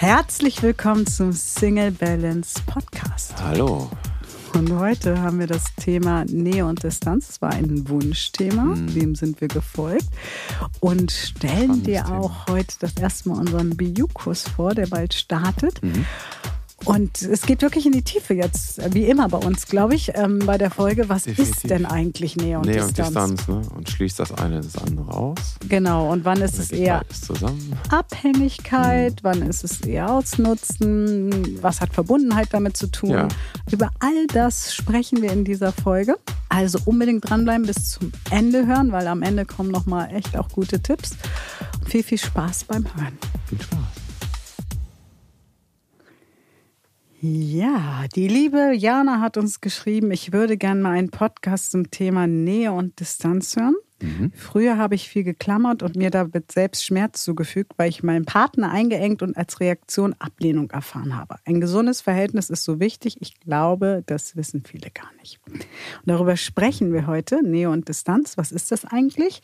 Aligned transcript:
Herzlich 0.00 0.62
willkommen 0.62 1.06
zum 1.06 1.32
Single 1.32 1.90
Balance 1.90 2.54
Podcast. 2.64 3.34
Hallo. 3.38 3.90
Und 4.54 4.72
heute 4.78 5.20
haben 5.20 5.38
wir 5.38 5.46
das 5.46 5.74
Thema 5.76 6.24
Nähe 6.24 6.64
und 6.64 6.82
Distanz. 6.82 7.26
Das 7.26 7.42
war 7.42 7.50
ein 7.50 7.86
Wunschthema. 7.86 8.62
Mhm. 8.62 8.94
Dem 8.94 9.14
sind 9.14 9.42
wir 9.42 9.48
gefolgt. 9.48 10.08
Und 10.80 11.12
stellen 11.12 11.64
Spannendes 11.64 11.82
dir 11.82 12.08
auch 12.08 12.46
Thema. 12.46 12.56
heute 12.56 12.76
das 12.80 12.94
erste 12.94 13.28
Mal 13.28 13.40
unseren 13.40 13.76
BU-Kurs 13.76 14.48
vor, 14.48 14.74
der 14.74 14.86
bald 14.86 15.12
startet. 15.12 15.82
Mhm. 15.82 16.06
Und 16.84 17.20
es 17.20 17.42
geht 17.42 17.60
wirklich 17.60 17.84
in 17.84 17.92
die 17.92 18.02
Tiefe 18.02 18.32
jetzt, 18.32 18.80
wie 18.94 19.04
immer 19.04 19.28
bei 19.28 19.38
uns, 19.38 19.66
glaube 19.66 19.94
ich, 19.94 20.12
ähm, 20.14 20.38
bei 20.46 20.56
der 20.56 20.70
Folge. 20.70 21.08
Was 21.08 21.24
Definitiv. 21.24 21.56
ist 21.56 21.70
denn 21.70 21.84
eigentlich 21.84 22.36
Nähe 22.36 22.58
und 22.58 22.66
Nähe 22.66 22.86
Distanz? 22.86 22.96
Nähe 22.96 23.24
und 23.24 23.38
Distanz, 23.38 23.48
ne? 23.48 23.76
Und 23.76 23.90
schließt 23.90 24.18
das 24.18 24.32
eine 24.32 24.60
das 24.60 24.76
andere 24.78 25.12
aus? 25.12 25.56
Genau. 25.68 26.10
Und 26.10 26.24
wann 26.24 26.40
ist 26.40 26.58
es 26.58 26.70
eher 26.70 27.02
Abhängigkeit? 27.90 29.12
Mhm. 29.12 29.18
Wann 29.22 29.42
ist 29.42 29.62
es 29.62 29.82
eher 29.82 30.10
Ausnutzen? 30.10 31.58
Was 31.60 31.80
hat 31.82 31.92
Verbundenheit 31.92 32.48
damit 32.52 32.76
zu 32.76 32.86
tun? 32.86 33.10
Ja. 33.10 33.28
Über 33.70 33.90
all 33.98 34.26
das 34.28 34.74
sprechen 34.74 35.20
wir 35.20 35.32
in 35.32 35.44
dieser 35.44 35.72
Folge. 35.72 36.16
Also 36.48 36.78
unbedingt 36.86 37.28
dranbleiben 37.28 37.66
bis 37.66 37.90
zum 37.90 38.10
Ende 38.30 38.66
hören, 38.66 38.90
weil 38.90 39.06
am 39.06 39.22
Ende 39.22 39.44
kommen 39.44 39.70
nochmal 39.70 40.14
echt 40.14 40.36
auch 40.36 40.48
gute 40.48 40.80
Tipps. 40.80 41.16
viel, 41.86 42.02
viel 42.02 42.18
Spaß 42.18 42.64
beim 42.64 42.84
Hören. 42.84 43.18
Viel 43.48 43.60
Spaß. 43.60 43.99
Ja, 47.22 48.06
die 48.14 48.28
liebe 48.28 48.72
Jana 48.72 49.20
hat 49.20 49.36
uns 49.36 49.60
geschrieben, 49.60 50.10
ich 50.10 50.32
würde 50.32 50.56
gerne 50.56 50.80
mal 50.80 50.92
einen 50.92 51.10
Podcast 51.10 51.70
zum 51.70 51.90
Thema 51.90 52.26
Nähe 52.26 52.72
und 52.72 52.98
Distanz 52.98 53.56
hören. 53.56 53.76
Mhm. 54.00 54.32
Früher 54.34 54.78
habe 54.78 54.94
ich 54.94 55.06
viel 55.06 55.22
geklammert 55.22 55.82
und 55.82 55.96
mir 55.96 56.10
damit 56.10 56.50
selbst 56.50 56.82
Schmerz 56.82 57.22
zugefügt, 57.22 57.72
weil 57.76 57.90
ich 57.90 58.02
meinen 58.02 58.24
Partner 58.24 58.70
eingeengt 58.70 59.20
und 59.20 59.36
als 59.36 59.60
Reaktion 59.60 60.14
Ablehnung 60.18 60.70
erfahren 60.70 61.14
habe. 61.14 61.36
Ein 61.44 61.60
gesundes 61.60 62.00
Verhältnis 62.00 62.48
ist 62.48 62.64
so 62.64 62.80
wichtig. 62.80 63.18
Ich 63.20 63.38
glaube, 63.38 64.02
das 64.06 64.34
wissen 64.36 64.62
viele 64.66 64.90
gar 64.90 65.12
nicht. 65.20 65.40
Und 65.46 65.66
darüber 66.06 66.38
sprechen 66.38 66.94
wir 66.94 67.06
heute. 67.06 67.42
Nähe 67.46 67.68
und 67.68 67.88
Distanz. 67.90 68.38
Was 68.38 68.50
ist 68.50 68.72
das 68.72 68.86
eigentlich? 68.86 69.42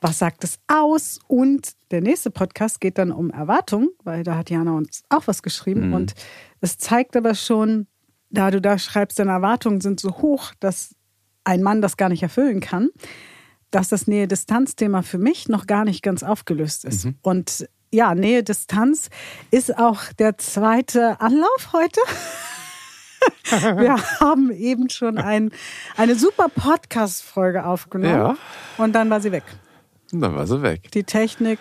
Was 0.00 0.18
sagt 0.18 0.44
es 0.44 0.58
aus? 0.66 1.18
Und 1.28 1.72
der 1.90 2.00
nächste 2.00 2.30
Podcast 2.30 2.80
geht 2.80 2.96
dann 2.96 3.12
um 3.12 3.30
Erwartung, 3.30 3.90
weil 4.02 4.22
da 4.22 4.36
hat 4.36 4.50
Jana 4.50 4.72
uns 4.72 5.02
auch 5.10 5.26
was 5.26 5.42
geschrieben. 5.42 5.88
Mhm. 5.88 5.94
Und 5.94 6.14
es 6.60 6.78
zeigt 6.78 7.16
aber 7.16 7.34
schon, 7.34 7.86
da 8.30 8.50
du 8.50 8.60
da 8.60 8.78
schreibst, 8.78 9.18
deine 9.18 9.32
Erwartungen 9.32 9.80
sind 9.80 10.00
so 10.00 10.18
hoch, 10.18 10.52
dass 10.60 10.94
ein 11.44 11.62
Mann 11.62 11.82
das 11.82 11.96
gar 11.96 12.08
nicht 12.08 12.22
erfüllen 12.22 12.60
kann, 12.60 12.88
dass 13.70 13.88
das 13.88 14.06
Nähe-Distanz-Thema 14.06 15.02
für 15.02 15.18
mich 15.18 15.48
noch 15.48 15.66
gar 15.66 15.84
nicht 15.84 16.02
ganz 16.02 16.22
aufgelöst 16.22 16.84
ist. 16.84 17.06
Mhm. 17.06 17.14
Und 17.22 17.68
ja, 17.92 18.14
Nähe-Distanz 18.14 19.10
ist 19.50 19.76
auch 19.76 20.12
der 20.18 20.38
zweite 20.38 21.20
Anlauf 21.20 21.72
heute. 21.72 22.00
Wir 23.50 23.96
haben 24.20 24.50
eben 24.50 24.88
schon 24.88 25.18
ein, 25.18 25.50
eine 25.96 26.14
super 26.14 26.48
Podcast-Folge 26.48 27.66
aufgenommen 27.66 28.14
ja. 28.14 28.36
und 28.78 28.92
dann 28.94 29.10
war 29.10 29.20
sie 29.20 29.32
weg. 29.32 29.44
Und 30.12 30.20
dann 30.20 30.34
war 30.34 30.46
sie 30.46 30.62
weg. 30.62 30.90
Die 30.92 31.04
Technik. 31.04 31.58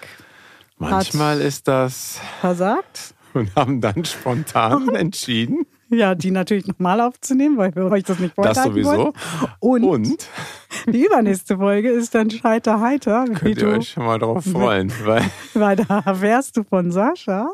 Manchmal 0.78 1.42
ist 1.42 1.68
das. 1.68 2.20
Versagt. 2.40 3.14
Und 3.34 3.56
haben 3.56 3.82
dann 3.82 4.06
spontan 4.06 4.90
entschieden. 4.90 5.66
Ja, 5.92 6.14
die 6.14 6.30
natürlich 6.30 6.68
nochmal 6.68 7.02
aufzunehmen, 7.02 7.58
weil 7.58 7.76
wir 7.76 7.86
euch 7.86 8.04
das 8.04 8.20
nicht 8.20 8.36
vorstellen 8.36 8.56
Das 8.56 8.66
sowieso. 8.66 9.14
Und, 9.60 9.84
Und, 9.84 10.30
die 10.88 11.06
übernächste 11.06 11.58
Folge 11.58 11.90
ist 11.90 12.14
dann 12.14 12.30
Scheiter 12.30 12.80
heiter. 12.80 13.26
Könnt 13.26 13.60
ihr 13.60 13.70
euch 13.70 13.90
schon 13.90 14.06
mal 14.06 14.20
drauf 14.20 14.46
freuen. 14.46 14.94
Weil, 15.04 15.26
weil 15.56 15.76
da 15.76 16.04
wärst 16.22 16.58
du 16.58 16.64
von 16.64 16.92
Sascha, 16.92 17.50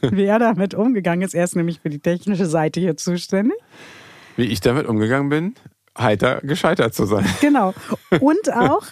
wie 0.00 0.24
er 0.24 0.38
damit 0.38 0.74
umgegangen 0.74 1.22
ist. 1.22 1.34
Er 1.34 1.44
ist 1.44 1.54
nämlich 1.54 1.80
für 1.80 1.90
die 1.90 1.98
technische 1.98 2.46
Seite 2.46 2.80
hier 2.80 2.96
zuständig. 2.96 3.58
Wie 4.36 4.44
ich 4.44 4.60
damit 4.60 4.86
umgegangen 4.86 5.28
bin? 5.28 5.54
Heiter 5.98 6.40
gescheitert 6.42 6.94
zu 6.94 7.06
sein. 7.06 7.26
Genau. 7.40 7.74
Und 8.20 8.52
auch, 8.52 8.84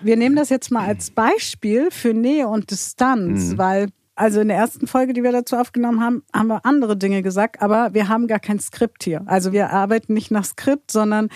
wir 0.00 0.16
nehmen 0.16 0.36
das 0.36 0.48
jetzt 0.48 0.70
mal 0.70 0.86
als 0.86 1.10
Beispiel 1.10 1.90
für 1.90 2.12
Nähe 2.12 2.48
und 2.48 2.70
Distanz, 2.70 3.52
mhm. 3.52 3.58
weil 3.58 3.88
also 4.14 4.40
in 4.40 4.48
der 4.48 4.58
ersten 4.58 4.86
Folge, 4.86 5.14
die 5.14 5.22
wir 5.22 5.32
dazu 5.32 5.56
aufgenommen 5.56 6.00
haben, 6.00 6.22
haben 6.34 6.48
wir 6.48 6.66
andere 6.66 6.96
Dinge 6.96 7.22
gesagt, 7.22 7.62
aber 7.62 7.94
wir 7.94 8.08
haben 8.08 8.26
gar 8.26 8.40
kein 8.40 8.60
Skript 8.60 9.04
hier. 9.04 9.22
Also 9.26 9.52
wir 9.52 9.70
arbeiten 9.70 10.12
nicht 10.12 10.30
nach 10.30 10.44
Skript, 10.44 10.90
sondern 10.90 11.28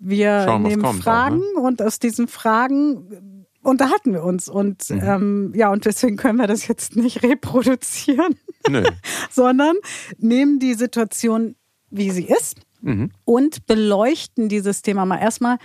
wir 0.00 0.44
Schauen, 0.46 0.62
nehmen 0.62 0.82
Fragen 0.94 1.42
auch, 1.56 1.60
ne? 1.60 1.66
und 1.68 1.82
aus 1.82 1.98
diesen 1.98 2.28
Fragen 2.28 3.46
unterhalten 3.62 4.14
wir 4.14 4.24
uns. 4.24 4.48
Und 4.48 4.88
mhm. 4.88 5.00
ähm, 5.02 5.52
ja, 5.54 5.70
und 5.70 5.84
deswegen 5.84 6.16
können 6.16 6.38
wir 6.38 6.46
das 6.46 6.66
jetzt 6.66 6.96
nicht 6.96 7.22
reproduzieren, 7.22 8.34
sondern 9.30 9.76
nehmen 10.16 10.58
die 10.58 10.74
Situation, 10.74 11.54
wie 11.90 12.10
sie 12.10 12.24
ist 12.24 12.56
mhm. 12.82 13.10
und 13.24 13.66
beleuchten 13.66 14.48
dieses 14.48 14.82
Thema 14.82 15.06
mal. 15.06 15.18
Erstmal, 15.18 15.58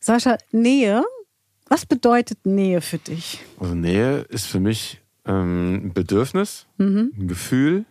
Sascha, 0.00 0.38
Nähe. 0.50 1.04
Was 1.68 1.86
bedeutet 1.86 2.44
Nähe 2.46 2.80
für 2.80 2.98
dich? 2.98 3.40
Also 3.60 3.74
Nähe 3.74 4.22
ist 4.22 4.46
für 4.46 4.58
mich 4.58 5.00
ähm, 5.24 5.74
ein 5.84 5.92
Bedürfnis, 5.92 6.66
mhm. 6.78 7.12
ein 7.16 7.28
Gefühl, 7.28 7.84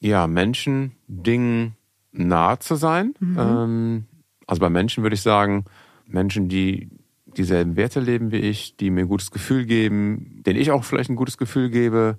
ja, 0.00 0.26
Menschen, 0.26 0.96
Dingen 1.06 1.76
nahe 2.10 2.58
zu 2.58 2.74
sein. 2.74 3.14
Mhm. 3.20 3.38
Ähm, 3.38 4.04
also 4.48 4.60
bei 4.60 4.70
Menschen 4.70 5.04
würde 5.04 5.14
ich 5.14 5.22
sagen, 5.22 5.64
Menschen, 6.06 6.48
die 6.48 6.88
dieselben 7.36 7.76
Werte 7.76 8.00
leben 8.00 8.32
wie 8.32 8.38
ich, 8.38 8.76
die 8.76 8.90
mir 8.90 9.02
ein 9.02 9.08
gutes 9.08 9.30
Gefühl 9.30 9.64
geben, 9.64 10.42
denen 10.44 10.60
ich 10.60 10.70
auch 10.70 10.84
vielleicht 10.84 11.08
ein 11.08 11.16
gutes 11.16 11.38
Gefühl 11.38 11.70
gebe, 11.70 12.18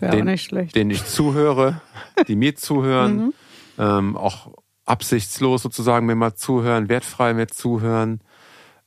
den, 0.00 0.10
auch 0.10 0.24
nicht 0.24 0.44
schlecht. 0.44 0.76
denen 0.76 0.90
ich 0.90 1.04
zuhöre, 1.06 1.80
die 2.28 2.36
mir 2.36 2.54
zuhören. 2.56 3.16
Mhm 3.16 3.34
ähm, 3.78 4.16
auch 4.16 4.52
absichtslos 4.84 5.62
sozusagen 5.62 6.06
mir 6.06 6.14
mal 6.14 6.34
zuhören, 6.34 6.88
wertfrei 6.88 7.34
mir 7.34 7.48
zuhören. 7.48 8.20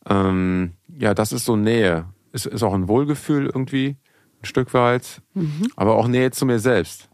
Ähm, 0.07 0.73
ja, 0.87 1.13
das 1.13 1.31
ist 1.31 1.45
so 1.45 1.55
Nähe. 1.55 2.05
Ist, 2.31 2.45
ist 2.45 2.63
auch 2.63 2.73
ein 2.73 2.87
Wohlgefühl 2.87 3.45
irgendwie, 3.45 3.97
ein 4.41 4.45
Stück 4.45 4.73
weit, 4.73 5.21
mhm. 5.33 5.71
aber 5.75 5.95
auch 5.95 6.07
Nähe 6.07 6.31
zu 6.31 6.45
mir 6.45 6.59
selbst. 6.59 7.09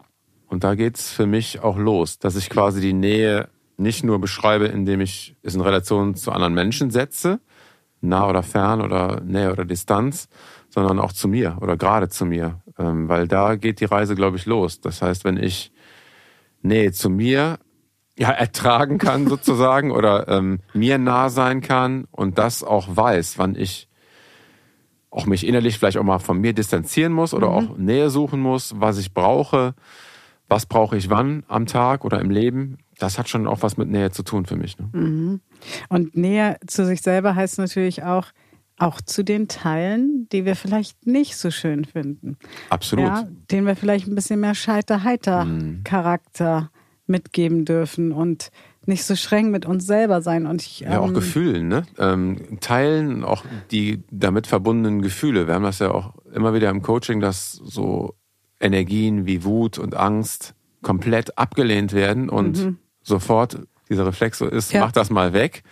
Und 0.47 0.63
da 0.63 0.75
geht's 0.75 1.11
für 1.11 1.25
mich 1.25 1.61
auch 1.61 1.77
los, 1.77 2.19
dass 2.19 2.35
ich 2.35 2.49
quasi 2.49 2.81
die 2.81 2.93
Nähe 2.93 3.49
nicht 3.77 4.03
nur 4.03 4.19
beschreibe, 4.19 4.65
indem 4.65 5.01
ich 5.01 5.35
es 5.41 5.55
in 5.55 5.61
Relation 5.61 6.15
zu 6.15 6.31
anderen 6.31 6.53
Menschen 6.53 6.91
setze, 6.91 7.39
nah 8.01 8.27
oder 8.27 8.43
fern 8.43 8.81
oder 8.81 9.21
Nähe 9.21 9.51
oder 9.51 9.65
Distanz, 9.65 10.27
sondern 10.69 10.99
auch 10.99 11.11
zu 11.11 11.27
mir 11.27 11.57
oder 11.61 11.77
gerade 11.77 12.09
zu 12.09 12.25
mir. 12.25 12.61
Ähm, 12.77 13.09
weil 13.09 13.27
da 13.27 13.55
geht 13.55 13.79
die 13.79 13.85
Reise, 13.85 14.15
glaube 14.15 14.37
ich, 14.37 14.45
los. 14.45 14.81
Das 14.81 15.01
heißt, 15.01 15.23
wenn 15.25 15.37
ich 15.37 15.72
Nähe 16.63 16.91
zu 16.91 17.09
mir 17.09 17.59
ja 18.17 18.29
ertragen 18.29 18.97
kann 18.97 19.27
sozusagen 19.29 19.91
oder 19.91 20.27
ähm, 20.27 20.59
mir 20.73 20.97
nah 20.97 21.29
sein 21.29 21.61
kann 21.61 22.05
und 22.11 22.37
das 22.37 22.63
auch 22.63 22.95
weiß, 22.95 23.37
wann 23.37 23.55
ich 23.55 23.87
auch 25.09 25.25
mich 25.25 25.45
innerlich 25.45 25.77
vielleicht 25.77 25.97
auch 25.97 26.03
mal 26.03 26.19
von 26.19 26.39
mir 26.39 26.53
distanzieren 26.53 27.13
muss 27.13 27.33
oder 27.33 27.49
mhm. 27.49 27.53
auch 27.53 27.77
Nähe 27.77 28.09
suchen 28.09 28.39
muss, 28.39 28.73
was 28.77 28.97
ich 28.97 29.13
brauche, 29.13 29.75
was 30.47 30.65
brauche 30.65 30.97
ich 30.97 31.09
wann 31.09 31.43
am 31.47 31.65
Tag 31.67 32.03
oder 32.03 32.19
im 32.19 32.31
Leben. 32.31 32.77
Das 32.97 33.17
hat 33.19 33.29
schon 33.29 33.47
auch 33.47 33.61
was 33.61 33.77
mit 33.77 33.89
Nähe 33.89 34.11
zu 34.11 34.23
tun 34.23 34.45
für 34.45 34.55
mich. 34.55 34.77
Ne? 34.77 34.89
Mhm. 34.91 35.41
Und 35.89 36.15
Nähe 36.15 36.57
zu 36.65 36.85
sich 36.85 37.01
selber 37.01 37.35
heißt 37.35 37.59
natürlich 37.59 38.03
auch, 38.03 38.27
auch 38.83 39.01
zu 39.01 39.23
den 39.23 39.47
Teilen, 39.47 40.27
die 40.31 40.45
wir 40.45 40.55
vielleicht 40.55 41.07
nicht 41.07 41.37
so 41.37 41.49
schön 41.51 41.85
finden. 41.85 42.37
Absolut. 42.69 43.05
Ja, 43.05 43.27
denen 43.49 43.65
wir 43.65 43.75
vielleicht 43.75 44.07
ein 44.07 44.15
bisschen 44.15 44.39
mehr 44.39 44.55
Scheiter-Heiter-Charakter 44.55 46.61
mhm. 46.61 46.69
mitgeben 47.07 47.65
dürfen 47.65 48.11
und 48.11 48.51
nicht 48.85 49.05
so 49.05 49.15
streng 49.15 49.49
mit 49.51 49.65
uns 49.65 49.85
selber 49.85 50.21
sein. 50.21 50.45
Und 50.45 50.61
ich, 50.61 50.81
ja, 50.81 50.99
auch 50.99 51.07
ähm, 51.07 51.13
Gefühlen, 51.13 51.69
ne? 51.69 51.85
Ähm, 51.97 52.59
teilen 52.59 53.23
auch 53.23 53.45
die 53.71 54.03
damit 54.11 54.47
verbundenen 54.47 55.01
Gefühle. 55.01 55.47
Wir 55.47 55.53
haben 55.53 55.63
das 55.63 55.79
ja 55.79 55.91
auch 55.91 56.15
immer 56.33 56.53
wieder 56.53 56.69
im 56.69 56.81
Coaching, 56.81 57.21
dass 57.21 57.53
so 57.53 58.15
Energien 58.59 59.25
wie 59.25 59.45
Wut 59.45 59.77
und 59.77 59.95
Angst 59.95 60.55
komplett 60.81 61.37
abgelehnt 61.37 61.93
werden 61.93 62.29
und 62.29 62.57
mhm. 62.57 62.77
sofort 63.01 63.59
dieser 63.89 64.05
Reflex 64.05 64.39
so 64.39 64.47
ist, 64.47 64.73
ja. 64.73 64.81
mach 64.81 64.91
das 64.91 65.09
mal 65.09 65.31
weg, 65.31 65.63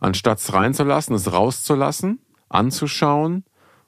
anstatt 0.00 0.38
es 0.38 0.54
reinzulassen, 0.54 1.14
es 1.14 1.30
rauszulassen 1.30 2.20
anzuschauen 2.48 3.44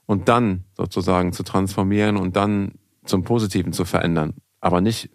und 0.06 0.28
dann 0.28 0.64
sozusagen 0.76 1.32
zu 1.32 1.42
transformieren 1.42 2.16
und 2.16 2.36
dann 2.36 2.72
zum 3.04 3.24
Positiven 3.24 3.72
zu 3.72 3.84
verändern. 3.84 4.34
Aber 4.60 4.80
nicht, 4.80 5.10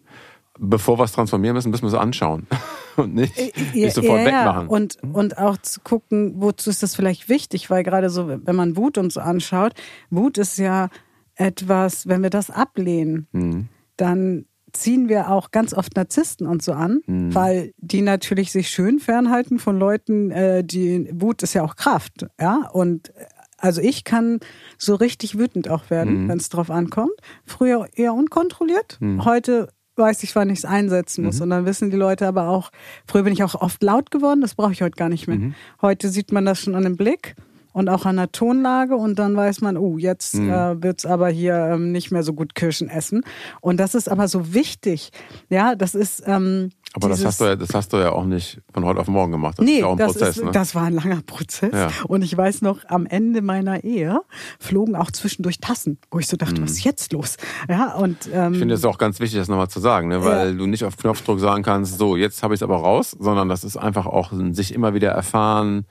bevor 0.60 1.00
wir 1.00 1.04
es 1.04 1.12
transformieren 1.12 1.56
müssen, 1.56 1.72
müssen 1.72 1.84
wir 1.84 1.90
es 1.90 1.94
anschauen 1.96 2.48
und 2.98 3.14
nicht, 3.16 3.38
äh, 3.38 3.52
nicht 3.74 3.94
sofort 3.94 4.20
ja, 4.20 4.26
wegmachen. 4.26 4.68
Und, 4.68 4.98
und 5.02 5.38
auch 5.38 5.58
zu 5.58 5.82
gucken, 5.82 6.34
wozu 6.38 6.70
ist 6.70 6.84
das 6.84 6.96
vielleicht 6.96 7.30
wichtig, 7.30 7.70
weil 7.70 7.84
gerade 7.84 8.10
so, 8.10 8.28
wenn 8.28 8.56
man 8.56 8.78
Wut 8.78 8.98
und 8.98 9.12
so 9.12 9.20
anschaut, 9.22 9.74
Wut 10.10 10.38
ist 10.38 10.58
ja 10.58 10.90
etwas, 11.36 12.08
wenn 12.08 12.22
wir 12.24 12.30
das 12.30 12.50
ablehnen, 12.50 13.28
mhm. 13.32 13.70
dann 13.98 14.46
ziehen 14.74 15.10
wir 15.10 15.30
auch 15.30 15.52
ganz 15.52 15.74
oft 15.74 15.96
Narzissten 15.96 16.48
und 16.48 16.62
so 16.62 16.74
an, 16.74 17.02
mhm. 17.06 17.34
weil 17.34 17.74
die 17.78 18.02
natürlich 18.02 18.52
sich 18.52 18.70
schön 18.70 19.00
fernhalten 19.00 19.60
von 19.60 19.78
Leuten, 19.78 20.32
äh, 20.32 20.64
die 20.64 21.10
Wut 21.14 21.44
ist 21.44 21.54
ja 21.54 21.64
auch 21.64 21.76
Kraft, 21.76 22.28
ja, 22.40 22.70
und 22.72 23.12
Also 23.58 23.80
ich 23.80 24.04
kann 24.04 24.40
so 24.80 24.96
richtig 24.96 25.38
wütend 25.38 25.70
auch 25.70 25.92
werden, 25.92 26.24
mhm. 26.24 26.30
wenn 26.30 26.40
es 26.40 26.50
drauf 26.50 26.72
ankommt. 26.72 27.14
Früher 27.46 27.88
eher 27.94 28.14
unkontrolliert. 28.14 28.98
Mhm. 29.00 29.24
Heute 29.24 29.70
weiß 29.98 30.24
ich, 30.24 30.36
wann 30.36 30.50
ich 30.50 30.60
es 30.60 30.66
einsetzen 30.66 31.24
muss. 31.24 31.36
Mhm. 31.36 31.44
Und 31.44 31.50
dann 31.52 31.66
wissen 31.66 31.92
die 31.92 31.98
Leute 31.98 32.26
aber 32.26 32.48
auch, 32.48 32.72
früher 33.06 33.22
bin 33.24 33.34
ich 33.34 33.44
auch 33.44 33.54
oft 33.54 33.84
laut 33.84 34.10
geworden, 34.10 34.42
das 34.42 34.56
brauche 34.56 34.72
ich 34.72 34.82
heute 34.82 34.96
gar 34.96 35.10
nicht 35.10 35.28
mehr. 35.28 35.38
Mhm. 35.38 35.54
Heute 35.82 36.10
sieht 36.10 36.32
man 36.32 36.46
das 36.46 36.60
schon 36.60 36.74
an 36.74 36.84
dem 36.84 36.98
Blick 36.98 37.36
und 37.74 37.90
auch 37.90 38.06
an 38.06 38.18
der 38.18 38.32
Tonlage 38.32 38.96
und 38.96 39.18
dann 39.20 39.36
weiß 39.36 39.62
man, 39.62 39.78
oh, 39.78 39.98
jetzt 39.98 40.36
mhm. 40.36 40.50
äh, 40.50 40.84
wird's 40.84 41.06
aber 41.06 41.30
hier 41.30 41.56
ähm, 41.56 41.92
nicht 41.92 42.12
mehr 42.12 42.24
so 42.24 42.34
gut 42.34 42.56
Kirschen 42.56 42.90
essen. 42.90 43.24
Und 43.62 43.80
das 43.80 43.96
ist 43.96 44.10
aber 44.10 44.28
so 44.28 44.54
wichtig. 44.54 45.12
Ja, 45.50 45.76
das 45.76 45.96
ist. 45.96 46.24
Ähm, 46.26 46.72
aber 46.94 47.08
das 47.08 47.24
hast, 47.24 47.40
du 47.40 47.46
ja, 47.46 47.56
das 47.56 47.74
hast 47.74 47.94
du 47.94 47.98
ja 47.98 48.12
auch 48.12 48.26
nicht 48.26 48.60
von 48.74 48.84
heute 48.84 49.00
auf 49.00 49.08
morgen 49.08 49.32
gemacht. 49.32 49.58
Das 49.58 49.66
nee, 49.66 49.76
ist 49.76 49.80
ja 49.80 49.86
auch 49.86 49.92
ein 49.94 49.98
das, 49.98 50.12
Prozess, 50.12 50.38
ist, 50.38 50.44
ne? 50.44 50.52
das 50.52 50.76
war 50.76 50.84
ein 50.84 50.94
langer 50.94 51.22
Prozess. 51.22 51.72
Ja. 51.74 51.90
Und 52.08 52.22
ich 52.22 52.36
weiß 52.36 52.62
noch, 52.64 52.80
am 52.88 53.06
Ende 53.06 53.42
meiner 53.42 53.86
Ehe 53.86 54.22
flogen 54.60 54.98
auch 54.98 55.10
zwischendurch 55.10 55.62
Tassen, 55.62 56.00
wo 56.12 56.20
ich 56.20 56.28
so 56.28 56.36
dachte, 56.36 56.60
mhm. 56.60 56.66
was 56.66 56.72
ist 56.72 56.84
jetzt 56.84 57.14
los? 57.14 57.38
Ja, 57.70 57.96
und, 57.96 58.30
ähm, 58.34 58.54
ich 58.54 58.60
finde 58.60 58.76
es 58.76 58.84
auch 58.84 58.98
ganz 58.98 59.22
wichtig, 59.22 59.40
das 59.40 59.48
nochmal 59.48 59.70
zu 59.70 59.80
sagen, 59.80 60.10
ne? 60.10 60.26
weil 60.26 60.50
ja. 60.50 60.54
du 60.54 60.66
nicht 60.66 60.84
auf 60.84 60.98
Knopfdruck 60.98 61.40
sagen 61.40 61.64
kannst, 61.64 61.98
so, 61.98 62.18
jetzt 62.18 62.44
habe 62.44 62.54
ich 62.54 62.58
es 62.58 62.64
aber 62.64 62.76
raus, 62.76 63.16
sondern 63.18 63.48
das 63.48 63.64
ist 63.64 63.78
einfach 63.78 64.06
auch 64.06 64.34
sich 64.52 64.74
immer 64.74 64.94
wieder 64.94 65.12
erfahren, 65.12 65.86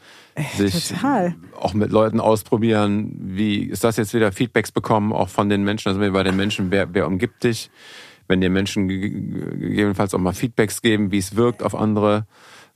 sich 0.58 0.88
Total. 0.88 1.34
auch 1.58 1.72
mit 1.72 1.92
Leuten 1.92 2.20
ausprobieren, 2.20 3.16
wie 3.18 3.62
ist 3.62 3.84
das 3.84 3.96
jetzt 3.96 4.12
wieder 4.12 4.32
Feedbacks 4.32 4.70
bekommen, 4.70 5.14
auch 5.14 5.30
von 5.30 5.48
den 5.48 5.64
Menschen, 5.64 5.88
also 5.88 6.12
bei 6.12 6.22
den 6.22 6.36
Menschen, 6.36 6.70
wer, 6.70 6.92
wer 6.92 7.06
umgibt 7.06 7.42
dich, 7.42 7.70
wenn 8.30 8.40
dir 8.40 8.48
Menschen 8.48 8.88
gegebenenfalls 8.88 10.14
auch 10.14 10.18
mal 10.18 10.32
Feedbacks 10.32 10.80
geben, 10.80 11.12
wie 11.12 11.18
es 11.18 11.36
wirkt 11.36 11.62
auf 11.62 11.74
andere. 11.74 12.26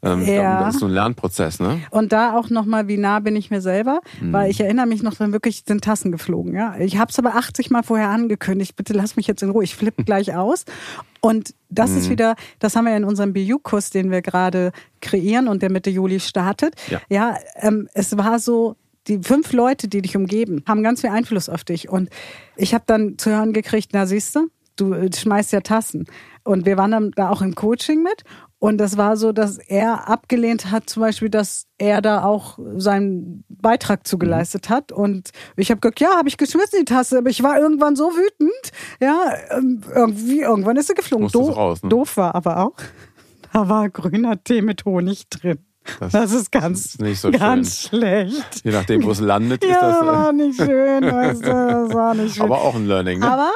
Ähm, 0.03 0.23
ja. 0.27 0.65
Das 0.65 0.75
ist 0.75 0.81
so 0.81 0.87
ein 0.87 0.93
Lernprozess, 0.93 1.61
ne? 1.61 1.81
Und 1.91 2.13
da 2.13 2.37
auch 2.37 2.51
nochmal, 2.51 2.89
wie 2.89 2.99
nah 2.99 3.21
bin 3.21 3.37
ich 3.37 3.51
mir 3.51 3.63
selber? 3.63 4.01
Mhm. 4.21 4.33
Weil 4.33 4.51
ich 4.51 4.61
erinnere 4.61 4.87
mich 4.87 5.03
noch, 5.03 5.15
dann 5.15 5.33
wirklich 5.33 5.63
sind 5.67 5.83
Tassen 5.83 6.13
geflogen. 6.13 6.55
Ja? 6.55 6.77
Ich 6.79 6.99
habe 6.99 7.11
es 7.11 7.19
aber 7.19 7.37
80 7.37 7.71
Mal 7.71 7.83
vorher 7.83 8.11
angekündigt. 8.11 8.77
Bitte 8.77 8.93
lass 8.93 9.17
mich 9.17 9.27
jetzt 9.27 9.43
in 9.43 9.49
Ruhe. 9.49 9.65
Ich 9.65 9.75
flippe 9.75 10.05
gleich 10.05 10.35
aus. 10.35 10.67
Und 11.21 11.55
das 11.71 11.93
mhm. 11.93 11.99
ist 11.99 12.11
wieder, 12.11 12.35
das 12.59 12.77
haben 12.77 12.85
wir 12.85 12.95
in 12.97 13.05
unserem 13.05 13.33
BU-Kurs, 13.33 13.91
den 13.91 14.11
wir 14.11 14.21
gerade 14.21 14.73
kreieren 15.01 15.49
und 15.49 15.63
der 15.63 15.73
Mitte 15.73 15.89
Juli 15.89 16.21
startet. 16.21 16.75
Ja, 16.91 17.01
ja 17.09 17.37
ähm, 17.63 17.89
es 17.95 18.19
war 18.19 18.39
so, 18.41 18.77
die 19.07 19.21
fünf 19.23 19.53
Leute, 19.53 19.89
die 19.89 20.03
dich 20.03 20.17
umgeben, 20.17 20.65
haben 20.67 20.83
ganz 20.83 21.01
viel 21.01 21.11
Einfluss 21.11 21.49
auf 21.49 21.65
dich. 21.65 21.89
Und 21.89 22.11
ich 22.57 22.75
habe 22.75 22.85
dann 22.87 23.17
zu 23.17 23.31
hören 23.31 23.53
gekriegt, 23.53 23.91
na 23.93 24.07
siehst 24.07 24.37
du, 24.37 24.49
du 24.77 24.95
schmeißt 25.13 25.53
ja 25.53 25.61
Tassen. 25.61 26.05
Und 26.45 26.67
wir 26.67 26.77
waren 26.77 26.91
dann 26.91 27.11
da 27.13 27.31
auch 27.31 27.43
im 27.43 27.55
Coaching 27.55 28.03
mit. 28.03 28.23
Und 28.59 28.79
das 28.79 28.97
war 28.97 29.19
so, 29.19 29.33
dass 29.33 29.59
er 29.59 30.09
abgelehnt 30.09 30.71
hat, 30.71 30.89
zum 30.89 31.03
Beispiel, 31.03 31.29
dass 31.29 31.67
er 31.77 32.01
da 32.01 32.25
auch 32.25 32.59
seinen 32.77 33.45
Beitrag 33.49 34.07
zugeleistet 34.07 34.71
hat. 34.71 34.91
Und 34.91 35.33
ich 35.57 35.71
habe 35.71 35.81
gesagt, 35.83 36.01
ja, 36.01 36.17
habe 36.17 36.29
ich 36.29 36.39
geschmissen 36.39 36.79
die 36.81 36.87
Tasse, 36.87 37.19
aber 37.19 37.29
ich 37.29 37.43
war 37.43 37.59
irgendwann 37.59 37.95
so 37.95 38.05
wütend. 38.05 38.73
Ja, 39.03 39.35
ähm, 39.51 39.83
irgendwie, 39.95 40.41
irgendwann 40.41 40.77
ist 40.79 40.87
sie 40.87 40.95
geflogen. 40.95 41.29
Doof, 41.29 41.57
raus, 41.57 41.83
ne? 41.83 41.91
doof 41.91 42.17
war 42.17 42.35
aber 42.35 42.65
auch, 42.65 42.77
da 43.53 43.69
war 43.69 43.91
grüner 43.91 44.43
Tee 44.43 44.63
mit 44.63 44.87
Honig 44.87 45.29
drin. 45.29 45.59
Das, 46.01 46.13
das, 46.13 46.33
ist 46.33 46.51
ganz, 46.51 46.95
ist 46.95 47.21
so 47.21 47.31
ganz 47.31 47.81
schön. 47.81 48.01
schlecht. 48.01 48.65
Je 48.65 48.73
nachdem, 48.73 49.05
wo 49.05 49.11
es 49.11 49.21
landet, 49.21 49.63
ja, 49.63 49.71
ist 49.75 49.83
das. 49.83 50.01
Ja, 50.01 50.07
war 50.07 50.33
nicht 50.33 50.57
schön, 50.57 51.03
weißt 51.05 51.43
du, 51.43 51.51
das 51.51 51.95
war 51.95 52.15
nicht 52.15 52.35
schön. 52.37 52.45
Aber 52.45 52.63
auch 52.63 52.75
ein 52.75 52.87
Learning, 52.87 53.19
ne? 53.19 53.31
Aber 53.31 53.53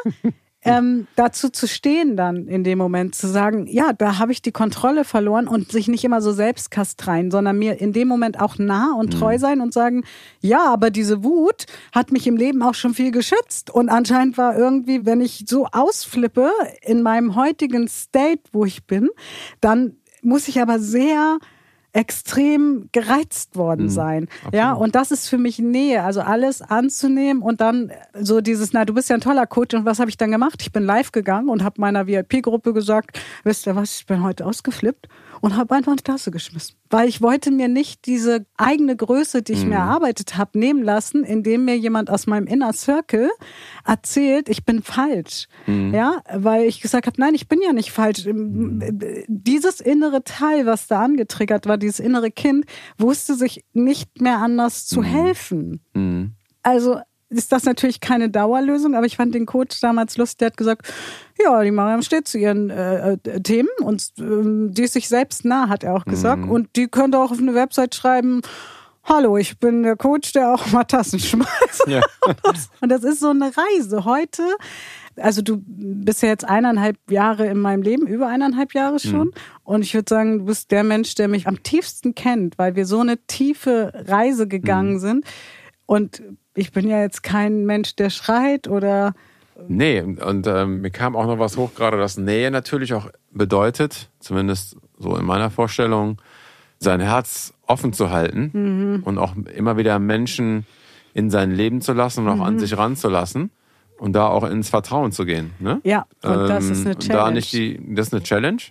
ähm, 0.68 1.06
dazu 1.16 1.48
zu 1.48 1.66
stehen 1.66 2.16
dann 2.16 2.46
in 2.48 2.64
dem 2.64 2.78
Moment, 2.78 3.14
zu 3.14 3.28
sagen, 3.28 3.66
ja, 3.66 3.92
da 3.92 4.18
habe 4.18 4.32
ich 4.32 4.42
die 4.42 4.52
Kontrolle 4.52 5.04
verloren 5.04 5.48
und 5.48 5.72
sich 5.72 5.88
nicht 5.88 6.04
immer 6.04 6.20
so 6.20 6.32
selbst 6.32 6.70
kastreien, 6.70 7.30
sondern 7.30 7.58
mir 7.58 7.80
in 7.80 7.92
dem 7.92 8.08
Moment 8.08 8.40
auch 8.40 8.58
nah 8.58 8.94
und 8.94 9.10
treu 9.10 9.34
mhm. 9.34 9.38
sein 9.38 9.60
und 9.60 9.72
sagen, 9.72 10.04
ja, 10.40 10.72
aber 10.72 10.90
diese 10.90 11.24
Wut 11.24 11.66
hat 11.92 12.12
mich 12.12 12.26
im 12.26 12.36
Leben 12.36 12.62
auch 12.62 12.74
schon 12.74 12.94
viel 12.94 13.10
geschützt 13.10 13.70
und 13.70 13.88
anscheinend 13.88 14.38
war 14.38 14.56
irgendwie, 14.56 15.04
wenn 15.06 15.20
ich 15.20 15.44
so 15.46 15.66
ausflippe 15.66 16.50
in 16.82 17.02
meinem 17.02 17.34
heutigen 17.36 17.88
State, 17.88 18.42
wo 18.52 18.64
ich 18.64 18.86
bin, 18.86 19.08
dann 19.60 19.96
muss 20.22 20.48
ich 20.48 20.60
aber 20.60 20.78
sehr 20.78 21.38
extrem 21.92 22.88
gereizt 22.92 23.56
worden 23.56 23.84
mhm, 23.84 23.90
sein. 23.90 24.28
Absolut. 24.36 24.54
Ja, 24.54 24.72
und 24.72 24.94
das 24.94 25.10
ist 25.10 25.28
für 25.28 25.38
mich 25.38 25.58
Nähe, 25.58 26.02
also 26.02 26.20
alles 26.20 26.62
anzunehmen 26.62 27.42
und 27.42 27.60
dann 27.60 27.92
so 28.14 28.40
dieses, 28.40 28.72
na, 28.72 28.84
du 28.84 28.94
bist 28.94 29.08
ja 29.08 29.16
ein 29.16 29.20
toller 29.20 29.46
Coach 29.46 29.74
und 29.74 29.84
was 29.84 29.98
habe 29.98 30.10
ich 30.10 30.16
dann 30.16 30.30
gemacht? 30.30 30.60
Ich 30.60 30.72
bin 30.72 30.84
live 30.84 31.12
gegangen 31.12 31.48
und 31.48 31.64
habe 31.64 31.80
meiner 31.80 32.06
VIP-Gruppe 32.06 32.72
gesagt, 32.72 33.18
wisst 33.44 33.66
ihr 33.66 33.74
was, 33.74 34.00
ich 34.00 34.06
bin 34.06 34.22
heute 34.22 34.44
ausgeflippt 34.44 35.08
und 35.40 35.56
habe 35.56 35.74
einfach 35.74 35.92
eine 35.92 36.02
Tasse 36.02 36.30
geschmissen. 36.30 36.76
Weil 36.90 37.08
ich 37.08 37.20
wollte 37.20 37.50
mir 37.50 37.68
nicht 37.68 38.06
diese 38.06 38.46
eigene 38.56 38.96
Größe, 38.96 39.42
die 39.42 39.52
ich 39.52 39.62
mhm. 39.62 39.70
mir 39.70 39.76
erarbeitet 39.76 40.36
habe, 40.36 40.58
nehmen 40.58 40.82
lassen, 40.82 41.24
indem 41.24 41.64
mir 41.64 41.76
jemand 41.76 42.10
aus 42.10 42.26
meinem 42.26 42.46
Inner 42.46 42.72
Circle 42.72 43.30
erzählt, 43.84 44.48
ich 44.48 44.64
bin 44.64 44.82
falsch. 44.82 45.48
Mhm. 45.66 45.94
Ja, 45.94 46.22
weil 46.32 46.64
ich 46.64 46.80
gesagt 46.80 47.06
habe, 47.06 47.20
nein, 47.20 47.34
ich 47.34 47.48
bin 47.48 47.60
ja 47.62 47.72
nicht 47.72 47.92
falsch. 47.92 48.24
Mhm. 48.24 49.00
Dieses 49.28 49.80
innere 49.80 50.24
Teil, 50.24 50.66
was 50.66 50.86
da 50.86 51.02
angetriggert 51.02 51.66
war, 51.66 51.78
dieses 51.78 52.00
innere 52.00 52.30
Kind, 52.30 52.64
wusste 52.96 53.34
sich 53.34 53.64
nicht 53.72 54.20
mehr 54.20 54.38
anders 54.38 54.86
zu 54.86 55.00
mhm. 55.00 55.04
helfen. 55.04 55.80
Mhm. 55.94 56.32
Also 56.62 57.00
ist 57.30 57.52
das 57.52 57.64
natürlich 57.64 58.00
keine 58.00 58.30
Dauerlösung, 58.30 58.94
aber 58.94 59.06
ich 59.06 59.16
fand 59.16 59.34
den 59.34 59.46
Coach 59.46 59.80
damals 59.80 60.16
lustig, 60.16 60.38
der 60.38 60.46
hat 60.46 60.56
gesagt, 60.56 60.92
ja, 61.42 61.62
die 61.62 61.70
Mariam 61.70 62.02
steht 62.02 62.26
zu 62.26 62.38
ihren 62.38 62.70
äh, 62.70 63.12
äh, 63.12 63.40
Themen 63.40 63.68
und 63.80 64.12
ähm, 64.18 64.72
die 64.72 64.82
ist 64.82 64.94
sich 64.94 65.08
selbst 65.08 65.44
nah, 65.44 65.68
hat 65.68 65.84
er 65.84 65.94
auch 65.94 66.04
gesagt. 66.04 66.42
Mhm. 66.42 66.50
Und 66.50 66.76
die 66.76 66.88
könnte 66.88 67.18
auch 67.18 67.30
auf 67.30 67.38
eine 67.38 67.54
Website 67.54 67.94
schreiben, 67.94 68.42
hallo, 69.04 69.36
ich 69.36 69.58
bin 69.58 69.82
der 69.82 69.96
Coach, 69.96 70.32
der 70.32 70.54
auch 70.54 70.66
mal 70.72 70.84
Tassen 70.84 71.18
schmeißt. 71.18 71.86
Ja. 71.86 72.02
und 72.80 72.88
das 72.88 73.04
ist 73.04 73.20
so 73.20 73.30
eine 73.30 73.50
Reise. 73.56 74.04
Heute, 74.04 74.42
also 75.16 75.42
du 75.42 75.62
bist 75.66 76.22
ja 76.22 76.28
jetzt 76.28 76.44
eineinhalb 76.44 76.96
Jahre 77.10 77.46
in 77.46 77.58
meinem 77.58 77.82
Leben, 77.82 78.06
über 78.06 78.28
eineinhalb 78.28 78.74
Jahre 78.74 78.98
schon. 78.98 79.28
Mhm. 79.28 79.32
Und 79.64 79.82
ich 79.82 79.94
würde 79.94 80.08
sagen, 80.08 80.38
du 80.40 80.44
bist 80.46 80.70
der 80.70 80.84
Mensch, 80.84 81.14
der 81.14 81.28
mich 81.28 81.46
am 81.46 81.62
tiefsten 81.62 82.14
kennt, 82.14 82.58
weil 82.58 82.76
wir 82.76 82.86
so 82.86 83.00
eine 83.00 83.18
tiefe 83.26 83.92
Reise 84.06 84.46
gegangen 84.46 84.94
mhm. 84.94 85.00
sind. 85.00 85.24
Und 85.88 86.22
ich 86.54 86.70
bin 86.70 86.86
ja 86.86 87.00
jetzt 87.00 87.22
kein 87.22 87.64
Mensch, 87.64 87.96
der 87.96 88.10
schreit 88.10 88.68
oder. 88.68 89.14
Nee, 89.68 90.02
und 90.02 90.46
ähm, 90.46 90.82
mir 90.82 90.90
kam 90.90 91.16
auch 91.16 91.24
noch 91.24 91.38
was 91.38 91.56
hoch, 91.56 91.74
gerade 91.74 91.96
dass 91.96 92.18
Nähe 92.18 92.50
natürlich 92.50 92.92
auch 92.92 93.08
bedeutet, 93.32 94.10
zumindest 94.20 94.76
so 94.98 95.16
in 95.16 95.24
meiner 95.24 95.50
Vorstellung, 95.50 96.20
sein 96.78 97.00
Herz 97.00 97.54
offen 97.66 97.94
zu 97.94 98.10
halten 98.10 98.50
mhm. 98.52 99.02
und 99.02 99.16
auch 99.16 99.34
immer 99.56 99.78
wieder 99.78 99.98
Menschen 99.98 100.66
in 101.14 101.30
sein 101.30 101.52
Leben 101.52 101.80
zu 101.80 101.94
lassen 101.94 102.26
und 102.26 102.28
auch 102.28 102.36
mhm. 102.36 102.42
an 102.42 102.58
sich 102.58 102.76
ranzulassen 102.76 103.50
und 103.98 104.12
da 104.12 104.26
auch 104.28 104.44
ins 104.44 104.68
Vertrauen 104.68 105.10
zu 105.10 105.24
gehen. 105.24 105.52
Ne? 105.58 105.80
Ja, 105.84 106.04
und 106.22 106.32
ähm, 106.32 106.48
das 106.48 106.66
ist 106.66 106.84
eine 106.84 106.98
Challenge. 106.98 107.24
Da 107.24 107.30
nicht 107.30 107.52
die, 107.54 107.94
das 107.94 108.08
ist 108.08 108.12
eine 108.12 108.22
Challenge 108.22 108.62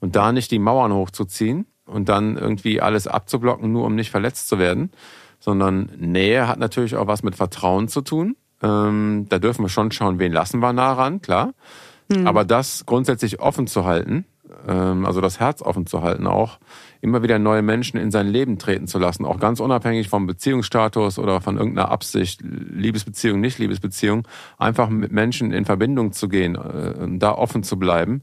und 0.00 0.16
da 0.16 0.32
nicht 0.32 0.50
die 0.50 0.58
Mauern 0.58 0.92
hochzuziehen 0.92 1.64
und 1.86 2.10
dann 2.10 2.36
irgendwie 2.36 2.82
alles 2.82 3.06
abzublocken, 3.06 3.72
nur 3.72 3.86
um 3.86 3.94
nicht 3.94 4.10
verletzt 4.10 4.48
zu 4.48 4.58
werden, 4.58 4.92
sondern 5.38 5.90
Nähe 5.98 6.48
hat 6.48 6.58
natürlich 6.58 6.96
auch 6.96 7.06
was 7.06 7.22
mit 7.22 7.36
Vertrauen 7.36 7.88
zu 7.88 8.00
tun. 8.00 8.36
Ähm, 8.62 9.26
da 9.28 9.38
dürfen 9.38 9.64
wir 9.64 9.68
schon 9.68 9.92
schauen, 9.92 10.18
wen 10.18 10.32
lassen 10.32 10.60
wir 10.60 10.72
nah 10.72 10.92
ran, 10.92 11.22
klar. 11.22 11.54
Mhm. 12.08 12.26
Aber 12.26 12.44
das 12.44 12.86
grundsätzlich 12.86 13.40
offen 13.40 13.66
zu 13.66 13.84
halten, 13.84 14.24
ähm, 14.66 15.06
also 15.06 15.20
das 15.20 15.40
Herz 15.40 15.62
offen 15.62 15.86
zu 15.86 16.02
halten, 16.02 16.26
auch 16.26 16.58
immer 17.00 17.22
wieder 17.22 17.38
neue 17.38 17.62
Menschen 17.62 17.98
in 17.98 18.10
sein 18.10 18.26
Leben 18.26 18.58
treten 18.58 18.86
zu 18.86 18.98
lassen, 18.98 19.24
auch 19.24 19.38
ganz 19.38 19.60
unabhängig 19.60 20.08
vom 20.08 20.26
Beziehungsstatus 20.26 21.18
oder 21.18 21.40
von 21.40 21.56
irgendeiner 21.56 21.90
Absicht, 21.90 22.42
Liebesbeziehung, 22.42 23.40
nicht 23.40 23.58
Liebesbeziehung, 23.58 24.26
einfach 24.56 24.88
mit 24.88 25.12
Menschen 25.12 25.52
in 25.52 25.64
Verbindung 25.64 26.12
zu 26.12 26.28
gehen, 26.28 26.56
äh, 26.56 27.18
da 27.18 27.32
offen 27.32 27.62
zu 27.62 27.78
bleiben. 27.78 28.22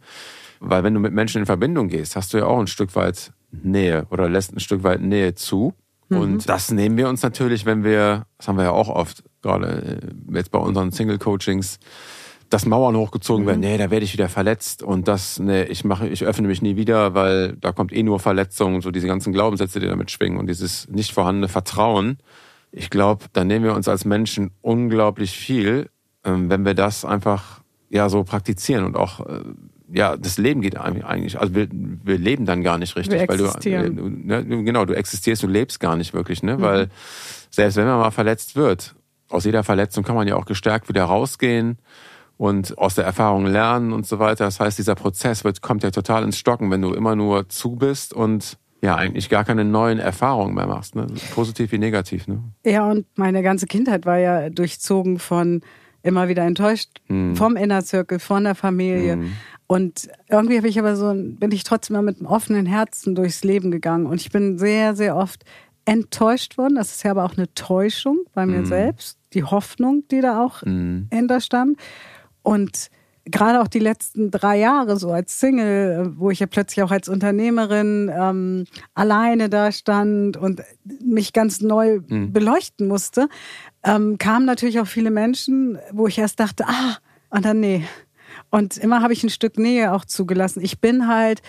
Weil 0.60 0.84
wenn 0.84 0.94
du 0.94 1.00
mit 1.00 1.14
Menschen 1.14 1.40
in 1.40 1.46
Verbindung 1.46 1.90
gehst, 1.90 2.16
hast 2.16 2.34
du 2.34 2.38
ja 2.38 2.46
auch 2.46 2.60
ein 2.60 2.68
Stück 2.68 2.96
weit 2.96 3.34
Nähe 3.52 4.08
oder 4.10 4.30
lässt 4.30 4.54
ein 4.54 4.60
Stück 4.60 4.84
weit 4.84 5.02
Nähe 5.02 5.36
zu. 5.36 5.74
Mhm. 6.10 6.18
Und 6.18 6.50
das 6.50 6.72
nehmen 6.72 6.98
wir 6.98 7.10
uns 7.10 7.22
natürlich, 7.24 7.66
wenn 7.66 7.84
wir, 7.84 8.26
das 8.38 8.48
haben 8.48 8.58
wir 8.58 8.66
ja 8.66 8.72
auch 8.72 8.90
oft, 8.90 9.24
gerade 9.42 10.02
äh, 10.02 10.36
jetzt 10.36 10.52
bei 10.52 10.60
unseren 10.60 10.92
Single-Coachings, 10.92 11.80
dass 12.50 12.66
Mauern 12.66 12.96
hochgezogen 12.96 13.44
mhm. 13.44 13.48
werden, 13.48 13.60
nee, 13.62 13.78
da 13.78 13.90
werde 13.90 14.06
ich 14.06 14.14
wieder 14.14 14.30
verletzt 14.30 14.84
und 14.84 15.08
das, 15.08 15.40
nee, 15.40 15.64
ich 15.64 15.84
mache, 15.84 16.08
ich 16.08 16.24
öffne 16.24 16.48
mich 16.48 16.62
nie 16.62 16.76
wieder, 16.76 17.14
weil 17.14 17.54
da 17.54 17.72
kommt 17.72 17.92
eh 17.92 18.04
nur 18.04 18.20
Verletzung, 18.20 18.82
so 18.82 18.92
diese 18.92 19.08
ganzen 19.08 19.34
Glaubenssätze, 19.34 19.80
die 19.80 19.88
damit 19.88 20.12
schwingen 20.12 20.38
und 20.38 20.48
dieses 20.48 20.88
nicht 20.90 21.12
vorhandene 21.12 21.48
Vertrauen. 21.48 22.18
Ich 22.72 22.90
glaube, 22.90 23.26
da 23.34 23.44
nehmen 23.44 23.66
wir 23.66 23.74
uns 23.74 23.88
als 23.88 24.06
Menschen 24.06 24.52
unglaublich 24.62 25.32
viel, 25.32 25.90
ähm, 26.24 26.50
wenn 26.50 26.66
wir 26.66 26.76
das 26.76 27.04
einfach 27.04 27.62
ja 27.90 28.10
so 28.10 28.24
praktizieren 28.24 28.86
und 28.86 28.96
auch 28.96 29.22
äh, 29.22 29.42
ja, 29.92 30.18
das 30.18 30.38
Leben 30.38 30.62
geht 30.62 30.78
eigentlich, 30.78 31.40
also 31.40 31.54
wir, 31.54 31.68
wir 31.72 32.18
leben 32.18 32.46
dann 32.46 32.64
gar 32.64 32.78
nicht 32.78 32.96
richtig, 32.96 33.28
weil 33.28 33.38
du, 33.38 34.10
ne, 34.10 34.46
genau, 34.64 34.86
du 34.86 34.94
existierst, 34.96 35.44
du 35.44 35.48
lebst 35.48 35.80
gar 35.80 35.96
nicht 35.96 36.14
wirklich, 36.14 36.44
ne, 36.44 36.58
mhm. 36.58 36.62
weil 36.62 36.90
selbst 37.50 37.76
wenn 37.78 37.86
man 37.86 38.00
mal 38.00 38.12
verletzt 38.12 38.56
wird, 38.56 38.96
aus 39.30 39.46
jeder 39.46 39.64
Verletzung 39.64 40.04
kann 40.04 40.16
man 40.16 40.28
ja 40.28 40.36
auch 40.36 40.46
gestärkt 40.46 40.90
wieder 40.90 41.04
rausgehen 41.04 41.78
und 42.38 42.78
aus 42.78 42.96
der 42.96 43.06
Erfahrung 43.06 43.46
lernen 43.46 43.94
und 43.94 44.06
so 44.06 44.20
weiter. 44.20 44.46
Das 44.46 44.60
heißt, 44.60 44.78
dieser 44.78 44.96
Prozess 44.96 45.44
wird, 45.44 45.62
kommt 45.62 45.84
ja 45.84 45.92
total 45.92 46.24
ins 46.24 46.38
Stocken, 46.38 46.70
wenn 46.70 46.82
du 46.82 46.94
immer 46.94 47.16
nur 47.16 47.50
zu 47.50 47.76
bist 47.76 48.14
und 48.14 48.58
ja 48.82 48.96
eigentlich 48.96 49.30
gar 49.30 49.44
keine 49.44 49.66
neuen 49.66 50.00
Erfahrungen 50.00 50.54
mehr 50.54 50.68
machst, 50.68 50.96
ne? 50.96 51.08
positiv 51.34 51.72
wie 51.72 51.78
negativ. 51.80 52.28
Ne? 52.28 52.44
Ja, 52.66 52.90
und 52.90 53.06
meine 53.16 53.42
ganze 53.42 53.66
Kindheit 53.66 54.06
war 54.06 54.18
ja 54.18 54.50
durchzogen 54.50 55.18
von 55.18 55.62
immer 56.04 56.28
wieder 56.28 56.44
enttäuscht 56.44 56.90
hm. 57.08 57.36
vom 57.36 57.56
Inner 57.56 57.82
Circle, 57.82 58.20
von 58.20 58.44
der 58.44 58.54
Familie. 58.54 59.14
Hm. 59.14 59.32
Und 59.68 60.10
irgendwie 60.30 60.58
habe 60.58 60.68
ich 60.68 60.78
aber 60.78 60.96
so, 60.96 61.14
bin 61.14 61.52
ich 61.52 61.64
trotzdem 61.64 61.96
mal 61.96 62.04
mit 62.04 62.20
einem 62.20 62.28
offenen 62.28 62.66
Herzen 62.66 63.16
durchs 63.16 63.44
Leben 63.44 63.72
gegangen. 63.72 64.06
Und 64.06 64.22
ich 64.22 64.32
bin 64.32 64.58
sehr, 64.58 64.96
sehr 64.96 65.16
oft 65.16 65.44
enttäuscht 65.86 66.58
worden. 66.58 66.76
Das 66.76 66.92
ist 66.92 67.04
ja 67.04 67.12
aber 67.12 67.26
auch 67.26 67.38
eine 67.38 67.52
Täuschung 67.54 68.20
bei 68.34 68.46
mir 68.46 68.62
mm. 68.62 68.66
selbst. 68.66 69.20
Die 69.34 69.44
Hoffnung, 69.44 70.04
die 70.10 70.22
da 70.22 70.44
auch 70.44 70.62
mm. 70.64 71.08
hinterstand. 71.12 71.78
Und 72.44 72.90
gerade 73.26 73.62
auch 73.62 73.68
die 73.68 73.80
letzten 73.80 74.30
drei 74.30 74.60
Jahre 74.60 74.98
so 74.98 75.12
als 75.12 75.40
Single, 75.40 76.14
wo 76.16 76.30
ich 76.30 76.40
ja 76.40 76.48
plötzlich 76.48 76.84
auch 76.84 76.92
als 76.92 77.10
Unternehmerin 77.10 78.12
ähm, 78.16 78.66
alleine 78.94 79.50
da 79.50 79.72
stand 79.72 80.38
und 80.38 80.62
mich 81.04 81.34
ganz 81.34 81.62
neu 81.62 82.02
mm. 82.08 82.32
beleuchten 82.32 82.88
musste, 82.88 83.30
ähm, 83.84 84.18
kamen 84.20 84.46
natürlich 84.46 84.80
auch 84.80 84.88
viele 84.88 85.12
Menschen, 85.12 85.80
wo 85.92 86.08
ich 86.08 86.18
erst 86.20 86.40
dachte, 86.40 86.66
ah, 86.68 86.98
und 87.30 87.46
dann 87.46 87.60
nee, 87.60 87.84
und 88.52 88.78
immer 88.78 89.02
habe 89.02 89.14
ich 89.14 89.24
ein 89.24 89.30
Stück 89.30 89.58
Nähe 89.58 89.94
auch 89.94 90.06
zugelassen. 90.06 90.62
Ich 90.64 90.80
bin 90.80 91.08
halt, 91.08 91.42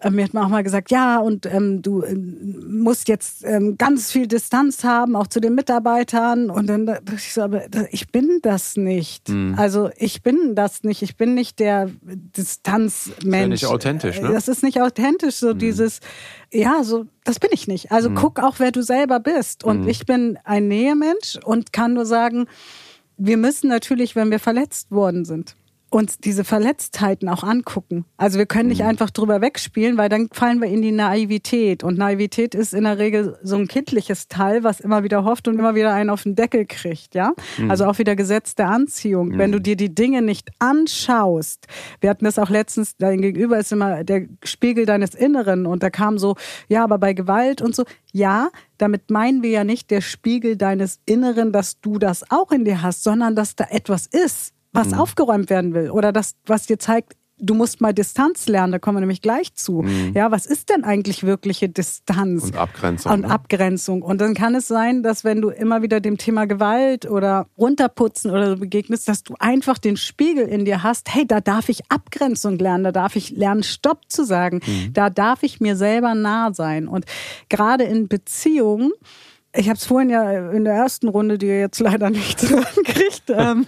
äh, 0.00 0.10
mir 0.10 0.24
hat 0.24 0.34
man 0.34 0.44
auch 0.44 0.48
mal 0.48 0.62
gesagt, 0.62 0.90
ja, 0.90 1.18
und 1.18 1.46
ähm, 1.46 1.80
du 1.82 2.02
äh, 2.02 2.14
musst 2.14 3.08
jetzt 3.08 3.44
ähm, 3.44 3.76
ganz 3.78 4.10
viel 4.12 4.26
Distanz 4.26 4.84
haben, 4.84 5.16
auch 5.16 5.26
zu 5.26 5.40
den 5.40 5.54
Mitarbeitern. 5.54 6.50
Und 6.50 6.66
dann 6.66 6.86
dachte 6.86 7.14
ich 7.14 7.32
so, 7.32 7.42
aber 7.42 7.62
ich 7.90 8.08
bin 8.08 8.40
das 8.42 8.76
nicht. 8.76 9.28
Mhm. 9.28 9.54
Also 9.56 9.90
ich 9.96 10.22
bin 10.22 10.54
das 10.54 10.82
nicht. 10.82 11.02
Ich 11.02 11.16
bin 11.16 11.34
nicht 11.34 11.58
der 11.58 11.90
Distanzmensch. 12.02 13.22
Das 13.22 13.62
ist 13.62 13.62
nicht 13.62 13.66
authentisch, 13.66 14.20
ne? 14.20 14.32
Das 14.32 14.48
ist 14.48 14.62
nicht 14.62 14.80
authentisch, 14.82 15.36
so 15.36 15.54
mhm. 15.54 15.58
dieses, 15.58 16.00
ja, 16.52 16.84
so, 16.84 17.06
das 17.24 17.38
bin 17.38 17.50
ich 17.52 17.66
nicht. 17.66 17.90
Also 17.90 18.10
mhm. 18.10 18.16
guck 18.16 18.40
auch, 18.40 18.56
wer 18.58 18.72
du 18.72 18.82
selber 18.82 19.18
bist. 19.18 19.64
Und 19.64 19.82
mhm. 19.82 19.88
ich 19.88 20.04
bin 20.04 20.38
ein 20.44 20.68
Nähemensch 20.68 21.38
und 21.44 21.72
kann 21.72 21.94
nur 21.94 22.06
sagen, 22.06 22.46
wir 23.16 23.38
müssen 23.38 23.68
natürlich, 23.68 24.14
wenn 24.14 24.30
wir 24.30 24.38
verletzt 24.38 24.90
worden 24.90 25.24
sind, 25.24 25.56
uns 25.88 26.18
diese 26.18 26.42
Verletztheiten 26.42 27.28
auch 27.28 27.44
angucken. 27.44 28.04
Also 28.16 28.38
wir 28.38 28.46
können 28.46 28.68
nicht 28.68 28.82
mhm. 28.82 28.88
einfach 28.88 29.10
drüber 29.10 29.40
wegspielen, 29.40 29.96
weil 29.96 30.08
dann 30.08 30.28
fallen 30.32 30.60
wir 30.60 30.68
in 30.68 30.82
die 30.82 30.90
Naivität. 30.90 31.84
Und 31.84 31.96
Naivität 31.96 32.54
ist 32.56 32.74
in 32.74 32.84
der 32.84 32.98
Regel 32.98 33.38
so 33.42 33.56
ein 33.56 33.68
kindliches 33.68 34.26
Teil, 34.26 34.64
was 34.64 34.80
immer 34.80 35.04
wieder 35.04 35.24
hofft 35.24 35.46
und 35.46 35.58
immer 35.58 35.76
wieder 35.76 35.94
einen 35.94 36.10
auf 36.10 36.24
den 36.24 36.34
Deckel 36.34 36.66
kriegt, 36.66 37.14
ja. 37.14 37.34
Mhm. 37.56 37.70
Also 37.70 37.86
auch 37.86 37.98
wieder 37.98 38.16
Gesetz 38.16 38.56
der 38.56 38.68
Anziehung. 38.68 39.28
Mhm. 39.28 39.38
Wenn 39.38 39.52
du 39.52 39.60
dir 39.60 39.76
die 39.76 39.94
Dinge 39.94 40.22
nicht 40.22 40.50
anschaust, 40.58 41.66
wir 42.00 42.10
hatten 42.10 42.24
das 42.24 42.38
auch 42.38 42.50
letztens, 42.50 42.96
dein 42.96 43.20
Gegenüber 43.20 43.58
ist 43.58 43.70
immer 43.70 44.02
der 44.02 44.26
Spiegel 44.42 44.86
deines 44.86 45.14
Inneren 45.14 45.66
und 45.66 45.84
da 45.84 45.90
kam 45.90 46.18
so, 46.18 46.34
ja, 46.68 46.82
aber 46.82 46.98
bei 46.98 47.12
Gewalt 47.12 47.62
und 47.62 47.76
so, 47.76 47.84
ja, 48.12 48.50
damit 48.78 49.10
meinen 49.10 49.42
wir 49.42 49.50
ja 49.50 49.64
nicht 49.64 49.90
der 49.90 50.00
Spiegel 50.00 50.56
deines 50.56 51.00
Inneren, 51.06 51.52
dass 51.52 51.80
du 51.80 51.98
das 51.98 52.30
auch 52.30 52.50
in 52.50 52.64
dir 52.64 52.82
hast, 52.82 53.04
sondern 53.04 53.36
dass 53.36 53.54
da 53.54 53.66
etwas 53.70 54.06
ist 54.06 54.55
was 54.76 54.88
mhm. 54.88 54.94
aufgeräumt 54.94 55.50
werden 55.50 55.74
will 55.74 55.90
oder 55.90 56.12
das, 56.12 56.34
was 56.46 56.66
dir 56.66 56.78
zeigt, 56.78 57.14
du 57.38 57.54
musst 57.54 57.80
mal 57.80 57.92
Distanz 57.92 58.48
lernen, 58.48 58.72
da 58.72 58.78
kommen 58.78 58.96
wir 58.96 59.00
nämlich 59.00 59.20
gleich 59.20 59.54
zu. 59.54 59.82
Mhm. 59.82 60.12
Ja, 60.14 60.30
was 60.30 60.46
ist 60.46 60.70
denn 60.70 60.84
eigentlich 60.84 61.22
wirkliche 61.24 61.68
Distanz? 61.68 62.44
Und 62.44 62.56
Abgrenzung. 62.56 63.12
Und 63.12 63.20
ne? 63.22 63.30
Abgrenzung. 63.30 64.02
Und 64.02 64.20
dann 64.20 64.34
kann 64.34 64.54
es 64.54 64.68
sein, 64.68 65.02
dass 65.02 65.24
wenn 65.24 65.40
du 65.42 65.50
immer 65.50 65.82
wieder 65.82 66.00
dem 66.00 66.16
Thema 66.16 66.46
Gewalt 66.46 67.06
oder 67.06 67.46
runterputzen 67.58 68.30
oder 68.30 68.50
so 68.50 68.56
begegnest, 68.56 69.08
dass 69.08 69.22
du 69.22 69.34
einfach 69.38 69.78
den 69.78 69.96
Spiegel 69.96 70.46
in 70.46 70.64
dir 70.64 70.82
hast, 70.82 71.14
hey, 71.14 71.26
da 71.26 71.40
darf 71.40 71.68
ich 71.68 71.90
Abgrenzung 71.90 72.58
lernen, 72.58 72.84
da 72.84 72.92
darf 72.92 73.16
ich 73.16 73.30
lernen, 73.30 73.62
Stopp 73.62 74.02
zu 74.08 74.24
sagen, 74.24 74.60
mhm. 74.66 74.92
da 74.92 75.10
darf 75.10 75.42
ich 75.42 75.60
mir 75.60 75.76
selber 75.76 76.14
nah 76.14 76.52
sein. 76.54 76.88
Und 76.88 77.04
gerade 77.48 77.84
in 77.84 78.08
Beziehungen, 78.08 78.92
ich 79.56 79.68
habe 79.68 79.76
es 79.76 79.84
vorhin 79.84 80.10
ja 80.10 80.50
in 80.50 80.64
der 80.64 80.74
ersten 80.74 81.08
Runde, 81.08 81.38
die 81.38 81.46
ihr 81.46 81.60
jetzt 81.60 81.80
leider 81.80 82.10
nicht 82.10 82.38
kriegt, 82.84 83.24
ähm, 83.28 83.66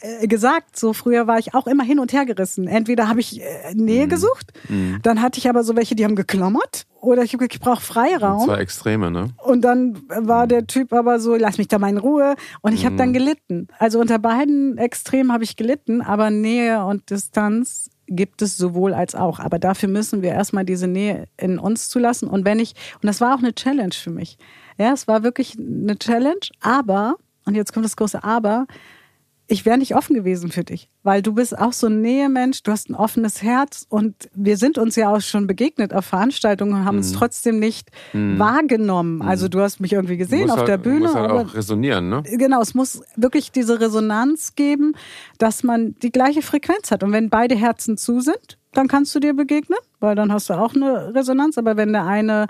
äh, 0.00 0.26
gesagt. 0.26 0.78
So 0.78 0.92
früher 0.92 1.26
war 1.26 1.38
ich 1.38 1.54
auch 1.54 1.66
immer 1.66 1.84
hin 1.84 1.98
und 1.98 2.12
her 2.12 2.26
gerissen. 2.26 2.66
Entweder 2.66 3.08
habe 3.08 3.20
ich 3.20 3.40
äh, 3.40 3.74
Nähe 3.74 4.06
mm. 4.06 4.10
gesucht, 4.10 4.52
mm. 4.68 4.96
dann 5.02 5.22
hatte 5.22 5.38
ich 5.38 5.48
aber 5.48 5.62
so 5.64 5.76
welche, 5.76 5.94
die 5.94 6.04
haben 6.04 6.16
geklammert. 6.16 6.86
Oder 7.00 7.22
ich 7.22 7.32
ich 7.32 7.60
brauche 7.60 7.80
Freiraum. 7.80 8.44
Zwei 8.44 8.58
Extreme, 8.58 9.10
ne? 9.10 9.30
Und 9.38 9.62
dann 9.62 10.02
war 10.08 10.46
der 10.46 10.66
Typ 10.66 10.92
aber 10.92 11.18
so, 11.18 11.34
lass 11.34 11.56
mich 11.56 11.68
da 11.68 11.78
mal 11.78 11.88
in 11.88 11.96
Ruhe. 11.96 12.34
Und 12.60 12.74
ich 12.74 12.84
habe 12.84 12.96
dann 12.96 13.14
gelitten. 13.14 13.68
Also 13.78 13.98
unter 14.00 14.18
beiden 14.18 14.76
Extremen 14.76 15.32
habe 15.32 15.44
ich 15.44 15.56
gelitten, 15.56 16.02
aber 16.02 16.30
Nähe 16.30 16.84
und 16.84 17.08
Distanz 17.08 17.88
gibt 18.10 18.42
es 18.42 18.58
sowohl 18.58 18.92
als 18.92 19.14
auch. 19.14 19.38
Aber 19.38 19.58
dafür 19.58 19.88
müssen 19.88 20.20
wir 20.20 20.32
erstmal 20.32 20.64
diese 20.64 20.88
Nähe 20.88 21.26
in 21.38 21.58
uns 21.58 21.88
zulassen. 21.88 22.28
Und 22.28 22.44
wenn 22.44 22.58
ich, 22.58 22.74
und 23.00 23.06
das 23.06 23.20
war 23.20 23.34
auch 23.34 23.38
eine 23.38 23.54
Challenge 23.54 23.94
für 23.94 24.10
mich. 24.10 24.36
Ja, 24.80 24.94
es 24.94 25.06
war 25.06 25.22
wirklich 25.22 25.58
eine 25.58 25.98
Challenge, 25.98 26.40
aber, 26.62 27.16
und 27.44 27.54
jetzt 27.54 27.74
kommt 27.74 27.84
das 27.84 27.96
große 27.96 28.24
Aber, 28.24 28.66
ich 29.46 29.66
wäre 29.66 29.76
nicht 29.76 29.94
offen 29.94 30.14
gewesen 30.14 30.50
für 30.50 30.64
dich, 30.64 30.88
weil 31.02 31.20
du 31.20 31.34
bist 31.34 31.58
auch 31.58 31.74
so 31.74 31.88
ein 31.88 32.00
Nähemensch, 32.00 32.62
du 32.62 32.72
hast 32.72 32.88
ein 32.88 32.94
offenes 32.94 33.42
Herz 33.42 33.84
und 33.90 34.30
wir 34.32 34.56
sind 34.56 34.78
uns 34.78 34.96
ja 34.96 35.12
auch 35.12 35.20
schon 35.20 35.46
begegnet 35.46 35.92
auf 35.92 36.06
Veranstaltungen 36.06 36.72
und 36.72 36.84
haben 36.86 36.94
mhm. 36.94 37.00
uns 37.00 37.12
trotzdem 37.12 37.58
nicht 37.58 37.90
mhm. 38.14 38.38
wahrgenommen. 38.38 39.16
Mhm. 39.16 39.22
Also 39.22 39.48
du 39.48 39.60
hast 39.60 39.80
mich 39.80 39.92
irgendwie 39.92 40.16
gesehen 40.16 40.50
auf 40.50 40.60
halt, 40.60 40.68
der 40.68 40.78
Bühne. 40.78 41.00
Muss 41.00 41.14
halt 41.14 41.30
auch 41.30 41.52
resonieren, 41.52 42.08
ne? 42.08 42.22
Genau, 42.22 42.62
es 42.62 42.72
muss 42.72 43.02
wirklich 43.16 43.52
diese 43.52 43.80
Resonanz 43.80 44.54
geben, 44.54 44.94
dass 45.36 45.62
man 45.62 45.94
die 45.98 46.10
gleiche 46.10 46.40
Frequenz 46.40 46.90
hat. 46.90 47.02
Und 47.02 47.12
wenn 47.12 47.28
beide 47.28 47.54
Herzen 47.54 47.98
zu 47.98 48.20
sind, 48.20 48.56
dann 48.72 48.88
kannst 48.88 49.14
du 49.14 49.20
dir 49.20 49.34
begegnen, 49.34 49.80
weil 49.98 50.14
dann 50.14 50.32
hast 50.32 50.48
du 50.48 50.54
auch 50.54 50.74
eine 50.74 51.14
Resonanz. 51.14 51.58
Aber 51.58 51.76
wenn 51.76 51.92
der 51.92 52.06
eine 52.06 52.46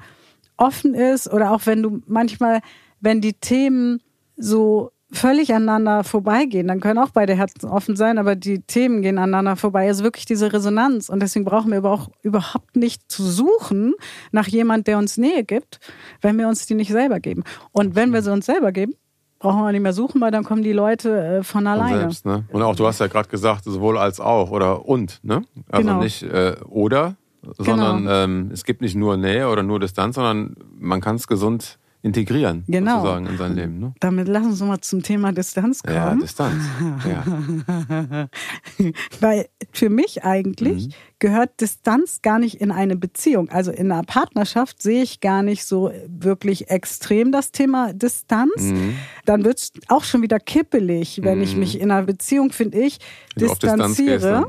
offen 0.61 0.95
ist 0.95 1.33
oder 1.33 1.53
auch 1.53 1.67
wenn 1.67 1.83
du 1.83 2.01
manchmal, 2.07 2.61
wenn 3.01 3.21
die 3.21 3.35
Themen 3.35 4.01
so 4.37 4.93
völlig 5.13 5.53
aneinander 5.53 6.05
vorbeigehen, 6.05 6.69
dann 6.69 6.81
können 6.81 6.99
auch 6.99 7.11
beide 7.11 7.35
Herzen 7.35 7.69
offen 7.69 7.97
sein, 7.97 8.19
aber 8.19 8.37
die 8.37 8.61
Themen 8.61 9.03
gehen 9.03 9.19
aneinander 9.19 9.57
vorbei. 9.57 9.89
Also 9.89 10.05
wirklich 10.05 10.25
diese 10.25 10.53
Resonanz. 10.53 11.09
Und 11.09 11.21
deswegen 11.21 11.45
brauchen 11.45 11.71
wir 11.71 11.79
aber 11.79 11.91
auch 11.91 12.11
überhaupt 12.23 12.77
nicht 12.77 13.11
zu 13.11 13.25
suchen 13.25 13.95
nach 14.31 14.47
jemand, 14.47 14.87
der 14.87 14.99
uns 14.99 15.17
Nähe 15.17 15.43
gibt, 15.43 15.81
wenn 16.21 16.39
wir 16.39 16.47
uns 16.47 16.67
die 16.67 16.75
nicht 16.75 16.93
selber 16.93 17.19
geben. 17.19 17.43
Und 17.73 17.97
wenn 17.97 18.13
wir 18.13 18.23
sie 18.23 18.33
uns 18.33 18.47
selber 18.47 18.71
geben, 18.71 18.95
brauchen 19.41 19.63
wir 19.63 19.73
nicht 19.73 19.81
mehr 19.83 19.93
suchen, 19.93 20.21
weil 20.21 20.31
dann 20.31 20.45
kommen 20.45 20.63
die 20.63 20.73
Leute 20.73 21.39
äh, 21.39 21.43
von 21.43 21.67
alleine. 21.67 21.91
Von 21.91 22.01
selbst, 22.01 22.27
ne? 22.27 22.45
Und 22.53 22.63
auch 22.63 22.77
du 22.77 22.87
hast 22.87 23.01
ja 23.01 23.09
gerade 23.09 23.29
gesagt, 23.29 23.65
sowohl 23.65 23.99
als 23.99 24.21
auch 24.21 24.51
oder 24.51 24.87
und, 24.87 25.19
ne? 25.25 25.43
Also 25.71 25.89
genau. 25.89 26.03
nicht 26.03 26.23
äh, 26.23 26.57
oder, 26.69 27.17
sondern 27.43 27.99
genau. 27.99 28.11
ähm, 28.11 28.51
es 28.53 28.65
gibt 28.65 28.81
nicht 28.81 28.95
nur 28.95 29.17
Nähe 29.17 29.49
oder 29.49 29.63
nur 29.63 29.81
Distanz, 29.81 30.17
sondern 30.17 30.57
man 30.79 31.01
kann 31.01 31.17
es 31.17 31.27
gesund 31.27 31.79
integrieren, 32.03 32.65
genau. 32.67 33.01
sozusagen 33.01 33.27
in 33.27 33.37
sein 33.37 33.55
Leben. 33.55 33.79
Ne? 33.79 33.93
Damit 34.01 34.27
lassen 34.27 34.47
wir 34.47 34.51
uns 34.53 34.61
mal 34.63 34.81
zum 34.81 35.03
Thema 35.03 35.33
Distanz 35.33 35.83
kommen. 35.83 35.97
Ja, 35.97 36.15
Distanz. 36.15 36.65
ja. 37.07 38.29
Weil 39.21 39.49
für 39.73 39.91
mich 39.91 40.25
eigentlich 40.25 40.87
mhm. 40.87 40.93
gehört 41.19 41.61
Distanz 41.61 42.23
gar 42.23 42.39
nicht 42.39 42.55
in 42.55 42.71
eine 42.71 42.97
Beziehung. 42.97 43.51
Also 43.51 43.71
in 43.71 43.93
einer 43.93 44.03
Partnerschaft 44.03 44.81
sehe 44.81 45.03
ich 45.03 45.21
gar 45.21 45.43
nicht 45.43 45.67
so 45.67 45.93
wirklich 46.07 46.71
extrem 46.71 47.33
das 47.33 47.53
Thema 47.53 47.93
Distanz. 47.93 48.57
Mhm. 48.57 48.97
Dann 49.27 49.45
wird 49.45 49.59
es 49.59 49.73
auch 49.89 50.05
schon 50.05 50.23
wieder 50.23 50.41
kippelig, 50.41 51.21
wenn 51.23 51.39
mhm. 51.39 51.45
ich 51.45 51.57
mich 51.57 51.79
in 51.79 51.91
einer 51.91 52.07
Beziehung, 52.07 52.51
finde 52.51 52.81
ich, 52.81 52.99
distanziere. 53.37 54.47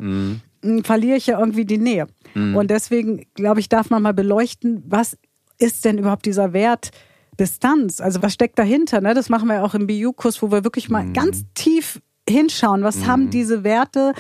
Mhm 0.64 0.84
verliere 0.84 1.18
ich 1.18 1.28
ja 1.28 1.40
irgendwie 1.40 1.66
die 1.66 1.78
Nähe. 1.78 2.08
Mhm. 2.34 2.56
Und 2.56 2.72
deswegen, 2.72 3.26
glaube 3.34 3.60
ich, 3.60 3.70
darf 3.70 3.90
man 3.90 4.02
mal 4.02 4.14
beleuchten, 4.14 4.84
was 4.88 5.18
ist 5.58 5.86
denn 5.86 5.98
überhaupt 5.98 6.26
dieser 6.26 6.54
Wert 6.54 6.92
Distanz? 7.40 8.02
Also 8.02 8.22
was 8.22 8.34
steckt 8.34 8.60
dahinter? 8.60 9.02
Ne? 9.02 9.14
Das 9.14 9.30
machen 9.30 9.48
wir 9.48 9.64
auch 9.64 9.74
im 9.74 9.88
BU-Kurs, 9.88 10.42
wo 10.42 10.52
wir 10.52 10.64
wirklich 10.64 10.90
mal 10.90 11.06
mhm. 11.06 11.14
ganz 11.14 11.44
tief 11.54 12.02
hinschauen, 12.30 12.84
was 12.84 12.98
mhm. 12.98 13.08
haben 13.08 13.30
diese 13.30 13.64
Werte 13.64 14.14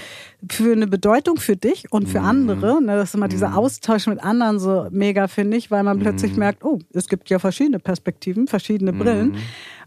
für 0.49 0.71
eine 0.73 0.87
Bedeutung 0.87 1.37
für 1.37 1.55
dich 1.55 1.91
und 1.91 2.09
für 2.09 2.19
mhm. 2.19 2.25
andere. 2.25 2.81
Ne, 2.81 2.95
das 2.95 3.09
ist 3.09 3.15
immer 3.15 3.27
dieser 3.27 3.49
mhm. 3.49 3.57
Austausch 3.57 4.07
mit 4.07 4.21
anderen 4.23 4.59
so 4.59 4.87
mega, 4.91 5.27
finde 5.27 5.57
ich, 5.57 5.69
weil 5.69 5.83
man 5.83 5.99
plötzlich 5.99 6.33
mhm. 6.33 6.39
merkt, 6.39 6.63
oh, 6.63 6.79
es 6.93 7.07
gibt 7.07 7.29
ja 7.29 7.37
verschiedene 7.37 7.79
Perspektiven, 7.79 8.47
verschiedene 8.47 8.91
Brillen, 8.91 9.35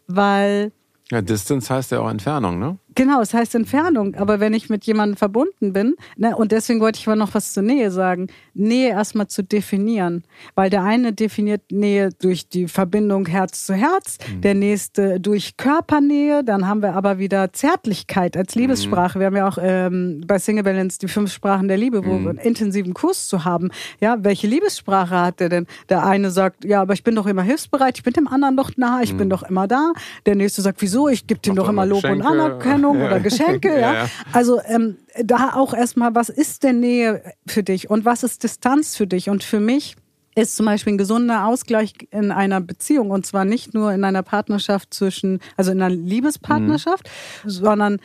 weil 0.06 0.73
ja, 1.11 1.20
Distance 1.20 1.73
heißt 1.73 1.90
ja 1.92 2.00
auch 2.00 2.08
Entfernung, 2.08 2.58
ne? 2.58 2.78
Genau, 2.94 3.20
es 3.20 3.34
heißt 3.34 3.54
Entfernung. 3.54 4.14
Aber 4.14 4.40
wenn 4.40 4.54
ich 4.54 4.70
mit 4.70 4.84
jemandem 4.84 5.16
verbunden 5.16 5.72
bin, 5.72 5.96
ne, 6.16 6.36
und 6.36 6.52
deswegen 6.52 6.80
wollte 6.80 6.98
ich 7.00 7.06
aber 7.08 7.16
noch 7.16 7.34
was 7.34 7.52
zur 7.52 7.62
Nähe 7.62 7.90
sagen, 7.90 8.28
Nähe 8.54 8.90
erstmal 8.90 9.26
zu 9.26 9.42
definieren. 9.42 10.24
Weil 10.54 10.70
der 10.70 10.84
eine 10.84 11.12
definiert 11.12 11.72
Nähe 11.72 12.10
durch 12.20 12.48
die 12.48 12.68
Verbindung 12.68 13.26
Herz 13.26 13.66
zu 13.66 13.74
Herz, 13.74 14.18
mhm. 14.18 14.40
der 14.42 14.54
nächste 14.54 15.20
durch 15.20 15.56
Körpernähe, 15.56 16.44
dann 16.44 16.68
haben 16.68 16.82
wir 16.82 16.94
aber 16.94 17.18
wieder 17.18 17.52
Zärtlichkeit 17.52 18.36
als 18.36 18.54
Liebessprache. 18.54 19.18
Mhm. 19.18 19.20
Wir 19.20 19.26
haben 19.26 19.36
ja 19.36 19.48
auch 19.48 19.58
ähm, 19.60 20.22
bei 20.26 20.38
Single 20.38 20.64
Balance 20.64 20.98
die 21.00 21.08
fünf 21.08 21.32
Sprachen 21.32 21.66
der 21.66 21.76
Liebe, 21.76 22.04
wo 22.04 22.12
mhm. 22.12 22.22
wir 22.24 22.30
einen 22.30 22.38
intensiven 22.38 22.94
Kurs 22.94 23.26
zu 23.26 23.44
haben. 23.44 23.70
Ja, 24.00 24.18
welche 24.20 24.46
Liebessprache 24.46 25.20
hat 25.20 25.40
der 25.40 25.48
denn? 25.48 25.66
Der 25.88 26.06
eine 26.06 26.30
sagt, 26.30 26.64
ja, 26.64 26.82
aber 26.82 26.94
ich 26.94 27.02
bin 27.02 27.16
doch 27.16 27.26
immer 27.26 27.42
hilfsbereit, 27.42 27.98
ich 27.98 28.04
bin 28.04 28.12
dem 28.12 28.28
anderen 28.28 28.56
doch 28.56 28.70
nah, 28.76 29.02
ich 29.02 29.16
bin 29.16 29.26
mhm. 29.26 29.30
doch 29.30 29.42
immer 29.42 29.66
da. 29.66 29.92
Der 30.26 30.36
nächste 30.36 30.62
sagt, 30.62 30.80
wieso? 30.80 31.08
Ich 31.08 31.26
gebe 31.26 31.40
dem 31.40 31.56
doch 31.56 31.68
immer 31.68 31.86
Lob 31.86 32.02
Geschenke. 32.02 32.24
und 32.24 32.30
Anerkennung. 32.30 32.83
Anerkennung 32.84 32.98
ja. 32.98 33.06
oder 33.06 33.20
Geschenke. 33.20 33.64
Ja. 33.74 33.92
ja. 33.92 34.08
Also 34.32 34.60
ähm, 34.66 34.98
da 35.22 35.54
auch 35.54 35.74
erstmal, 35.74 36.14
was 36.14 36.28
ist 36.28 36.62
denn 36.62 36.80
Nähe 36.80 37.22
für 37.46 37.62
dich 37.62 37.90
und 37.90 38.04
was 38.04 38.22
ist 38.22 38.42
Distanz 38.42 38.96
für 38.96 39.06
dich? 39.06 39.28
Und 39.28 39.42
für 39.42 39.58
mich 39.58 39.96
ist 40.36 40.56
zum 40.56 40.66
Beispiel 40.66 40.94
ein 40.94 40.98
gesunder 40.98 41.46
Ausgleich 41.46 41.94
in 42.10 42.30
einer 42.30 42.60
Beziehung 42.60 43.10
und 43.10 43.26
zwar 43.26 43.44
nicht 43.44 43.74
nur 43.74 43.92
in 43.92 44.04
einer 44.04 44.22
Partnerschaft 44.22 44.94
zwischen, 44.94 45.40
also 45.56 45.72
in 45.72 45.82
einer 45.82 45.94
Liebespartnerschaft, 45.94 47.08
mhm. 47.44 47.50
sondern 47.50 47.96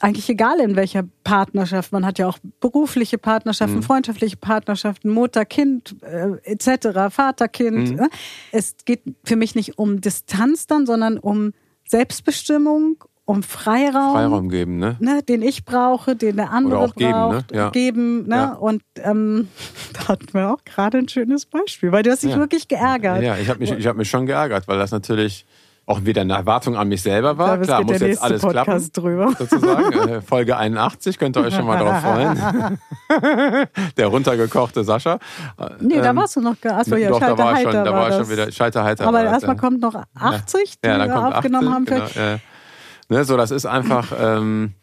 eigentlich 0.00 0.28
egal 0.28 0.58
in 0.60 0.74
welcher 0.74 1.04
Partnerschaft. 1.22 1.92
Man 1.92 2.04
hat 2.04 2.18
ja 2.18 2.26
auch 2.26 2.38
berufliche 2.60 3.18
Partnerschaften, 3.18 3.76
mhm. 3.76 3.82
freundschaftliche 3.82 4.36
Partnerschaften, 4.36 5.10
Mutter, 5.10 5.44
Kind 5.44 5.96
äh, 6.02 6.32
etc., 6.42 7.14
Vater, 7.14 7.48
Kind. 7.48 7.90
Mhm. 7.90 7.96
Ne? 7.96 8.08
Es 8.50 8.74
geht 8.84 9.02
für 9.24 9.36
mich 9.36 9.54
nicht 9.54 9.78
um 9.78 10.00
Distanz 10.00 10.66
dann, 10.66 10.86
sondern 10.86 11.18
um 11.18 11.52
Selbstbestimmung, 11.86 13.04
um 13.26 13.42
Freiraum. 13.42 14.12
Freiraum 14.12 14.48
geben, 14.48 14.78
ne? 14.78 14.96
ne 15.00 15.22
den 15.22 15.42
ich 15.42 15.64
brauche, 15.64 16.14
den 16.14 16.36
der 16.36 16.50
andere 16.50 16.76
Oder 16.76 16.84
auch 16.84 16.94
braucht. 16.94 16.98
Geben, 16.98 17.28
ne? 17.28 17.44
Ja. 17.52 17.70
Geben, 17.70 18.26
ne? 18.26 18.36
Ja. 18.36 18.52
Und 18.52 18.82
ähm, 18.96 19.48
da 19.92 20.08
hatten 20.08 20.32
wir 20.32 20.52
auch 20.52 20.64
gerade 20.64 20.98
ein 20.98 21.08
schönes 21.08 21.46
Beispiel, 21.46 21.92
weil 21.92 22.02
du 22.02 22.10
hast 22.10 22.22
dich 22.22 22.32
ja. 22.32 22.38
wirklich 22.38 22.68
geärgert. 22.68 23.22
Ja, 23.22 23.36
ich 23.36 23.48
habe 23.48 23.60
mich, 23.60 23.70
ich 23.70 23.86
hab 23.86 23.96
mich 23.96 24.10
schon 24.10 24.26
geärgert, 24.26 24.68
weil 24.68 24.78
das 24.78 24.90
natürlich 24.90 25.46
auch 25.86 26.04
wieder 26.04 26.22
eine 26.22 26.32
Erwartung 26.32 26.76
an 26.76 26.88
mich 26.88 27.02
selber 27.02 27.36
war. 27.36 27.58
Glaube, 27.58 27.64
Klar, 27.66 27.84
muss 27.84 28.00
jetzt 28.00 28.22
alles 28.22 28.40
Podcast 28.40 28.94
klappen. 28.94 29.16
Drüber. 29.16 29.32
Sozusagen. 29.38 30.08
Äh, 30.08 30.22
Folge 30.22 30.56
81, 30.56 31.18
könnt 31.18 31.36
ihr 31.36 31.44
euch 31.44 31.54
schon 31.54 31.66
mal 31.66 31.78
darauf 31.78 32.00
freuen. 32.00 32.78
Der 33.96 34.06
runtergekochte 34.06 34.82
Sascha. 34.82 35.18
Nee, 35.80 35.96
ähm, 35.96 36.02
da 36.02 36.16
warst 36.16 36.36
du 36.36 36.40
noch. 36.40 36.56
Achso, 36.62 36.96
ja, 36.96 37.10
doch, 37.10 37.20
da 37.20 37.36
war 37.36 37.56
schon, 37.58 37.72
da 37.72 37.92
war, 37.92 38.12
schon 38.12 38.30
wieder 38.30 38.50
Scheiterheiter. 38.50 39.06
Aber 39.06 39.22
erstmal 39.24 39.56
kommt 39.56 39.80
noch 39.80 39.94
80, 40.14 40.80
die 40.82 40.88
ja, 40.88 41.04
wir 41.06 41.36
aufgenommen 41.36 41.68
80, 41.68 41.74
haben. 41.74 41.84
Genau, 41.84 42.34
äh, 42.34 42.38
ne, 43.08 43.24
so, 43.24 43.36
das 43.36 43.50
ist 43.50 43.66
einfach. 43.66 44.12
Ähm, 44.18 44.74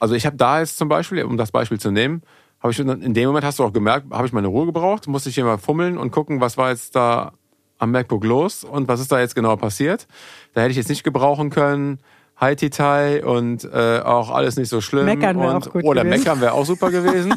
also 0.00 0.14
ich 0.14 0.26
habe 0.26 0.36
da 0.36 0.60
jetzt 0.60 0.76
zum 0.76 0.88
Beispiel, 0.88 1.22
um 1.24 1.38
das 1.38 1.50
Beispiel 1.50 1.80
zu 1.80 1.90
nehmen, 1.90 2.22
habe 2.60 2.72
ich 2.72 2.78
in 2.78 3.14
dem 3.14 3.26
Moment 3.26 3.44
hast 3.44 3.58
du 3.58 3.64
auch 3.64 3.72
gemerkt, 3.72 4.10
habe 4.10 4.26
ich 4.26 4.32
meine 4.32 4.48
Ruhe 4.48 4.66
gebraucht, 4.66 5.06
musste 5.06 5.28
ich 5.28 5.34
hier 5.34 5.44
mal 5.44 5.58
fummeln 5.58 5.96
und 5.96 6.10
gucken, 6.10 6.40
was 6.40 6.58
war 6.58 6.70
jetzt 6.70 6.96
da 6.96 7.32
am 7.78 7.90
MacBook 7.90 8.24
los 8.24 8.64
und 8.64 8.88
was 8.88 9.00
ist 9.00 9.12
da 9.12 9.20
jetzt 9.20 9.34
genau 9.34 9.56
passiert. 9.56 10.06
Da 10.52 10.62
hätte 10.62 10.72
ich 10.72 10.76
jetzt 10.76 10.88
nicht 10.88 11.04
gebrauchen 11.04 11.50
können. 11.50 12.00
Hi 12.36 12.56
Tai 12.56 13.24
und 13.24 13.64
äh, 13.64 14.00
auch 14.00 14.30
alles 14.30 14.56
nicht 14.56 14.68
so 14.68 14.80
schlimm. 14.80 15.04
Meckern 15.04 15.38
wäre 15.38 15.56
auch 15.56 15.70
gut 15.70 15.84
Oder 15.84 16.02
gewesen. 16.02 16.20
meckern 16.20 16.40
wäre 16.40 16.52
auch 16.52 16.66
super 16.66 16.90
gewesen. 16.90 17.34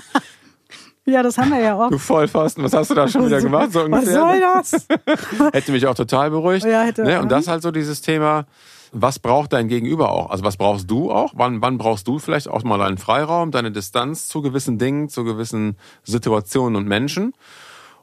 ja, 1.06 1.22
das 1.22 1.38
haben 1.38 1.52
wir 1.52 1.60
ja 1.60 1.76
auch. 1.76 1.90
Du 1.90 2.00
Vollpfosten, 2.00 2.64
was 2.64 2.74
hast 2.74 2.90
du 2.90 2.96
da 2.96 3.08
schon 3.08 3.28
wieder 3.28 3.42
gemacht? 3.42 3.72
So 3.72 3.90
was 3.92 4.06
soll 4.06 4.40
das? 4.40 4.88
hätte 5.54 5.72
mich 5.72 5.86
auch 5.86 5.94
total 5.94 6.32
beruhigt. 6.32 6.66
Ja, 6.66 6.82
hätte, 6.82 7.04
ne? 7.04 7.22
Und 7.22 7.32
das 7.32 7.48
halt 7.48 7.62
so 7.62 7.72
dieses 7.72 8.02
Thema, 8.02 8.46
was 8.92 9.20
braucht 9.20 9.54
dein 9.54 9.68
Gegenüber 9.68 10.12
auch? 10.12 10.30
Also 10.30 10.44
was 10.44 10.58
brauchst 10.58 10.90
du 10.90 11.12
auch? 11.12 11.34
Wann, 11.36 11.62
wann 11.62 11.78
brauchst 11.78 12.08
du 12.08 12.20
vielleicht 12.20 12.48
auch 12.48 12.64
mal 12.64 12.78
deinen 12.78 12.98
Freiraum, 12.98 13.52
deine 13.52 13.72
Distanz 13.72 14.28
zu 14.28 14.42
gewissen 14.42 14.78
Dingen, 14.78 15.10
zu 15.10 15.24
gewissen 15.24 15.78
Situationen 16.04 16.76
und 16.76 16.88
Menschen? 16.88 17.34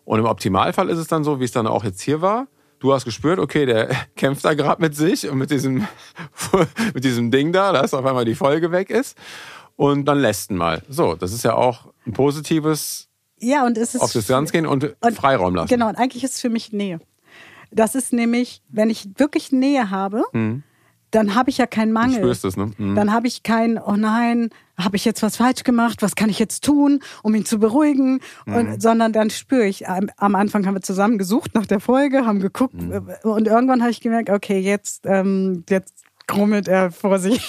Und 0.04 0.18
im 0.18 0.26
Optimalfall 0.26 0.90
ist 0.90 0.98
es 0.98 1.06
dann 1.06 1.24
so, 1.24 1.40
wie 1.40 1.44
es 1.44 1.52
dann 1.52 1.66
auch 1.66 1.84
jetzt 1.84 2.02
hier 2.02 2.20
war. 2.20 2.46
Du 2.78 2.92
hast 2.92 3.04
gespürt, 3.04 3.38
okay, 3.38 3.64
der 3.66 3.88
kämpft 4.16 4.44
da 4.44 4.54
gerade 4.54 4.82
mit 4.82 4.94
sich 4.94 5.28
und 5.28 5.38
mit 5.38 5.50
diesem, 5.50 5.86
mit 6.94 7.04
diesem 7.04 7.30
Ding 7.30 7.52
da, 7.52 7.72
dass 7.72 7.94
auf 7.94 8.04
einmal 8.04 8.24
die 8.24 8.34
Folge 8.34 8.70
weg 8.70 8.90
ist. 8.90 9.16
Und 9.76 10.04
dann 10.04 10.18
lässt 10.18 10.50
ihn 10.50 10.56
mal. 10.56 10.82
So, 10.88 11.14
das 11.14 11.32
ist 11.32 11.44
ja 11.44 11.54
auch 11.54 11.92
ein 12.06 12.12
positives 12.12 13.08
ja, 13.40 13.66
und 13.66 13.76
es 13.76 13.94
ist 13.94 14.00
auf 14.00 14.12
Distanz 14.12 14.52
gehen 14.52 14.64
und, 14.64 14.96
und 15.00 15.16
Freiraum 15.16 15.54
lassen. 15.54 15.68
Genau, 15.68 15.88
und 15.88 15.96
eigentlich 15.96 16.24
ist 16.24 16.34
es 16.34 16.40
für 16.40 16.48
mich 16.48 16.72
Nähe. 16.72 17.00
Das 17.70 17.94
ist 17.94 18.12
nämlich, 18.12 18.62
wenn 18.68 18.88
ich 18.88 19.08
wirklich 19.18 19.52
Nähe 19.52 19.90
habe, 19.90 20.22
mhm 20.32 20.62
dann 21.14 21.34
habe 21.34 21.50
ich 21.50 21.58
ja 21.58 21.66
keinen 21.66 21.92
Mangel. 21.92 22.16
Du 22.16 22.22
spürst 22.22 22.44
es, 22.44 22.56
ne? 22.56 22.72
Mhm. 22.76 22.94
Dann 22.94 23.12
habe 23.12 23.26
ich 23.26 23.42
kein, 23.42 23.78
oh 23.78 23.96
nein, 23.96 24.50
habe 24.76 24.96
ich 24.96 25.04
jetzt 25.04 25.22
was 25.22 25.36
falsch 25.36 25.62
gemacht? 25.62 26.02
Was 26.02 26.16
kann 26.16 26.28
ich 26.28 26.38
jetzt 26.38 26.64
tun, 26.64 27.00
um 27.22 27.34
ihn 27.34 27.44
zu 27.44 27.58
beruhigen? 27.58 28.20
Mhm. 28.46 28.54
Und, 28.54 28.82
sondern 28.82 29.12
dann 29.12 29.30
spüre 29.30 29.66
ich, 29.66 29.88
am 29.88 30.34
Anfang 30.34 30.66
haben 30.66 30.74
wir 30.74 30.82
zusammen 30.82 31.18
gesucht 31.18 31.54
nach 31.54 31.66
der 31.66 31.80
Folge, 31.80 32.26
haben 32.26 32.40
geguckt 32.40 32.74
mhm. 32.74 33.08
und 33.22 33.46
irgendwann 33.46 33.80
habe 33.82 33.90
ich 33.90 34.00
gemerkt, 34.00 34.30
okay, 34.30 34.58
jetzt, 34.58 35.06
ähm, 35.06 35.64
jetzt 35.68 36.04
grummelt 36.26 36.68
er 36.68 36.90
vor 36.90 37.18
sich. 37.18 37.40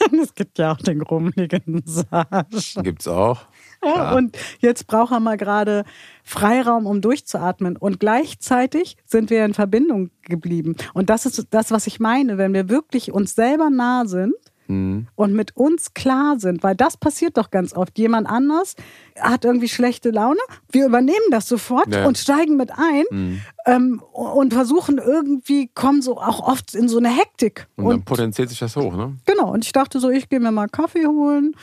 es 0.22 0.34
gibt 0.34 0.58
ja 0.58 0.72
auch 0.72 0.78
den 0.78 0.98
grummeligen 0.98 1.82
Sascha. 1.84 2.82
Gibt's 2.82 3.08
auch. 3.08 3.46
Ja, 3.84 4.14
und 4.14 4.36
jetzt 4.58 4.86
braucht 4.86 5.12
er 5.12 5.20
mal 5.20 5.36
gerade 5.36 5.84
Freiraum, 6.22 6.86
um 6.86 7.00
durchzuatmen. 7.00 7.76
Und 7.76 8.00
gleichzeitig 8.00 8.96
sind 9.06 9.30
wir 9.30 9.44
in 9.44 9.54
Verbindung 9.54 10.10
geblieben. 10.22 10.76
Und 10.92 11.10
das 11.10 11.26
ist 11.26 11.46
das, 11.50 11.70
was 11.70 11.86
ich 11.86 12.00
meine, 12.00 12.38
wenn 12.38 12.52
wir 12.52 12.68
wirklich 12.68 13.10
uns 13.12 13.34
selber 13.34 13.70
nah 13.70 14.04
sind 14.04 14.34
mhm. 14.70 15.06
und 15.14 15.34
mit 15.34 15.56
uns 15.56 15.92
klar 15.94 16.38
sind, 16.38 16.62
weil 16.62 16.74
das 16.74 16.96
passiert 16.96 17.36
doch 17.36 17.50
ganz 17.50 17.74
oft. 17.74 17.98
Jemand 17.98 18.28
anders 18.28 18.76
hat 19.18 19.44
irgendwie 19.44 19.68
schlechte 19.68 20.10
Laune, 20.10 20.40
wir 20.70 20.86
übernehmen 20.86 21.30
das 21.30 21.48
sofort 21.48 21.92
ja. 21.92 22.06
und 22.06 22.16
steigen 22.16 22.56
mit 22.56 22.70
ein 22.72 23.04
mhm. 23.10 23.40
ähm, 23.66 24.02
und 24.12 24.54
versuchen 24.54 24.98
irgendwie, 24.98 25.68
kommen 25.74 26.02
so 26.02 26.18
auch 26.18 26.46
oft 26.46 26.74
in 26.74 26.88
so 26.88 26.98
eine 26.98 27.10
Hektik. 27.10 27.66
Und, 27.76 27.84
und 27.84 27.90
dann 27.90 28.04
potenziert 28.04 28.48
sich 28.48 28.58
das 28.58 28.76
hoch, 28.76 28.94
ne? 28.94 29.16
Genau, 29.26 29.50
und 29.52 29.64
ich 29.64 29.72
dachte 29.72 30.00
so, 30.00 30.10
ich 30.10 30.28
gehe 30.28 30.40
mir 30.40 30.52
mal 30.52 30.68
Kaffee 30.68 31.06
holen 31.06 31.54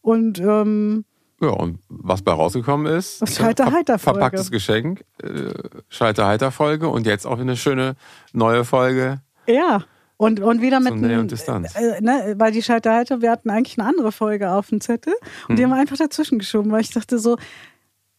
und 0.00 0.40
ähm, 0.40 1.04
ja, 1.40 1.48
und 1.48 1.78
was 1.88 2.22
bei 2.22 2.32
rausgekommen 2.32 2.86
ist, 2.86 3.26
Schalter-Heiter-Folge. 3.28 4.18
Verpacktes 4.18 4.50
Geschenk, 4.50 5.04
äh, 5.22 5.52
Schalter-Heiter-Folge 5.88 6.88
und 6.88 7.06
jetzt 7.06 7.26
auch 7.26 7.38
eine 7.38 7.56
schöne 7.56 7.96
neue 8.32 8.64
Folge. 8.64 9.20
Ja, 9.46 9.84
und, 10.16 10.40
und 10.40 10.62
wieder 10.62 10.80
mit. 10.80 10.96
Nähe 10.96 11.20
und 11.20 11.30
Distanz. 11.30 11.74
Äh, 11.74 12.00
ne, 12.00 12.34
weil 12.38 12.52
die 12.52 12.62
Schalter-Heiter, 12.62 13.20
wir 13.20 13.30
hatten 13.30 13.50
eigentlich 13.50 13.78
eine 13.78 13.86
andere 13.86 14.12
Folge 14.12 14.50
auf 14.50 14.68
dem 14.68 14.80
Zettel 14.80 15.14
und 15.42 15.50
hm. 15.50 15.56
die 15.56 15.64
haben 15.64 15.70
wir 15.70 15.76
einfach 15.76 15.98
dazwischen 15.98 16.38
geschoben, 16.38 16.72
weil 16.72 16.80
ich 16.80 16.90
dachte 16.90 17.18
so, 17.18 17.36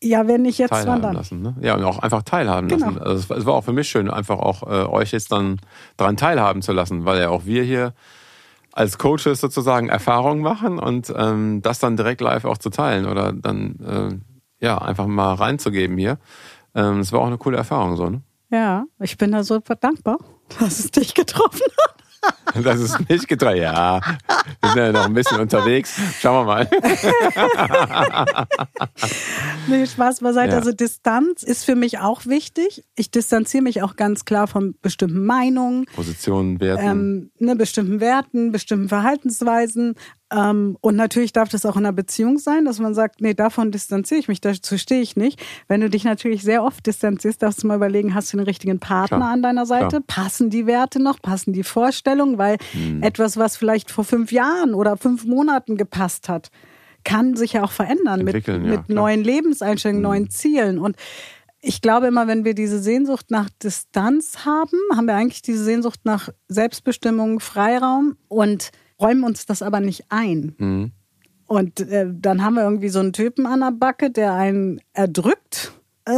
ja, 0.01 0.27
wenn 0.27 0.43
nicht 0.43 0.59
jetzt, 0.59 0.69
teilhaben 0.69 1.01
wann 1.01 1.15
lassen. 1.15 1.41
Ne? 1.41 1.55
Ja, 1.61 1.75
und 1.75 1.83
auch 1.83 1.97
einfach 1.97 2.21
teilhaben 2.21 2.67
genau. 2.67 2.85
lassen. 2.85 3.01
Also 3.01 3.33
es 3.33 3.45
war 3.47 3.55
auch 3.55 3.63
für 3.63 3.73
mich 3.73 3.89
schön, 3.89 4.11
einfach 4.11 4.37
auch 4.37 4.61
äh, 4.63 4.87
euch 4.87 5.11
jetzt 5.11 5.31
dann 5.31 5.59
daran 5.97 6.17
teilhaben 6.17 6.61
zu 6.61 6.71
lassen, 6.71 7.05
weil 7.05 7.19
ja 7.19 7.29
auch 7.29 7.45
wir 7.45 7.63
hier 7.63 7.93
als 8.77 8.99
Coaches 8.99 9.41
sozusagen 9.41 9.89
Erfahrungen 9.89 10.41
machen 10.41 10.77
und 10.77 11.11
ähm, 11.15 11.61
das 11.63 11.79
dann 11.79 11.97
direkt 11.97 12.21
live 12.21 12.45
auch 12.45 12.59
zu 12.59 12.69
teilen 12.69 13.07
oder 13.07 13.33
dann 13.33 14.21
äh, 14.59 14.65
ja 14.65 14.77
einfach 14.77 15.07
mal 15.07 15.33
reinzugeben 15.33 15.97
hier. 15.97 16.19
Ähm, 16.75 16.99
das 16.99 17.11
war 17.11 17.21
auch 17.21 17.27
eine 17.27 17.39
coole 17.39 17.57
Erfahrung 17.57 17.95
so. 17.95 18.07
Ne? 18.09 18.21
Ja, 18.51 18.85
ich 18.99 19.17
bin 19.17 19.31
da 19.31 19.43
so 19.43 19.59
dankbar, 19.59 20.19
dass 20.59 20.77
es 20.77 20.91
dich 20.91 21.15
getroffen 21.15 21.65
hat. 21.85 21.96
Das 22.63 22.79
ist 22.79 23.09
nicht 23.09 23.27
getragen. 23.27 23.61
Ja, 23.61 24.01
wir 24.61 24.69
sind 24.69 24.77
ja 24.77 24.91
noch 24.91 25.05
ein 25.05 25.13
bisschen 25.13 25.39
unterwegs. 25.39 25.93
Schauen 26.19 26.47
wir 26.47 26.53
mal. 26.53 26.67
nee, 29.67 29.85
Spaß 29.85 30.21
beiseite. 30.21 30.53
Ja. 30.53 30.57
Also 30.57 30.71
Distanz 30.71 31.43
ist 31.43 31.65
für 31.65 31.75
mich 31.75 31.99
auch 31.99 32.25
wichtig. 32.25 32.83
Ich 32.95 33.11
distanziere 33.11 33.63
mich 33.63 33.83
auch 33.83 33.95
ganz 33.95 34.25
klar 34.25 34.47
von 34.47 34.75
bestimmten 34.81 35.25
Meinungen. 35.25 35.85
Positionen, 35.95 36.59
Werten. 36.59 36.85
Ähm, 36.85 37.31
ne, 37.39 37.55
bestimmten 37.55 37.99
Werten, 37.99 38.51
bestimmten 38.51 38.89
Verhaltensweisen. 38.89 39.95
Ähm, 40.29 40.77
und 40.81 40.95
natürlich 40.95 41.31
darf 41.31 41.47
das 41.49 41.65
auch 41.65 41.77
in 41.77 41.85
einer 41.85 41.93
Beziehung 41.93 42.37
sein, 42.37 42.65
dass 42.65 42.79
man 42.79 42.93
sagt, 42.93 43.21
nee, 43.21 43.33
davon 43.33 43.71
distanziere 43.71 44.19
ich 44.19 44.27
mich, 44.27 44.41
dazu 44.41 44.77
stehe 44.77 45.01
ich 45.01 45.15
nicht. 45.15 45.41
Wenn 45.67 45.79
du 45.79 45.89
dich 45.89 46.03
natürlich 46.03 46.43
sehr 46.43 46.63
oft 46.63 46.85
distanzierst, 46.85 47.41
darfst 47.41 47.63
du 47.63 47.67
mal 47.67 47.75
überlegen, 47.75 48.13
hast 48.13 48.33
du 48.33 48.37
den 48.37 48.45
richtigen 48.45 48.79
Partner 48.79 49.17
Klar. 49.17 49.31
an 49.31 49.41
deiner 49.41 49.65
Seite? 49.65 50.01
Klar. 50.01 50.03
Passen 50.07 50.49
die 50.49 50.67
Werte 50.67 51.01
noch? 51.01 51.21
Passen 51.21 51.53
die 51.53 51.63
Vorstellungen? 51.63 52.37
Weil 52.37 52.57
hm. 52.73 53.03
etwas, 53.03 53.37
was 53.37 53.55
vielleicht 53.55 53.89
vor 53.89 54.03
fünf 54.03 54.31
Jahren 54.31 54.73
oder 54.73 54.97
fünf 54.97 55.25
Monaten 55.25 55.77
gepasst 55.77 56.27
hat, 56.27 56.49
kann 57.05 57.37
sich 57.37 57.53
ja 57.53 57.63
auch 57.63 57.71
verändern 57.71 58.25
mit, 58.25 58.45
ja, 58.45 58.57
mit 58.57 58.89
neuen 58.89 59.23
Lebenseinstellungen, 59.23 60.03
hm. 60.03 60.09
neuen 60.09 60.29
Zielen. 60.29 60.77
Und 60.77 60.97
ich 61.61 61.81
glaube 61.81 62.07
immer, 62.07 62.27
wenn 62.27 62.43
wir 62.43 62.53
diese 62.53 62.79
Sehnsucht 62.79 63.31
nach 63.31 63.49
Distanz 63.63 64.45
haben, 64.45 64.77
haben 64.93 65.05
wir 65.05 65.15
eigentlich 65.15 65.41
diese 65.41 65.63
Sehnsucht 65.63 66.01
nach 66.03 66.29
Selbstbestimmung, 66.49 67.39
Freiraum 67.39 68.17
und 68.27 68.71
räumen 68.99 69.23
uns 69.23 69.45
das 69.45 69.61
aber 69.61 69.79
nicht 69.79 70.05
ein. 70.09 70.55
Mhm. 70.57 70.91
Und 71.47 71.79
äh, 71.79 72.07
dann 72.11 72.43
haben 72.43 72.55
wir 72.55 72.63
irgendwie 72.63 72.89
so 72.89 72.99
einen 72.99 73.13
Typen 73.13 73.45
an 73.45 73.61
der 73.61 73.71
Backe, 73.71 74.11
der 74.11 74.33
einen 74.33 74.81
erdrückt. 74.93 75.71
Äh, 76.05 76.13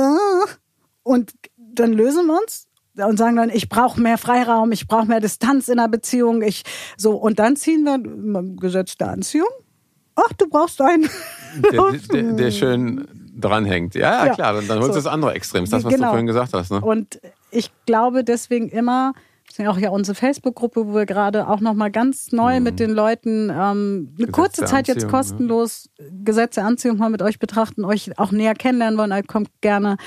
und 1.03 1.33
dann 1.57 1.93
lösen 1.93 2.25
wir 2.27 2.39
uns 2.39 2.67
und 2.95 3.17
sagen 3.17 3.35
dann, 3.35 3.49
ich 3.49 3.69
brauche 3.69 4.01
mehr 4.01 4.17
Freiraum, 4.17 4.71
ich 4.71 4.87
brauche 4.87 5.05
mehr 5.05 5.19
Distanz 5.19 5.69
in 5.69 5.77
der 5.77 5.87
Beziehung. 5.87 6.41
Ich, 6.41 6.63
so, 6.97 7.15
und 7.15 7.39
dann 7.39 7.55
ziehen 7.55 7.83
wir 7.83 7.99
Gesetz 8.57 8.97
der 8.97 9.09
Anziehung. 9.09 9.49
Ach, 10.15 10.33
du 10.33 10.49
brauchst 10.49 10.81
einen. 10.81 11.09
Der, 11.71 11.91
der, 12.11 12.33
der 12.33 12.51
schön 12.51 13.07
dranhängt. 13.39 13.95
Ja, 13.95 14.25
ja, 14.25 14.33
klar, 14.33 14.53
dann, 14.53 14.67
dann 14.67 14.77
holst 14.79 14.89
du 14.89 14.93
so. 14.93 14.99
das 14.99 15.07
andere 15.07 15.33
Extrem, 15.33 15.65
das, 15.65 15.83
was 15.83 15.91
genau. 15.91 16.07
du 16.07 16.09
vorhin 16.09 16.27
gesagt 16.27 16.53
hast. 16.53 16.71
Ne? 16.71 16.81
Und 16.81 17.19
ich 17.51 17.71
glaube 17.85 18.23
deswegen 18.23 18.69
immer, 18.69 19.13
ja 19.59 19.71
auch 19.71 19.77
ja 19.77 19.89
unsere 19.89 20.15
Facebook-Gruppe, 20.15 20.87
wo 20.87 20.95
wir 20.95 21.05
gerade 21.05 21.47
auch 21.47 21.59
nochmal 21.59 21.91
ganz 21.91 22.31
neu 22.31 22.57
mhm. 22.59 22.63
mit 22.63 22.79
den 22.79 22.91
Leuten 22.91 23.49
ähm, 23.49 24.15
eine 24.17 24.27
kurze 24.31 24.65
Zeit 24.65 24.87
jetzt 24.87 25.07
kostenlos 25.07 25.89
ja. 25.97 26.05
Gesetze 26.23 26.63
Anziehung 26.63 26.97
mal 26.97 27.09
mit 27.09 27.21
euch 27.21 27.39
betrachten, 27.39 27.85
euch 27.85 28.17
auch 28.17 28.31
näher 28.31 28.55
kennenlernen 28.55 28.97
wollen, 28.97 29.11
also 29.11 29.25
kommt 29.27 29.49
gerne 29.61 29.97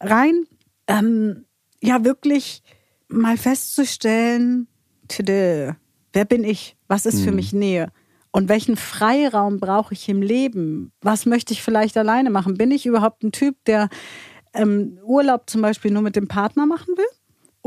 rein. 0.00 0.44
Ähm, 0.86 1.44
ja, 1.80 2.04
wirklich 2.04 2.62
mal 3.08 3.36
festzustellen, 3.36 4.68
tede, 5.08 5.76
wer 6.12 6.24
bin 6.24 6.44
ich? 6.44 6.76
Was 6.88 7.06
ist 7.06 7.20
mhm. 7.20 7.24
für 7.24 7.32
mich 7.32 7.52
Nähe? 7.52 7.90
Und 8.30 8.48
welchen 8.48 8.76
Freiraum 8.76 9.58
brauche 9.58 9.94
ich 9.94 10.08
im 10.08 10.22
Leben? 10.22 10.92
Was 11.00 11.26
möchte 11.26 11.52
ich 11.52 11.62
vielleicht 11.62 11.96
alleine 11.96 12.30
machen? 12.30 12.54
Bin 12.54 12.70
ich 12.70 12.86
überhaupt 12.86 13.22
ein 13.22 13.32
Typ, 13.32 13.56
der 13.64 13.88
ähm, 14.54 14.98
Urlaub 15.02 15.48
zum 15.48 15.62
Beispiel 15.62 15.90
nur 15.90 16.02
mit 16.02 16.16
dem 16.16 16.28
Partner 16.28 16.66
machen 16.66 16.94
will? 16.96 17.17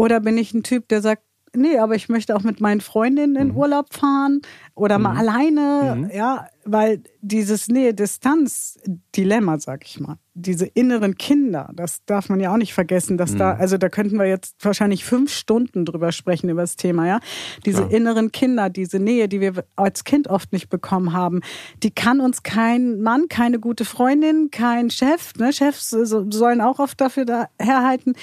Oder 0.01 0.19
bin 0.19 0.35
ich 0.35 0.51
ein 0.55 0.63
Typ, 0.63 0.87
der 0.87 0.99
sagt, 0.99 1.21
nee, 1.55 1.77
aber 1.77 1.93
ich 1.93 2.09
möchte 2.09 2.35
auch 2.35 2.41
mit 2.41 2.59
meinen 2.59 2.81
Freundinnen 2.81 3.35
in 3.35 3.47
mhm. 3.49 3.57
Urlaub 3.57 3.93
fahren 3.93 4.41
oder 4.73 4.97
mhm. 4.97 5.03
mal 5.03 5.17
alleine, 5.17 5.95
mhm. 5.95 6.11
ja, 6.11 6.47
weil 6.65 7.03
dieses 7.21 7.67
Nähe-Distanz-Dilemma, 7.67 9.59
sag 9.59 9.85
ich 9.85 9.99
mal, 9.99 10.17
diese 10.33 10.65
inneren 10.65 11.17
Kinder, 11.17 11.69
das 11.75 12.03
darf 12.05 12.29
man 12.29 12.39
ja 12.39 12.51
auch 12.51 12.57
nicht 12.57 12.73
vergessen, 12.73 13.15
dass 13.15 13.35
da, 13.35 13.53
mhm. 13.53 13.61
also 13.61 13.77
da 13.77 13.89
könnten 13.89 14.17
wir 14.17 14.25
jetzt 14.25 14.55
wahrscheinlich 14.65 15.05
fünf 15.05 15.31
Stunden 15.31 15.85
drüber 15.85 16.11
sprechen 16.11 16.49
über 16.49 16.61
das 16.61 16.77
Thema, 16.77 17.05
ja. 17.05 17.19
Diese 17.67 17.83
Klar. 17.83 17.91
inneren 17.91 18.31
Kinder, 18.31 18.71
diese 18.71 18.97
Nähe, 18.97 19.27
die 19.27 19.39
wir 19.39 19.65
als 19.75 20.03
Kind 20.03 20.29
oft 20.29 20.51
nicht 20.51 20.69
bekommen 20.69 21.13
haben, 21.13 21.41
die 21.83 21.91
kann 21.91 22.21
uns 22.21 22.41
kein 22.41 23.01
Mann, 23.01 23.27
keine 23.29 23.59
gute 23.59 23.85
Freundin, 23.85 24.49
kein 24.49 24.89
Chef, 24.89 25.35
ne, 25.37 25.53
Chefs 25.53 25.91
sollen 25.91 26.59
auch 26.59 26.79
oft 26.79 26.99
dafür 26.99 27.25
da 27.25 27.49
herhalten, 27.59 28.15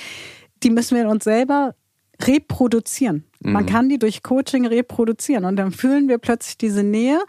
die 0.62 0.70
müssen 0.70 0.96
wir 0.96 1.02
in 1.02 1.08
uns 1.08 1.24
selber 1.24 1.74
reproduzieren. 2.20 3.24
Mhm. 3.40 3.52
Man 3.52 3.66
kann 3.66 3.88
die 3.88 3.98
durch 3.98 4.22
Coaching 4.22 4.66
reproduzieren 4.66 5.44
und 5.44 5.56
dann 5.56 5.70
fühlen 5.70 6.08
wir 6.08 6.18
plötzlich 6.18 6.58
diese 6.58 6.82
Nähe, 6.82 7.20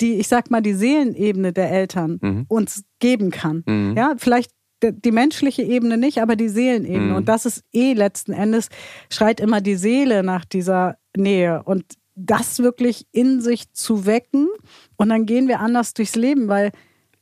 die, 0.00 0.14
ich 0.14 0.28
sag 0.28 0.50
mal, 0.50 0.62
die 0.62 0.74
Seelenebene 0.74 1.52
der 1.52 1.70
Eltern 1.70 2.18
mhm. 2.20 2.44
uns 2.48 2.84
geben 2.98 3.30
kann. 3.30 3.62
Mhm. 3.66 3.94
Ja, 3.96 4.14
vielleicht 4.16 4.50
die 4.82 5.10
menschliche 5.10 5.62
Ebene 5.62 5.98
nicht, 5.98 6.22
aber 6.22 6.36
die 6.36 6.48
Seelenebene. 6.48 7.10
Mhm. 7.10 7.16
Und 7.16 7.28
das 7.28 7.46
ist 7.46 7.64
eh 7.72 7.92
letzten 7.92 8.32
Endes, 8.32 8.68
schreit 9.10 9.40
immer 9.40 9.60
die 9.60 9.74
Seele 9.74 10.22
nach 10.22 10.44
dieser 10.44 10.96
Nähe. 11.16 11.62
Und 11.64 11.84
das 12.14 12.58
wirklich 12.60 13.06
in 13.12 13.40
sich 13.40 13.72
zu 13.72 14.06
wecken 14.06 14.48
und 14.96 15.08
dann 15.08 15.26
gehen 15.26 15.46
wir 15.46 15.60
anders 15.60 15.94
durchs 15.94 16.16
Leben, 16.16 16.48
weil 16.48 16.72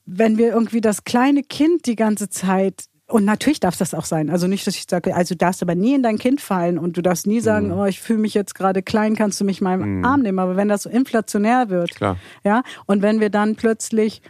wenn 0.07 0.39
wir 0.39 0.49
irgendwie 0.49 0.81
das 0.81 1.05
kleine 1.05 1.43
Kind 1.43 1.87
die 1.87 1.97
ganze 1.97 2.31
Zeit 2.31 2.87
und 3.09 3.25
natürlich 3.25 3.61
darf 3.61 3.77
das 3.77 3.95
auch 3.95 4.05
sein. 4.05 4.31
Also 4.31 4.49
nicht, 4.49 4.67
dass 4.67 4.75
ich 4.75 4.87
sage, 4.89 5.15
also 5.15 5.35
du 5.35 5.39
darfst 5.39 5.63
aber 5.63 5.77
nie 5.77 5.95
in 5.95 6.03
dein 6.03 6.19
Kind 6.19 6.41
fallen 6.41 6.77
und 6.79 6.97
du 6.97 7.03
darfst 7.03 7.27
nie 7.27 7.41
sagen, 7.41 7.69
mhm. 7.69 7.79
oh, 7.79 7.85
ich 7.85 8.01
fühle 8.01 8.19
mich 8.19 8.35
jetzt 8.35 8.55
gerade 8.55 8.83
klein, 8.83 9.15
kannst 9.15 9.41
du 9.41 9.45
mich 9.45 9.61
mal 9.61 9.75
im 9.75 9.99
mhm. 9.99 10.05
Arm 10.05 10.23
nehmen. 10.23 10.41
Aber 10.41 10.57
wenn 10.57 10.69
das 10.69 10.83
so 10.83 10.91
inflationär 10.91 11.69
wird, 11.69 11.95
Klar. 11.95 12.17
ja, 12.43 12.63
und 12.87 13.03
wenn 13.03 13.21
wir 13.21 13.31
dann 13.31 13.55
plötzlich 13.55 14.23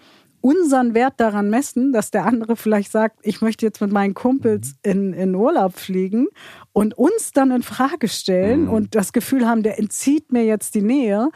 unseren 0.43 0.95
Wert 0.95 1.15
daran 1.17 1.49
messen, 1.49 1.93
dass 1.93 2.11
der 2.11 2.27
andere 2.27 2.55
vielleicht 2.55 2.93
sagt, 2.93 3.19
ich 3.23 3.41
möchte 3.41 3.65
jetzt 3.65 3.81
mit 3.81 3.91
meinen 3.91 4.13
Kumpels 4.13 4.77
mhm. 4.85 4.91
in, 4.91 5.13
in 5.15 5.35
Urlaub 5.35 5.79
fliegen 5.79 6.29
und 6.73 6.99
uns 6.99 7.33
dann 7.33 7.51
in 7.53 7.63
Frage 7.63 8.09
stellen 8.09 8.65
mhm. 8.65 8.71
und 8.71 8.95
das 8.95 9.15
Gefühl 9.15 9.49
haben, 9.49 9.63
der 9.63 9.79
entzieht 9.79 10.33
mir 10.33 10.45
jetzt 10.45 10.75
die 10.75 10.83
Nähe, 10.83 11.31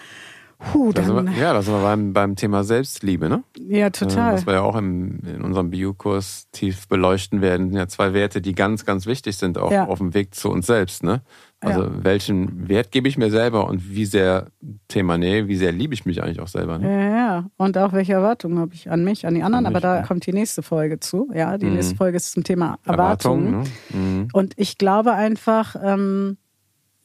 Puh, 0.61 0.92
dann, 0.92 1.27
wir, 1.27 1.33
ja, 1.40 1.55
da 1.55 1.62
sind 1.62 1.73
wir 1.73 1.83
beim, 1.83 2.12
beim 2.12 2.37
Thema 2.37 2.64
Selbstliebe, 2.64 3.31
ne? 3.31 3.42
Ja, 3.59 3.88
total. 3.88 4.35
was 4.35 4.46
wir 4.46 4.55
ja 4.55 4.61
auch 4.61 4.77
im, 4.77 5.20
in 5.27 5.40
unserem 5.40 5.70
Biokurs 5.70 6.49
tief 6.53 6.87
beleuchten 6.87 7.40
werden, 7.40 7.70
sind 7.70 7.79
ja 7.79 7.88
zwei 7.88 8.12
Werte, 8.12 8.42
die 8.42 8.55
ganz, 8.55 8.85
ganz 8.85 9.07
wichtig 9.07 9.38
sind, 9.38 9.57
auch 9.57 9.73
ja. 9.73 9.87
auf 9.87 9.99
dem 9.99 10.12
Weg 10.12 10.35
zu 10.35 10.51
uns 10.51 10.66
selbst, 10.66 11.03
ne? 11.03 11.23
Also 11.62 11.85
ja. 11.85 11.90
welchen 12.05 12.68
Wert 12.68 12.90
gebe 12.90 13.07
ich 13.07 13.18
mir 13.18 13.31
selber 13.31 13.68
und 13.68 13.90
wie 13.90 14.07
sehr 14.07 14.46
Thema 14.88 15.18
Nähe, 15.18 15.46
wie 15.46 15.57
sehr 15.57 15.73
liebe 15.73 15.92
ich 15.92 16.07
mich 16.07 16.23
eigentlich 16.23 16.40
auch 16.40 16.49
selber. 16.49 16.79
Ne? 16.79 16.90
Ja, 16.90 17.16
ja. 17.16 17.51
Und 17.59 17.77
auch 17.77 17.92
welche 17.92 18.14
Erwartungen 18.14 18.59
habe 18.59 18.73
ich 18.73 18.90
an 18.90 19.05
mich, 19.05 19.27
an 19.27 19.35
die 19.35 19.42
anderen. 19.42 19.66
An 19.66 19.73
aber 19.77 19.81
da 19.81 20.03
kommt 20.03 20.25
die 20.27 20.33
nächste 20.33 20.62
Folge 20.62 21.01
zu. 21.01 21.29
Ja, 21.35 21.59
die 21.59 21.66
mhm. 21.66 21.75
nächste 21.75 21.96
Folge 21.96 22.16
ist 22.16 22.33
zum 22.33 22.44
Thema 22.44 22.79
Erwartungen. 22.85 23.53
Erwartung, 23.53 23.73
ne? 23.90 24.23
mhm. 24.23 24.29
Und 24.33 24.55
ich 24.57 24.79
glaube 24.79 25.12
einfach, 25.12 25.77
ähm, 25.83 26.38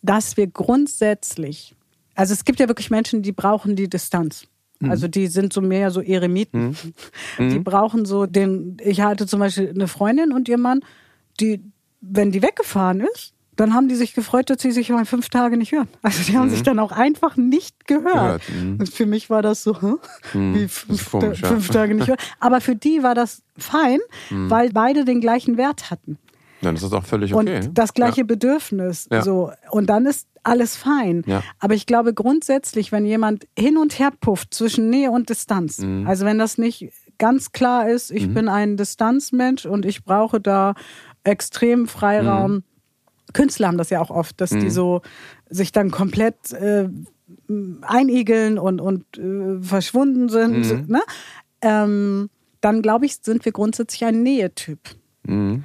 dass 0.01 0.37
wir 0.37 0.47
grundsätzlich 0.47 1.74
also 2.15 2.34
es 2.34 2.45
gibt 2.45 2.60
ja 2.60 2.67
wirklich 2.67 2.89
Menschen, 2.89 3.21
die 3.21 3.32
brauchen 3.32 3.75
die 3.75 3.89
Distanz. 3.89 4.47
Mhm. 4.80 4.91
Also 4.91 5.08
die 5.08 5.28
sind 5.28 5.54
so 5.54 5.62
mehr 5.62 5.91
so 5.91 6.01
Eremiten. 6.01 6.75
Mhm. 7.38 7.49
Die 7.49 7.60
mhm. 7.60 7.63
brauchen 7.63 8.06
so 8.06 8.25
den. 8.25 8.78
Ich 8.84 9.01
hatte 9.01 9.28
zum 9.28 9.39
Beispiel 9.39 9.69
eine 9.69 9.88
Freundin 9.88 10.32
und 10.32 10.49
ihr 10.49 10.58
Mann, 10.58 10.82
die, 11.39 11.62
wenn 12.01 12.32
die 12.32 12.41
weggefahren 12.41 13.01
ist, 13.01 13.34
dann 13.56 13.73
haben 13.73 13.88
die 13.88 13.95
sich 13.95 14.13
gefreut, 14.13 14.49
dass 14.49 14.62
sie 14.62 14.71
sich 14.71 14.89
mal 14.89 15.06
fünf 15.06 15.30
Tage 15.30 15.56
nicht 15.56 15.71
hören. 15.71 15.88
Also 16.01 16.23
die 16.23 16.38
haben 16.38 16.47
mhm. 16.47 16.51
sich 16.51 16.63
dann 16.63 16.80
auch 16.80 16.91
einfach 16.91 17.38
nicht 17.38 17.88
gehört. 17.88 18.41
Mhm. 18.49 18.80
Und 18.80 18.89
für 18.89 19.06
mich 19.06 19.30
war 19.30 19.41
das 19.41 19.63
so, 19.63 19.82
hm? 19.82 19.97
wie 20.54 20.67
fünf, 20.67 21.10
komisch, 21.10 21.41
ja. 21.41 21.47
fünf, 21.47 21.69
Tage 21.69 21.95
nicht 21.95 22.08
hören. 22.08 22.19
Aber 22.39 22.60
für 22.60 22.75
die 22.75 23.01
war 23.01 23.15
das 23.15 23.43
fein, 23.58 23.99
mhm. 24.30 24.49
weil 24.49 24.71
beide 24.71 25.06
den 25.06 25.21
gleichen 25.21 25.56
Wert 25.58 25.89
hatten. 25.89 26.17
Dann 26.61 26.75
ist 26.75 26.83
das 26.83 26.93
auch 26.93 27.05
völlig 27.05 27.33
okay. 27.33 27.59
Und 27.65 27.77
das 27.77 27.93
gleiche 27.93 28.21
ja. 28.21 28.25
Bedürfnis. 28.25 29.07
Ja. 29.11 29.21
So. 29.21 29.51
Und 29.71 29.87
dann 29.87 30.05
ist 30.05 30.27
alles 30.43 30.75
fein. 30.75 31.23
Ja. 31.25 31.43
Aber 31.59 31.73
ich 31.73 31.85
glaube 31.85 32.13
grundsätzlich, 32.13 32.91
wenn 32.91 33.05
jemand 33.05 33.47
hin 33.57 33.77
und 33.77 33.99
her 33.99 34.11
pufft 34.19 34.53
zwischen 34.53 34.89
Nähe 34.89 35.11
und 35.11 35.29
Distanz, 35.29 35.79
mhm. 35.79 36.07
also 36.07 36.25
wenn 36.25 36.37
das 36.37 36.57
nicht 36.57 36.91
ganz 37.17 37.51
klar 37.51 37.89
ist, 37.89 38.11
ich 38.11 38.27
mhm. 38.27 38.33
bin 38.33 38.49
ein 38.49 38.77
Distanzmensch 38.77 39.65
und 39.65 39.85
ich 39.85 40.03
brauche 40.03 40.39
da 40.39 40.75
extrem 41.23 41.87
Freiraum. 41.87 42.51
Mhm. 42.51 42.63
Künstler 43.33 43.67
haben 43.67 43.77
das 43.77 43.89
ja 43.89 44.01
auch 44.01 44.11
oft, 44.11 44.39
dass 44.39 44.51
die 44.51 44.57
mhm. 44.57 44.69
so 44.69 45.01
sich 45.49 45.71
dann 45.71 45.91
komplett 45.91 46.53
äh, 46.53 46.87
einigeln 47.81 48.59
und, 48.59 48.79
und 48.79 49.17
äh, 49.17 49.61
verschwunden 49.61 50.29
sind. 50.29 50.71
Mhm. 50.71 50.85
Ne? 50.87 51.01
Ähm, 51.61 52.29
dann 52.61 52.81
glaube 52.81 53.05
ich, 53.05 53.17
sind 53.21 53.45
wir 53.45 53.51
grundsätzlich 53.51 54.05
ein 54.05 54.23
Nähetyp. 54.23 54.79
Mhm. 55.23 55.63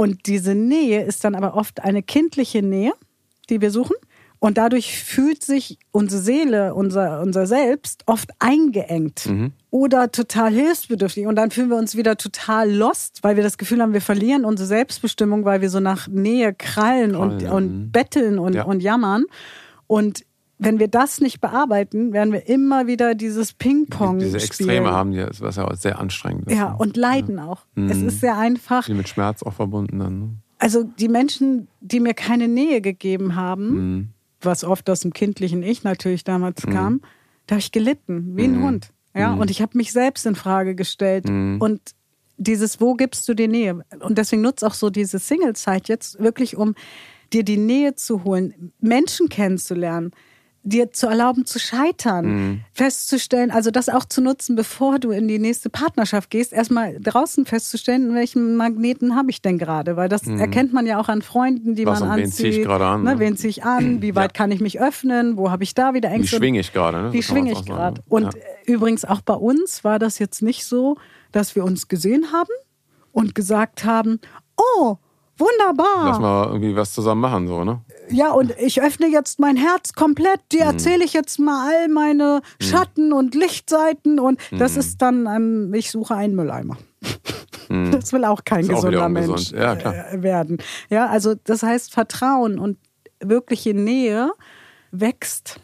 Und 0.00 0.26
diese 0.26 0.54
Nähe 0.54 1.04
ist 1.04 1.24
dann 1.24 1.34
aber 1.34 1.54
oft 1.54 1.82
eine 1.82 2.02
kindliche 2.02 2.62
Nähe 2.62 2.92
die 3.50 3.60
wir 3.60 3.70
suchen. 3.70 3.96
Und 4.42 4.56
dadurch 4.56 4.98
fühlt 4.98 5.44
sich 5.44 5.78
unsere 5.90 6.22
Seele, 6.22 6.74
unser, 6.74 7.20
unser 7.20 7.46
Selbst 7.46 8.04
oft 8.06 8.30
eingeengt 8.38 9.26
mhm. 9.26 9.52
oder 9.68 10.10
total 10.10 10.50
hilfsbedürftig. 10.50 11.26
Und 11.26 11.36
dann 11.36 11.50
fühlen 11.50 11.68
wir 11.68 11.76
uns 11.76 11.94
wieder 11.94 12.16
total 12.16 12.72
lost, 12.72 13.18
weil 13.22 13.36
wir 13.36 13.42
das 13.42 13.58
Gefühl 13.58 13.82
haben, 13.82 13.92
wir 13.92 14.00
verlieren 14.00 14.46
unsere 14.46 14.66
Selbstbestimmung, 14.66 15.44
weil 15.44 15.60
wir 15.60 15.68
so 15.68 15.78
nach 15.78 16.08
Nähe 16.08 16.54
krallen 16.54 17.16
und, 17.16 17.42
ja. 17.42 17.52
und 17.52 17.64
mhm. 17.70 17.92
betteln 17.92 18.38
und, 18.38 18.54
ja. 18.54 18.62
und 18.62 18.82
jammern. 18.82 19.24
Und 19.86 20.24
wenn 20.62 20.78
wir 20.78 20.88
das 20.88 21.20
nicht 21.20 21.40
bearbeiten, 21.40 22.12
werden 22.12 22.32
wir 22.32 22.46
immer 22.48 22.86
wieder 22.86 23.14
dieses 23.14 23.52
Ping-Pong 23.54 24.18
Diese 24.18 24.36
Extreme 24.36 24.72
spielen. 24.72 24.86
haben, 24.86 25.12
die, 25.12 25.24
was 25.40 25.56
ja 25.56 25.66
auch 25.66 25.74
sehr 25.74 25.98
anstrengend 25.98 26.48
ist. 26.48 26.56
Ja, 26.56 26.72
und 26.72 26.96
leiden 26.96 27.38
ja. 27.38 27.46
auch. 27.46 27.66
Mhm. 27.74 27.90
Es 27.90 28.02
ist 28.02 28.20
sehr 28.20 28.36
einfach. 28.36 28.84
Viel 28.84 28.94
mit 28.94 29.08
Schmerz 29.08 29.42
auch 29.42 29.54
verbunden 29.54 29.98
dann. 29.98 30.20
Ne? 30.20 30.28
also 30.60 30.84
die 30.84 31.08
Menschen, 31.08 31.68
die 31.80 32.00
mir 32.00 32.14
keine 32.14 32.46
Nähe 32.46 32.80
gegeben 32.80 33.34
haben, 33.34 33.70
mhm. 33.70 34.08
was 34.42 34.62
oft 34.62 34.88
aus 34.90 35.00
dem 35.00 35.12
kindlichen 35.12 35.62
Ich 35.62 35.82
natürlich 35.82 36.22
damals 36.22 36.64
mhm. 36.64 36.70
kam, 36.70 37.00
da 37.46 37.54
habe 37.54 37.60
ich 37.60 37.72
gelitten, 37.72 38.36
wie 38.36 38.44
ein 38.44 38.58
mhm. 38.58 38.64
Hund. 38.64 38.92
Ja, 39.14 39.32
mhm. 39.32 39.40
und 39.40 39.50
ich 39.50 39.60
habe 39.60 39.76
mich 39.76 39.90
selbst 39.90 40.24
in 40.26 40.36
Frage 40.36 40.76
gestellt 40.76 41.28
mhm. 41.28 41.56
und 41.60 41.80
dieses, 42.36 42.80
wo 42.80 42.94
gibst 42.94 43.28
du 43.28 43.34
die 43.34 43.48
Nähe? 43.48 43.82
Und 44.00 44.16
deswegen 44.18 44.42
nutzt 44.42 44.64
auch 44.64 44.74
so 44.74 44.88
diese 44.88 45.18
Single-Zeit 45.18 45.88
jetzt 45.88 46.20
wirklich, 46.20 46.56
um 46.56 46.74
dir 47.32 47.42
die 47.42 47.58
Nähe 47.58 47.94
zu 47.94 48.24
holen, 48.24 48.72
Menschen 48.80 49.28
kennenzulernen, 49.28 50.12
dir 50.62 50.92
zu 50.92 51.06
erlauben 51.06 51.46
zu 51.46 51.58
scheitern, 51.58 52.26
mhm. 52.26 52.60
festzustellen, 52.72 53.50
also 53.50 53.70
das 53.70 53.88
auch 53.88 54.04
zu 54.04 54.20
nutzen, 54.20 54.56
bevor 54.56 54.98
du 54.98 55.10
in 55.10 55.26
die 55.26 55.38
nächste 55.38 55.70
Partnerschaft 55.70 56.28
gehst, 56.28 56.52
erstmal 56.52 56.98
draußen 57.00 57.46
festzustellen, 57.46 58.14
welchen 58.14 58.56
Magneten 58.56 59.16
habe 59.16 59.30
ich 59.30 59.40
denn 59.40 59.58
gerade, 59.58 59.96
weil 59.96 60.08
das 60.08 60.26
mhm. 60.26 60.38
erkennt 60.38 60.72
man 60.72 60.86
ja 60.86 61.00
auch 61.00 61.08
an 61.08 61.22
Freunden, 61.22 61.74
die 61.74 61.86
Was 61.86 62.00
man 62.00 62.10
anzieht. 62.10 62.24
Wen 62.24 62.32
ziehe 62.32 62.60
ich 62.60 62.66
gerade 62.66 62.86
an? 62.86 63.02
Ne? 63.02 63.14
ne? 63.14 63.20
Wen 63.20 63.36
ziehe 63.36 63.50
ich 63.50 63.64
an? 63.64 64.02
Wie 64.02 64.14
weit 64.14 64.32
ja. 64.32 64.38
kann 64.38 64.50
ich 64.50 64.60
mich 64.60 64.80
öffnen? 64.80 65.38
Wo 65.38 65.50
habe 65.50 65.64
ich 65.64 65.74
da 65.74 65.94
wieder 65.94 66.10
Ängste? 66.10 66.36
Wie 66.36 66.40
schwinge 66.40 66.60
ich 66.60 66.72
gerade? 66.72 67.02
Ne? 67.02 67.12
Wie 67.12 67.22
schwinge 67.22 67.52
ich 67.52 67.64
gerade? 67.64 68.02
Und 68.08 68.34
ja. 68.34 68.40
übrigens 68.66 69.06
auch 69.06 69.22
bei 69.22 69.34
uns 69.34 69.82
war 69.82 69.98
das 69.98 70.18
jetzt 70.18 70.42
nicht 70.42 70.66
so, 70.66 70.96
dass 71.32 71.56
wir 71.56 71.64
uns 71.64 71.88
gesehen 71.88 72.32
haben 72.32 72.52
und 73.12 73.34
gesagt 73.34 73.84
haben, 73.84 74.20
oh, 74.56 74.98
Wunderbar. 75.40 76.04
Lass 76.04 76.18
mal 76.18 76.46
irgendwie 76.48 76.76
was 76.76 76.92
zusammen 76.92 77.22
machen, 77.22 77.48
so, 77.48 77.64
ne? 77.64 77.80
Ja, 78.10 78.32
und 78.32 78.52
ich 78.58 78.82
öffne 78.82 79.06
jetzt 79.06 79.38
mein 79.38 79.56
Herz 79.56 79.92
komplett. 79.92 80.40
Dir 80.52 80.66
hm. 80.66 80.72
erzähle 80.72 81.04
ich 81.04 81.12
jetzt 81.12 81.38
mal 81.38 81.68
all 81.68 81.88
meine 81.88 82.42
hm. 82.60 82.68
Schatten 82.68 83.12
und 83.12 83.34
Lichtseiten 83.34 84.18
und 84.18 84.40
das 84.50 84.72
hm. 84.72 84.80
ist 84.80 85.02
dann, 85.02 85.26
ähm, 85.26 85.74
ich 85.74 85.90
suche 85.90 86.14
einen 86.14 86.34
Mülleimer. 86.34 86.76
Das 87.92 88.12
will 88.12 88.24
auch 88.24 88.42
kein 88.44 88.66
gesunder 88.66 89.04
auch 89.04 89.08
Mensch 89.08 89.52
ja, 89.52 89.74
äh, 89.74 90.24
werden. 90.24 90.58
Ja, 90.88 91.06
also 91.06 91.36
das 91.44 91.62
heißt 91.62 91.92
Vertrauen 91.92 92.58
und 92.58 92.78
wirkliche 93.20 93.74
Nähe 93.74 94.32
wächst. 94.90 95.60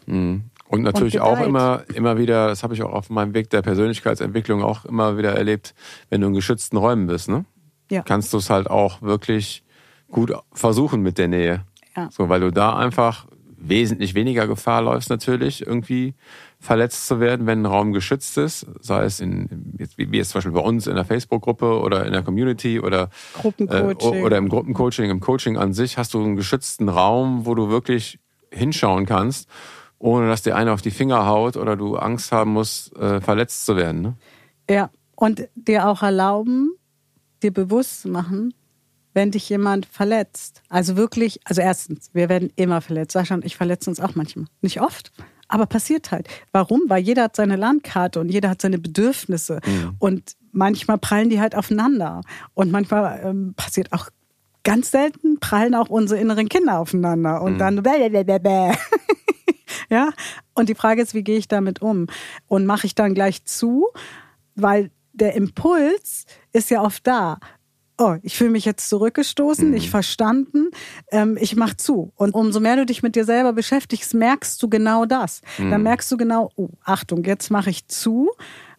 Und 0.69 0.83
natürlich 0.83 1.15
und 1.15 1.21
auch 1.21 1.41
immer, 1.41 1.83
immer 1.93 2.17
wieder, 2.17 2.47
das 2.47 2.63
habe 2.63 2.73
ich 2.73 2.81
auch 2.81 2.93
auf 2.93 3.09
meinem 3.09 3.33
Weg 3.33 3.49
der 3.49 3.61
Persönlichkeitsentwicklung 3.61 4.63
auch 4.63 4.85
immer 4.85 5.17
wieder 5.17 5.33
erlebt, 5.33 5.73
wenn 6.09 6.21
du 6.21 6.27
in 6.27 6.33
geschützten 6.33 6.77
Räumen 6.77 7.07
bist, 7.07 7.27
ne? 7.27 7.43
Ja. 7.89 8.03
Kannst 8.03 8.33
du 8.33 8.37
es 8.37 8.49
halt 8.49 8.69
auch 8.69 9.01
wirklich 9.01 9.63
gut 10.09 10.33
versuchen 10.53 11.01
mit 11.01 11.17
der 11.17 11.27
Nähe. 11.27 11.65
Ja. 11.97 12.09
So, 12.11 12.29
weil 12.29 12.39
du 12.39 12.51
da 12.51 12.77
einfach 12.77 13.27
wesentlich 13.57 14.13
weniger 14.13 14.47
Gefahr 14.47 14.81
läufst 14.81 15.09
natürlich 15.09 15.65
irgendwie 15.65 16.13
verletzt 16.59 17.07
zu 17.07 17.19
werden, 17.19 17.47
wenn 17.47 17.63
ein 17.63 17.65
Raum 17.65 17.91
geschützt 17.91 18.37
ist, 18.37 18.67
sei 18.79 19.03
es 19.03 19.19
in 19.19 19.73
wie 19.95 20.17
jetzt 20.17 20.29
zum 20.29 20.39
Beispiel 20.39 20.53
bei 20.53 20.61
uns 20.61 20.87
in 20.87 20.95
der 20.95 21.05
Facebook-Gruppe 21.05 21.79
oder 21.79 22.05
in 22.05 22.13
der 22.13 22.23
Community 22.23 22.79
oder 22.79 23.09
Gruppencoaching. 23.33 24.13
Äh, 24.13 24.23
oder 24.23 24.37
im 24.37 24.47
Gruppencoaching, 24.47 25.09
im 25.09 25.19
Coaching 25.19 25.57
an 25.57 25.73
sich 25.73 25.97
hast 25.97 26.13
du 26.13 26.23
einen 26.23 26.35
geschützten 26.35 26.87
Raum, 26.87 27.45
wo 27.45 27.55
du 27.55 27.69
wirklich 27.69 28.19
hinschauen 28.51 29.05
kannst, 29.05 29.49
ohne 29.99 30.27
dass 30.27 30.43
dir 30.43 30.55
einer 30.55 30.73
auf 30.73 30.81
die 30.81 30.91
Finger 30.91 31.25
haut 31.25 31.57
oder 31.57 31.75
du 31.75 31.95
Angst 31.95 32.31
haben 32.31 32.53
musst, 32.53 32.95
äh, 32.95 33.21
verletzt 33.21 33.65
zu 33.65 33.75
werden. 33.75 34.01
Ne? 34.01 34.15
Ja, 34.69 34.89
und 35.15 35.47
dir 35.55 35.87
auch 35.87 36.03
erlauben, 36.03 36.73
dir 37.41 37.51
bewusst 37.51 38.01
zu 38.01 38.09
machen, 38.09 38.53
wenn 39.17 39.31
dich 39.31 39.49
jemand 39.49 39.87
verletzt. 39.87 40.61
Also 40.69 40.95
wirklich, 40.95 41.39
also 41.43 41.59
erstens, 41.59 42.11
wir 42.13 42.29
werden 42.29 42.53
immer 42.55 42.81
verletzt. 42.81 43.13
Sascha 43.13 43.33
und 43.33 43.43
ich 43.43 43.57
verletzen 43.57 43.89
uns 43.89 43.99
auch 43.99 44.13
manchmal. 44.13 44.45
Nicht 44.61 44.79
oft, 44.79 45.11
aber 45.47 45.65
passiert 45.65 46.11
halt. 46.11 46.27
Warum? 46.51 46.81
Weil 46.85 47.01
jeder 47.01 47.23
hat 47.23 47.35
seine 47.35 47.55
Landkarte 47.55 48.19
und 48.19 48.29
jeder 48.29 48.51
hat 48.51 48.61
seine 48.61 48.77
Bedürfnisse. 48.77 49.59
Mhm. 49.65 49.95
Und 49.97 50.33
manchmal 50.51 50.99
prallen 50.99 51.31
die 51.31 51.41
halt 51.41 51.55
aufeinander. 51.55 52.21
Und 52.53 52.71
manchmal 52.71 53.19
ähm, 53.23 53.55
passiert 53.55 53.91
auch 53.91 54.07
ganz 54.63 54.91
selten, 54.91 55.39
prallen 55.39 55.73
auch 55.73 55.89
unsere 55.89 56.21
inneren 56.21 56.47
Kinder 56.47 56.77
aufeinander. 56.77 57.41
Und 57.41 57.53
mhm. 57.53 57.57
dann 57.57 57.81
bäh, 57.81 58.71
ja. 59.89 60.11
Und 60.53 60.69
die 60.69 60.75
Frage 60.75 61.01
ist, 61.01 61.15
wie 61.15 61.23
gehe 61.23 61.39
ich 61.39 61.47
damit 61.47 61.81
um? 61.81 62.05
Und 62.45 62.67
mache 62.67 62.85
ich 62.85 62.93
dann 62.93 63.15
gleich 63.15 63.45
zu? 63.45 63.87
Weil 64.53 64.91
der 65.13 65.33
Impuls 65.33 66.27
ist 66.53 66.69
ja 66.69 66.83
oft 66.83 67.07
da 67.07 67.39
oh, 67.97 68.15
ich 68.21 68.37
fühle 68.37 68.51
mich 68.51 68.65
jetzt 68.65 68.89
zurückgestoßen, 68.89 69.65
mhm. 69.65 69.73
nicht 69.73 69.89
verstanden, 69.89 70.69
ähm, 71.11 71.37
ich 71.39 71.55
mach 71.55 71.73
zu. 71.73 72.11
Und 72.15 72.33
umso 72.33 72.59
mehr 72.59 72.75
du 72.75 72.85
dich 72.85 73.03
mit 73.03 73.15
dir 73.15 73.25
selber 73.25 73.53
beschäftigst, 73.53 74.13
merkst 74.13 74.61
du 74.61 74.69
genau 74.69 75.05
das. 75.05 75.41
Mhm. 75.57 75.71
Dann 75.71 75.83
merkst 75.83 76.11
du 76.11 76.17
genau, 76.17 76.51
oh, 76.55 76.69
Achtung, 76.83 77.23
jetzt 77.23 77.49
mache 77.49 77.69
ich 77.69 77.87
zu, 77.87 78.31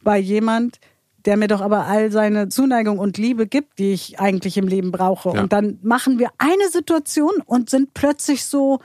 weil 0.02 0.22
jemand 0.22 0.78
der 1.24 1.36
mir 1.36 1.48
doch 1.48 1.60
aber 1.60 1.84
all 1.86 2.10
seine 2.10 2.48
Zuneigung 2.48 2.98
und 2.98 3.18
Liebe 3.18 3.46
gibt, 3.46 3.78
die 3.78 3.92
ich 3.92 4.18
eigentlich 4.18 4.56
im 4.56 4.66
Leben 4.66 4.92
brauche. 4.92 5.34
Ja. 5.34 5.42
Und 5.42 5.52
dann 5.52 5.78
machen 5.82 6.18
wir 6.18 6.30
eine 6.38 6.70
Situation 6.70 7.42
und 7.44 7.68
sind 7.68 7.92
plötzlich 7.92 8.46
so 8.46 8.80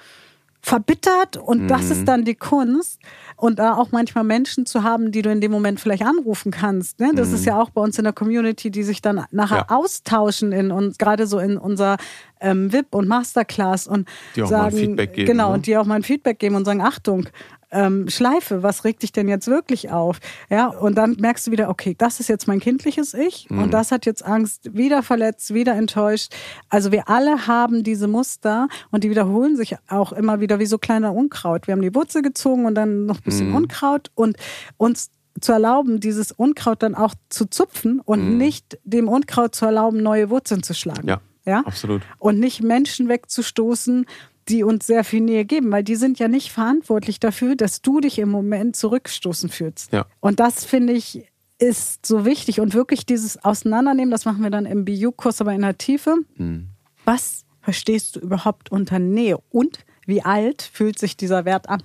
verbittert 0.65 1.35
und 1.35 1.63
mhm. 1.63 1.67
das 1.67 1.91
ist 1.91 2.07
dann 2.07 2.23
die 2.23 2.35
Kunst. 2.35 2.99
Und 3.35 3.59
da 3.59 3.75
auch 3.75 3.91
manchmal 3.91 4.23
Menschen 4.23 4.65
zu 4.65 4.83
haben, 4.83 5.11
die 5.11 5.21
du 5.21 5.29
in 5.29 5.41
dem 5.41 5.51
Moment 5.51 5.81
vielleicht 5.81 6.03
anrufen 6.03 6.51
kannst. 6.51 7.01
Ne? 7.01 7.11
Das 7.13 7.29
mhm. 7.29 7.35
ist 7.35 7.45
ja 7.45 7.61
auch 7.61 7.69
bei 7.69 7.81
uns 7.81 7.97
in 7.97 8.05
der 8.05 8.13
Community, 8.13 8.71
die 8.71 8.83
sich 8.83 9.01
dann 9.01 9.25
nachher 9.31 9.65
ja. 9.69 9.75
austauschen 9.75 10.53
in 10.53 10.71
uns, 10.71 10.97
gerade 10.97 11.27
so 11.27 11.39
in 11.39 11.57
unserer 11.57 11.97
ähm, 12.39 12.71
VIP 12.71 12.95
und 12.95 13.09
Masterclass 13.09 13.87
und 13.87 14.07
die 14.37 14.43
auch 14.43 14.47
sagen, 14.47 14.75
mal 14.75 14.81
Feedback 14.81 15.13
geben. 15.13 15.27
Genau, 15.27 15.49
ne? 15.49 15.55
und 15.55 15.67
die 15.67 15.75
auch 15.75 15.85
mal 15.85 15.95
ein 15.95 16.03
Feedback 16.03 16.39
geben 16.39 16.55
und 16.55 16.63
sagen, 16.63 16.81
Achtung, 16.81 17.27
ähm, 17.73 18.09
Schleife, 18.09 18.63
was 18.63 18.85
regt 18.85 19.03
dich 19.03 19.11
denn 19.11 19.27
jetzt 19.27 19.47
wirklich 19.47 19.91
auf? 19.91 20.19
Ja, 20.49 20.67
und 20.67 20.95
dann 20.97 21.17
merkst 21.19 21.47
du 21.47 21.51
wieder, 21.51 21.69
okay, 21.69 21.95
das 21.97 22.19
ist 22.19 22.29
jetzt 22.29 22.47
mein 22.47 22.59
kindliches 22.59 23.13
Ich 23.13 23.49
mhm. 23.49 23.63
und 23.63 23.73
das 23.73 23.91
hat 23.91 24.05
jetzt 24.05 24.25
Angst, 24.25 24.75
wieder 24.75 25.03
verletzt, 25.03 25.53
wieder 25.53 25.73
enttäuscht. 25.73 26.33
Also 26.69 26.91
wir 26.91 27.09
alle 27.09 27.47
haben 27.47 27.83
diese 27.83 28.07
Muster 28.07 28.67
und 28.91 29.03
die 29.03 29.09
wiederholen 29.09 29.55
sich 29.55 29.75
auch 29.87 30.13
immer 30.13 30.39
wieder 30.39 30.59
wie 30.59 30.65
so 30.65 30.77
kleiner 30.77 31.13
Unkraut. 31.13 31.67
Wir 31.67 31.73
haben 31.73 31.81
die 31.81 31.95
Wurzel 31.95 32.21
gezogen 32.21 32.65
und 32.65 32.75
dann 32.75 33.05
noch 33.05 33.17
ein 33.17 33.23
bisschen 33.23 33.49
mhm. 33.49 33.55
Unkraut 33.55 34.11
und 34.15 34.37
uns 34.77 35.11
zu 35.41 35.51
erlauben, 35.51 35.99
dieses 35.99 36.31
Unkraut 36.31 36.83
dann 36.83 36.95
auch 36.95 37.15
zu 37.29 37.45
zupfen 37.45 37.99
und 37.99 38.33
mhm. 38.33 38.37
nicht 38.37 38.77
dem 38.83 39.07
Unkraut 39.07 39.55
zu 39.55 39.65
erlauben, 39.65 40.01
neue 40.03 40.29
Wurzeln 40.29 40.63
zu 40.63 40.73
schlagen. 40.73 41.07
Ja. 41.07 41.21
Ja? 41.45 41.61
Absolut. 41.65 42.01
Und 42.19 42.39
nicht 42.39 42.63
Menschen 42.63 43.09
wegzustoßen, 43.09 44.05
die 44.49 44.63
uns 44.63 44.87
sehr 44.87 45.03
viel 45.03 45.21
Nähe 45.21 45.45
geben, 45.45 45.71
weil 45.71 45.83
die 45.83 45.95
sind 45.95 46.19
ja 46.19 46.27
nicht 46.27 46.51
verantwortlich 46.51 47.19
dafür, 47.19 47.55
dass 47.55 47.81
du 47.81 47.99
dich 47.99 48.19
im 48.19 48.29
Moment 48.29 48.75
zurückstoßen 48.75 49.49
fühlst. 49.49 49.91
Ja. 49.91 50.05
Und 50.19 50.39
das 50.39 50.65
finde 50.65 50.93
ich 50.93 51.27
ist 51.59 52.05
so 52.05 52.25
wichtig 52.25 52.59
und 52.59 52.73
wirklich 52.73 53.05
dieses 53.05 53.43
Auseinandernehmen, 53.43 54.11
das 54.11 54.25
machen 54.25 54.43
wir 54.43 54.49
dann 54.49 54.65
im 54.65 54.85
BU-Kurs, 54.85 55.39
aber 55.39 55.53
in 55.53 55.61
der 55.61 55.77
Tiefe. 55.77 56.15
Mhm. 56.35 56.69
Was 57.05 57.45
verstehst 57.61 58.15
du 58.15 58.19
überhaupt 58.19 58.71
unter 58.71 58.99
Nähe 58.99 59.37
und 59.49 59.79
wie 60.05 60.21
alt 60.21 60.61
fühlt 60.61 60.99
sich 60.99 61.15
dieser 61.15 61.45
Wert 61.45 61.69
an? 61.69 61.81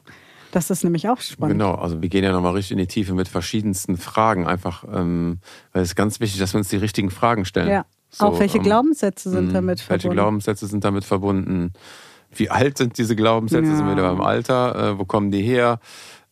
Das 0.50 0.70
ist 0.70 0.82
nämlich 0.82 1.08
auch 1.08 1.20
spannend. 1.20 1.58
Genau, 1.58 1.74
also 1.74 2.00
wir 2.00 2.08
gehen 2.08 2.24
ja 2.24 2.32
nochmal 2.32 2.54
richtig 2.54 2.72
in 2.72 2.78
die 2.78 2.86
Tiefe 2.86 3.14
mit 3.14 3.28
verschiedensten 3.28 3.96
Fragen, 3.96 4.46
einfach, 4.46 4.84
ähm, 4.92 5.38
weil 5.72 5.82
es 5.82 5.90
ist 5.90 5.94
ganz 5.94 6.20
wichtig, 6.20 6.40
dass 6.40 6.54
wir 6.54 6.58
uns 6.58 6.68
die 6.68 6.76
richtigen 6.76 7.10
Fragen 7.10 7.44
stellen. 7.44 7.68
Ja. 7.68 7.86
So, 8.10 8.26
auch 8.26 8.40
welche 8.40 8.56
ähm, 8.56 8.64
Glaubenssätze 8.64 9.28
sind 9.28 9.52
damit 9.52 9.80
verbunden? 9.80 10.04
Welche 10.04 10.14
Glaubenssätze 10.14 10.66
sind 10.66 10.82
damit 10.82 11.04
verbunden? 11.04 11.72
Wie 12.34 12.50
alt 12.50 12.78
sind 12.78 12.98
diese 12.98 13.16
Glaubenssätze, 13.16 13.70
ja. 13.70 13.76
sind 13.76 13.86
wir 13.86 13.92
wieder 13.92 14.08
beim 14.08 14.20
Alter, 14.20 14.90
äh, 14.92 14.98
wo 14.98 15.04
kommen 15.04 15.30
die 15.30 15.42
her? 15.42 15.80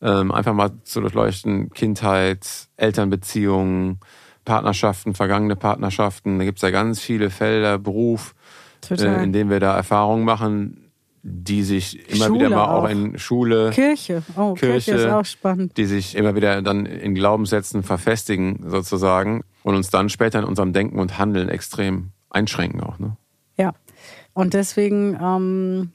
Ähm, 0.01 0.31
einfach 0.31 0.53
mal 0.53 0.71
zu 0.83 1.01
durchleuchten, 1.01 1.71
Kindheit, 1.71 2.67
Elternbeziehungen, 2.77 3.99
Partnerschaften, 4.45 5.13
vergangene 5.13 5.55
Partnerschaften. 5.55 6.37
Da 6.37 6.45
gibt 6.45 6.59
es 6.59 6.61
ja 6.61 6.69
ganz 6.69 7.01
viele 7.01 7.29
Felder, 7.29 7.79
Beruf, 7.79 8.35
äh, 8.89 9.23
in 9.23 9.33
denen 9.33 9.49
wir 9.49 9.59
da 9.59 9.75
Erfahrungen 9.75 10.23
machen, 10.23 10.87
die 11.23 11.63
sich 11.63 12.09
immer 12.09 12.27
Schule 12.27 12.45
wieder 12.45 12.49
mal 12.55 12.65
auch. 12.65 12.83
auch. 12.83 12.89
in 12.89 13.17
Schule, 13.17 13.71
Kirche, 13.71 14.23
oh, 14.37 14.53
Kirche, 14.53 14.91
Kirche 14.91 14.91
ist 14.91 15.11
auch 15.11 15.25
spannend, 15.25 15.75
die 15.75 15.85
sich 15.85 16.15
immer 16.15 16.35
wieder 16.35 16.61
dann 16.61 16.85
in 16.85 17.15
Glaubenssätzen 17.15 17.83
verfestigen 17.83 18.63
sozusagen 18.67 19.43
und 19.63 19.75
uns 19.75 19.89
dann 19.89 20.07
später 20.09 20.39
in 20.39 20.45
unserem 20.45 20.71
Denken 20.71 20.99
und 20.99 21.17
Handeln 21.17 21.49
extrem 21.49 22.11
einschränken 22.29 22.81
auch. 22.81 22.99
Ne? 22.99 23.17
Und 24.37 24.53
deswegen 24.53 25.17
ähm, 25.19 25.93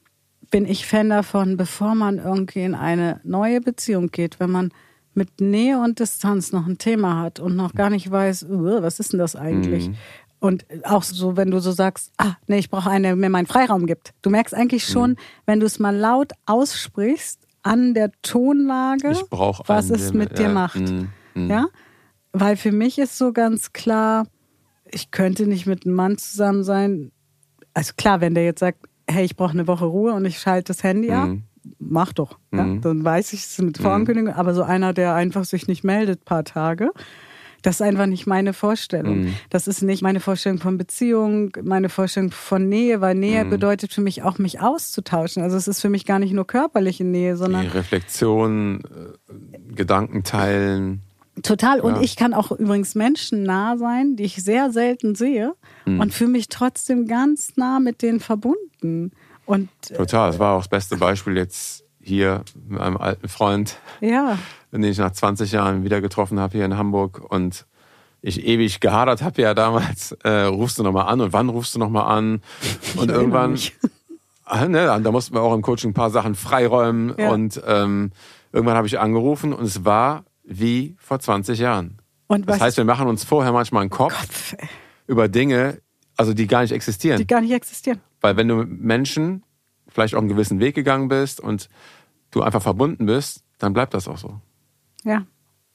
bin 0.51 0.67
ich 0.67 0.85
Fan 0.85 1.11
davon, 1.11 1.57
bevor 1.57 1.95
man 1.95 2.19
irgendwie 2.19 2.65
in 2.65 2.75
eine 2.75 3.21
neue 3.23 3.61
Beziehung 3.61 4.09
geht, 4.09 4.41
wenn 4.41 4.51
man 4.51 4.73
mit 5.15 5.41
Nähe 5.41 5.79
und 5.79 6.01
Distanz 6.01 6.51
noch 6.51 6.67
ein 6.67 6.77
Thema 6.77 7.21
hat 7.21 7.39
und 7.39 7.55
noch 7.55 7.73
gar 7.73 7.89
nicht 7.89 8.11
weiß, 8.11 8.47
was 8.49 8.99
ist 8.99 9.13
denn 9.13 9.21
das 9.21 9.37
eigentlich? 9.37 9.91
Mhm. 9.91 9.95
Und 10.41 10.67
auch 10.83 11.05
so, 11.05 11.37
wenn 11.37 11.53
du 11.53 11.61
so 11.61 11.71
sagst, 11.71 12.11
ah, 12.19 12.33
nee, 12.49 12.59
ich 12.59 12.69
brauche 12.69 12.91
eine, 12.91 13.09
der 13.09 13.17
mir 13.17 13.31
meinen 13.31 13.47
Freiraum 13.47 13.87
gibt. 13.87 14.11
Du 14.23 14.31
merkst 14.31 14.57
eigentlich 14.57 14.89
schon, 14.89 15.11
mhm. 15.11 15.17
wenn 15.47 15.61
du 15.61 15.67
es 15.67 15.79
mal 15.79 15.95
laut 15.95 16.33
aussprichst, 16.45 17.47
an 17.63 17.95
der 17.95 18.11
Tonlage, 18.23 19.23
was 19.31 19.89
es 19.91 20.13
mit 20.13 20.37
dir 20.37 20.47
ja, 20.47 20.53
macht. 20.53 20.81
Mhm. 20.81 21.11
mhm. 21.35 21.49
Ja? 21.49 21.67
Weil 22.33 22.57
für 22.57 22.73
mich 22.73 22.99
ist 22.99 23.17
so 23.19 23.33
ganz 23.33 23.73
klar, 23.73 24.27
ich 24.91 25.13
könnte 25.13 25.47
nicht 25.47 25.67
mit 25.67 25.87
einem 25.87 25.95
Mann 25.95 26.19
zusammen 26.19 26.65
sein, 26.65 27.13
also 27.75 27.93
klar, 27.97 28.21
wenn 28.21 28.35
der 28.35 28.45
jetzt 28.45 28.61
sagt, 28.61 28.79
hey, 29.09 29.25
ich 29.25 29.37
brauche 29.37 29.53
eine 29.53 29.67
Woche 29.67 29.85
Ruhe 29.85 30.13
und 30.13 30.25
ich 30.25 30.39
schalte 30.39 30.73
das 30.73 30.83
Handy 30.83 31.11
mhm. 31.11 31.15
ab, 31.15 31.31
mach 31.79 32.13
doch. 32.13 32.39
Ja? 32.53 32.65
Mhm. 32.65 32.81
Dann 32.81 33.05
weiß 33.05 33.33
ich 33.33 33.45
es 33.45 33.59
mit 33.59 33.79
mhm. 33.79 33.83
Vorankündigung. 33.83 34.35
Aber 34.35 34.55
so 34.55 34.63
einer, 34.63 34.93
der 34.93 35.15
einfach 35.15 35.45
sich 35.45 35.69
nicht 35.69 35.85
meldet, 35.85 36.25
paar 36.25 36.45
Tage, 36.45 36.91
das 37.63 37.77
ist 37.77 37.83
einfach 37.83 38.07
nicht 38.07 38.27
meine 38.27 38.53
Vorstellung. 38.53 39.23
Mhm. 39.23 39.35
Das 39.49 39.69
ist 39.69 39.83
nicht 39.83 40.03
meine 40.03 40.19
Vorstellung 40.19 40.59
von 40.59 40.79
Beziehung, 40.79 41.53
meine 41.63 41.89
Vorstellung 41.89 42.33
von 42.33 42.69
Nähe, 42.69 43.01
weil 43.01 43.15
Nähe 43.15 43.45
mhm. 43.45 43.51
bedeutet 43.51 43.93
für 43.93 44.01
mich 44.01 44.25
auch, 44.25 44.39
mich 44.39 44.61
auszutauschen. 44.61 45.43
Also 45.43 45.57
es 45.57 45.69
ist 45.69 45.81
für 45.81 45.89
mich 45.89 46.05
gar 46.05 46.19
nicht 46.19 46.33
nur 46.33 46.47
körperliche 46.47 47.05
Nähe, 47.05 47.37
sondern. 47.37 47.63
Die 47.63 47.69
Reflexion, 47.69 48.81
äh, 48.81 49.75
Gedanken 49.75 50.25
teilen. 50.25 51.03
Total. 51.43 51.81
Und 51.81 51.97
ja. 51.97 52.01
ich 52.03 52.17
kann 52.17 52.35
auch 52.35 52.51
übrigens 52.53 52.95
Menschen 52.95 53.43
nah 53.43 53.79
sein, 53.79 54.17
die 54.17 54.25
ich 54.25 54.37
sehr 54.37 54.71
selten 54.71 55.15
sehe 55.15 55.55
mhm. 55.87 56.01
und 56.01 56.13
fühle 56.13 56.31
mich 56.31 56.49
trotzdem 56.49 57.07
ganz 57.07 57.57
nah 57.57 57.81
mit 57.81 58.03
denen 58.03 58.21
verbunden. 58.21 59.13
Und, 59.47 59.71
Total. 59.95 60.31
Das 60.31 60.39
war 60.39 60.55
auch 60.55 60.61
das 60.61 60.69
beste 60.69 60.97
Beispiel 60.97 61.37
jetzt 61.37 61.85
hier 62.01 62.43
mit 62.69 62.81
einem 62.81 62.97
alten 62.97 63.29
Freund, 63.29 63.77
ja. 64.01 64.39
den 64.73 64.85
ich 64.85 64.99
nach 64.99 65.13
20 65.13 65.53
Jahren 65.53 65.85
wieder 65.85 66.01
getroffen 66.01 66.39
habe 66.39 66.53
hier 66.53 66.65
in 66.65 66.77
Hamburg 66.77 67.23
und 67.31 67.67
ich 68.21 68.47
ewig 68.47 68.81
gehadert 68.81 69.23
habe 69.23 69.43
ja 69.43 69.55
damals, 69.55 70.13
äh, 70.23 70.45
rufst 70.45 70.79
du 70.79 70.83
nochmal 70.83 71.07
an 71.09 71.21
und 71.21 71.33
wann 71.33 71.49
rufst 71.49 71.75
du 71.75 71.79
nochmal 71.79 72.17
an? 72.17 72.43
Und 72.97 73.11
ich 73.11 73.17
irgendwann, 73.17 73.59
ah, 74.45 74.69
ne, 74.69 75.01
da 75.03 75.11
mussten 75.11 75.35
wir 75.35 75.43
auch 75.43 75.55
im 75.55 75.63
Coaching 75.63 75.91
ein 75.91 75.95
paar 75.95 76.11
Sachen 76.11 76.35
freiräumen 76.35 77.15
ja. 77.19 77.31
und 77.31 77.61
ähm, 77.67 78.13
irgendwann 78.53 78.77
habe 78.77 78.87
ich 78.87 79.01
angerufen 79.01 79.53
und 79.53 79.65
es 79.65 79.85
war 79.85 80.25
wie 80.45 80.97
vor 80.99 81.21
20 81.21 81.59
Jahren. 81.59 81.99
Und 82.27 82.47
was? 82.47 82.57
Das 82.57 82.63
heißt, 82.63 82.77
wir 82.79 82.85
machen 82.85 83.09
uns 83.09 83.25
vorher 83.25 83.53
manchmal 83.53 83.83
einen 83.83 83.91
Kopf, 83.91 84.19
Kopf 84.19 84.55
über 85.07 85.29
Dinge, 85.29 85.81
also 86.17 86.35
die 86.35 86.47
gar 86.47 86.63
nicht 86.63 86.73
existieren. 86.73 87.19
Die 87.19 87.27
gar 87.27 87.41
nicht 87.41 87.53
existieren. 87.53 88.01
Weil 88.21 88.37
wenn 88.37 88.49
du 88.49 88.57
mit 88.57 88.81
Menschen 88.81 89.45
vielleicht 89.89 90.15
auch 90.15 90.21
einen 90.21 90.29
gewissen 90.29 90.61
Weg 90.61 90.75
gegangen 90.75 91.09
bist 91.09 91.41
und 91.41 91.69
du 92.31 92.43
einfach 92.43 92.63
verbunden 92.63 93.07
bist, 93.07 93.45
dann 93.59 93.73
bleibt 93.73 93.95
das 93.95 94.09
auch 94.09 94.19
so. 94.19 94.41
Ja. 95.05 95.27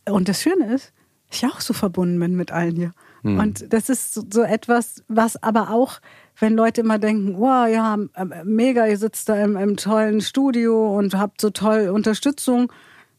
Und 0.09 0.29
das 0.29 0.41
Schöne 0.41 0.73
ist, 0.73 0.93
ich 1.31 1.45
auch 1.45 1.59
so 1.59 1.73
verbunden 1.73 2.19
bin 2.19 2.35
mit 2.35 2.51
allen 2.51 2.75
hier. 2.75 2.93
Hm. 3.21 3.39
Und 3.39 3.73
das 3.73 3.89
ist 3.89 4.33
so 4.33 4.41
etwas, 4.43 5.03
was 5.07 5.41
aber 5.43 5.71
auch, 5.71 5.99
wenn 6.39 6.53
Leute 6.53 6.81
immer 6.81 6.99
denken, 6.99 7.37
wow, 7.37 7.67
ja, 7.67 7.97
mega, 8.43 8.87
ihr 8.87 8.97
sitzt 8.97 9.27
da 9.29 9.43
im, 9.43 9.57
im 9.57 9.75
tollen 9.75 10.21
Studio 10.21 10.97
und 10.97 11.15
habt 11.15 11.41
so 11.41 11.49
toll 11.49 11.89
Unterstützung. 11.89 12.71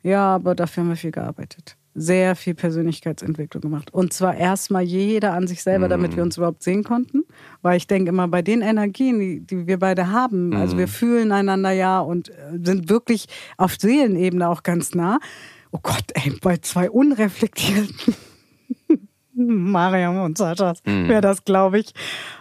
Ja, 0.08 0.36
aber 0.36 0.54
dafür 0.54 0.82
haben 0.82 0.88
wir 0.88 0.96
viel 0.96 1.10
gearbeitet. 1.10 1.76
Sehr 1.94 2.34
viel 2.34 2.54
Persönlichkeitsentwicklung 2.54 3.60
gemacht. 3.60 3.92
Und 3.92 4.12
zwar 4.14 4.36
erstmal 4.36 4.82
jeder 4.82 5.34
an 5.34 5.46
sich 5.46 5.62
selber, 5.62 5.88
damit 5.88 6.12
wir 6.12 6.22
mhm. 6.22 6.28
uns 6.28 6.36
überhaupt 6.38 6.62
sehen 6.62 6.82
konnten. 6.82 7.24
Weil 7.60 7.76
ich 7.76 7.86
denke 7.86 8.08
immer, 8.08 8.26
bei 8.26 8.40
den 8.40 8.62
Energien, 8.62 9.18
die, 9.18 9.40
die 9.40 9.66
wir 9.66 9.78
beide 9.78 10.10
haben, 10.10 10.54
also 10.54 10.78
wir 10.78 10.86
mhm. 10.86 10.90
fühlen 10.90 11.32
einander 11.32 11.72
ja 11.72 12.00
und 12.00 12.30
äh, 12.30 12.58
sind 12.62 12.88
wirklich 12.88 13.26
auf 13.58 13.76
Seelenebene 13.78 14.48
auch 14.48 14.62
ganz 14.62 14.94
nah. 14.94 15.18
Oh 15.72 15.80
Gott, 15.82 16.04
ey, 16.14 16.32
bei 16.40 16.56
zwei 16.56 16.88
unreflektierten 16.88 18.14
Mariam 19.34 20.22
und 20.22 20.38
Saschas 20.38 20.80
mhm. 20.86 21.08
wäre 21.08 21.20
das, 21.20 21.44
glaube 21.44 21.80
ich, 21.80 21.92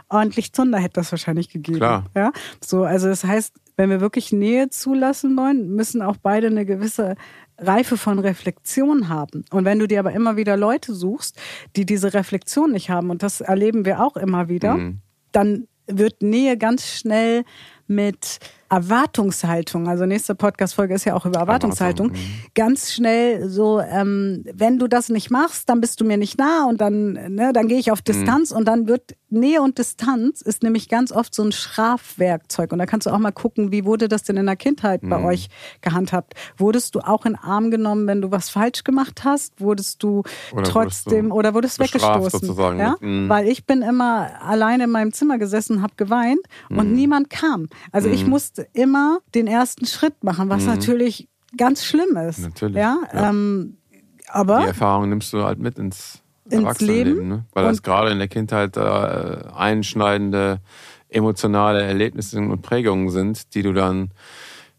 ordentlich 0.07 0.53
Zunder 0.53 0.79
hätte 0.79 0.93
das 1.01 1.11
wahrscheinlich 1.11 1.49
gegeben. 1.49 1.79
Klar. 1.79 2.05
Ja, 2.15 2.31
so, 2.63 2.83
also 2.83 3.07
das 3.07 3.23
heißt, 3.23 3.53
wenn 3.77 3.89
wir 3.91 4.01
wirklich 4.01 4.31
Nähe 4.31 4.69
zulassen 4.69 5.37
wollen, 5.37 5.75
müssen 5.75 6.01
auch 6.01 6.17
beide 6.17 6.47
eine 6.47 6.65
gewisse 6.65 7.15
Reife 7.57 7.97
von 7.97 8.19
Reflexion 8.19 9.09
haben. 9.09 9.45
Und 9.51 9.65
wenn 9.65 9.79
du 9.79 9.87
dir 9.87 9.99
aber 9.99 10.11
immer 10.11 10.37
wieder 10.37 10.57
Leute 10.57 10.93
suchst, 10.93 11.37
die 11.75 11.85
diese 11.85 12.13
Reflexion 12.13 12.71
nicht 12.71 12.89
haben, 12.89 13.09
und 13.09 13.23
das 13.23 13.41
erleben 13.41 13.85
wir 13.85 14.03
auch 14.03 14.17
immer 14.17 14.47
wieder, 14.47 14.75
mhm. 14.75 15.01
dann 15.31 15.67
wird 15.87 16.21
Nähe 16.21 16.57
ganz 16.57 16.87
schnell 16.87 17.43
mit 17.87 18.39
Erwartungshaltung, 18.69 19.87
also 19.87 20.05
nächste 20.05 20.35
Podcast-Folge 20.35 20.93
ist 20.93 21.05
ja 21.05 21.15
auch 21.15 21.25
über 21.25 21.39
Erwartungshaltung, 21.39 22.07
Erwartung. 22.07 22.27
Mhm. 22.27 22.51
ganz 22.53 22.91
schnell 22.91 23.49
so, 23.49 23.79
ähm, 23.79 24.43
wenn 24.53 24.79
du 24.79 24.87
das 24.87 25.09
nicht 25.09 25.31
machst, 25.31 25.69
dann 25.69 25.81
bist 25.81 26.01
du 26.01 26.05
mir 26.05 26.17
nicht 26.17 26.37
nah 26.37 26.65
und 26.67 26.81
dann, 26.81 27.13
ne, 27.13 27.51
dann 27.53 27.67
gehe 27.67 27.79
ich 27.79 27.91
auf 27.91 28.01
Distanz 28.01 28.51
mhm. 28.51 28.57
und 28.57 28.65
dann 28.65 28.87
wird 28.87 29.15
Nähe 29.29 29.61
und 29.61 29.77
Distanz 29.77 30.41
ist 30.41 30.63
nämlich 30.63 30.87
ganz 30.87 31.11
oft 31.11 31.35
so 31.35 31.43
ein 31.43 31.51
Strafwerkzeug. 31.51 32.71
Und 32.71 32.79
da 32.79 32.85
kannst 32.85 33.07
du 33.07 33.11
auch 33.11 33.17
mal 33.17 33.31
gucken, 33.31 33.73
wie 33.73 33.83
wurde 33.83 34.07
das 34.07 34.23
denn 34.23 34.37
in 34.37 34.45
der 34.45 34.55
Kindheit 34.55 35.01
bei 35.01 35.17
mhm. 35.17 35.25
euch 35.25 35.49
gehandhabt? 35.81 36.33
Wurdest 36.57 36.95
du 36.95 37.01
auch 37.01 37.25
in 37.25 37.35
Arm 37.35 37.69
genommen, 37.69 38.07
wenn 38.07 38.21
du 38.21 38.31
was 38.31 38.49
falsch 38.49 38.85
gemacht 38.85 39.25
hast? 39.25 39.59
Wurdest 39.59 40.01
du 40.01 40.23
oder 40.53 40.63
trotzdem 40.63 41.29
wurdest 41.29 41.31
du 41.31 41.35
oder 41.35 41.53
wurdest 41.53 41.79
weggestoßen? 41.79 42.39
Sozusagen. 42.39 42.79
Ja? 42.79 42.95
Mhm. 43.01 43.27
Weil 43.27 43.49
ich 43.49 43.65
bin 43.65 43.81
immer 43.81 44.41
alleine 44.41 44.85
in 44.85 44.91
meinem 44.91 45.11
Zimmer 45.11 45.37
gesessen, 45.37 45.81
habe 45.81 45.93
geweint 45.97 46.39
und 46.69 46.89
mhm. 46.89 46.95
niemand 46.95 47.29
kam. 47.29 47.67
Also 47.91 48.07
ich 48.07 48.23
mhm. 48.23 48.31
Musste 48.57 48.67
immer 48.73 49.19
den 49.35 49.47
ersten 49.47 49.85
Schritt 49.85 50.23
machen, 50.23 50.49
was 50.49 50.63
mhm. 50.63 50.69
natürlich 50.69 51.27
ganz 51.57 51.83
schlimm 51.83 52.17
ist. 52.17 52.39
Natürlich. 52.39 52.77
Ja, 52.77 52.97
ja. 53.13 53.29
Ähm, 53.29 53.77
aber 54.29 54.59
die 54.59 54.67
Erfahrung 54.67 55.09
nimmst 55.09 55.31
du 55.33 55.43
halt 55.43 55.59
mit 55.59 55.77
ins 55.77 56.21
ins 56.49 56.79
Leben. 56.79 57.27
Ne? 57.27 57.45
Weil 57.53 57.65
das 57.65 57.83
gerade 57.83 58.09
in 58.09 58.19
der 58.19 58.29
Kindheit 58.29 58.77
äh, 58.77 58.79
einschneidende 59.53 60.61
emotionale 61.09 61.81
Erlebnisse 61.81 62.39
und 62.39 62.61
Prägungen 62.61 63.09
sind, 63.09 63.53
die 63.53 63.63
du 63.63 63.73
dann, 63.73 64.11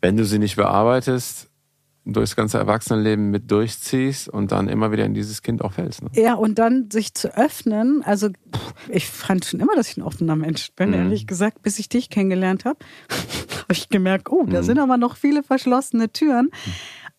wenn 0.00 0.16
du 0.16 0.24
sie 0.24 0.38
nicht 0.38 0.56
bearbeitest, 0.56 1.47
durchs 2.12 2.36
ganze 2.36 2.58
Erwachsenenleben 2.58 3.30
mit 3.30 3.50
durchziehst 3.50 4.28
und 4.28 4.52
dann 4.52 4.68
immer 4.68 4.92
wieder 4.92 5.04
in 5.04 5.14
dieses 5.14 5.42
Kind 5.42 5.62
auch 5.62 5.72
fällst. 5.72 6.02
Ne? 6.02 6.10
Ja, 6.14 6.34
und 6.34 6.58
dann 6.58 6.90
sich 6.90 7.14
zu 7.14 7.36
öffnen. 7.36 8.02
Also 8.04 8.30
ich 8.88 9.06
fand 9.06 9.44
schon 9.44 9.60
immer, 9.60 9.74
dass 9.76 9.90
ich 9.90 9.96
ein 9.96 10.02
offener 10.02 10.36
Mensch 10.36 10.72
bin, 10.72 10.90
mhm. 10.90 10.94
ehrlich 10.94 11.26
gesagt, 11.26 11.62
bis 11.62 11.78
ich 11.78 11.88
dich 11.88 12.10
kennengelernt 12.10 12.64
habe, 12.64 12.78
habe 13.08 13.72
ich 13.72 13.88
gemerkt, 13.88 14.30
oh, 14.30 14.44
da 14.44 14.62
mhm. 14.62 14.64
sind 14.64 14.78
aber 14.78 14.96
noch 14.96 15.16
viele 15.16 15.42
verschlossene 15.42 16.10
Türen. 16.12 16.50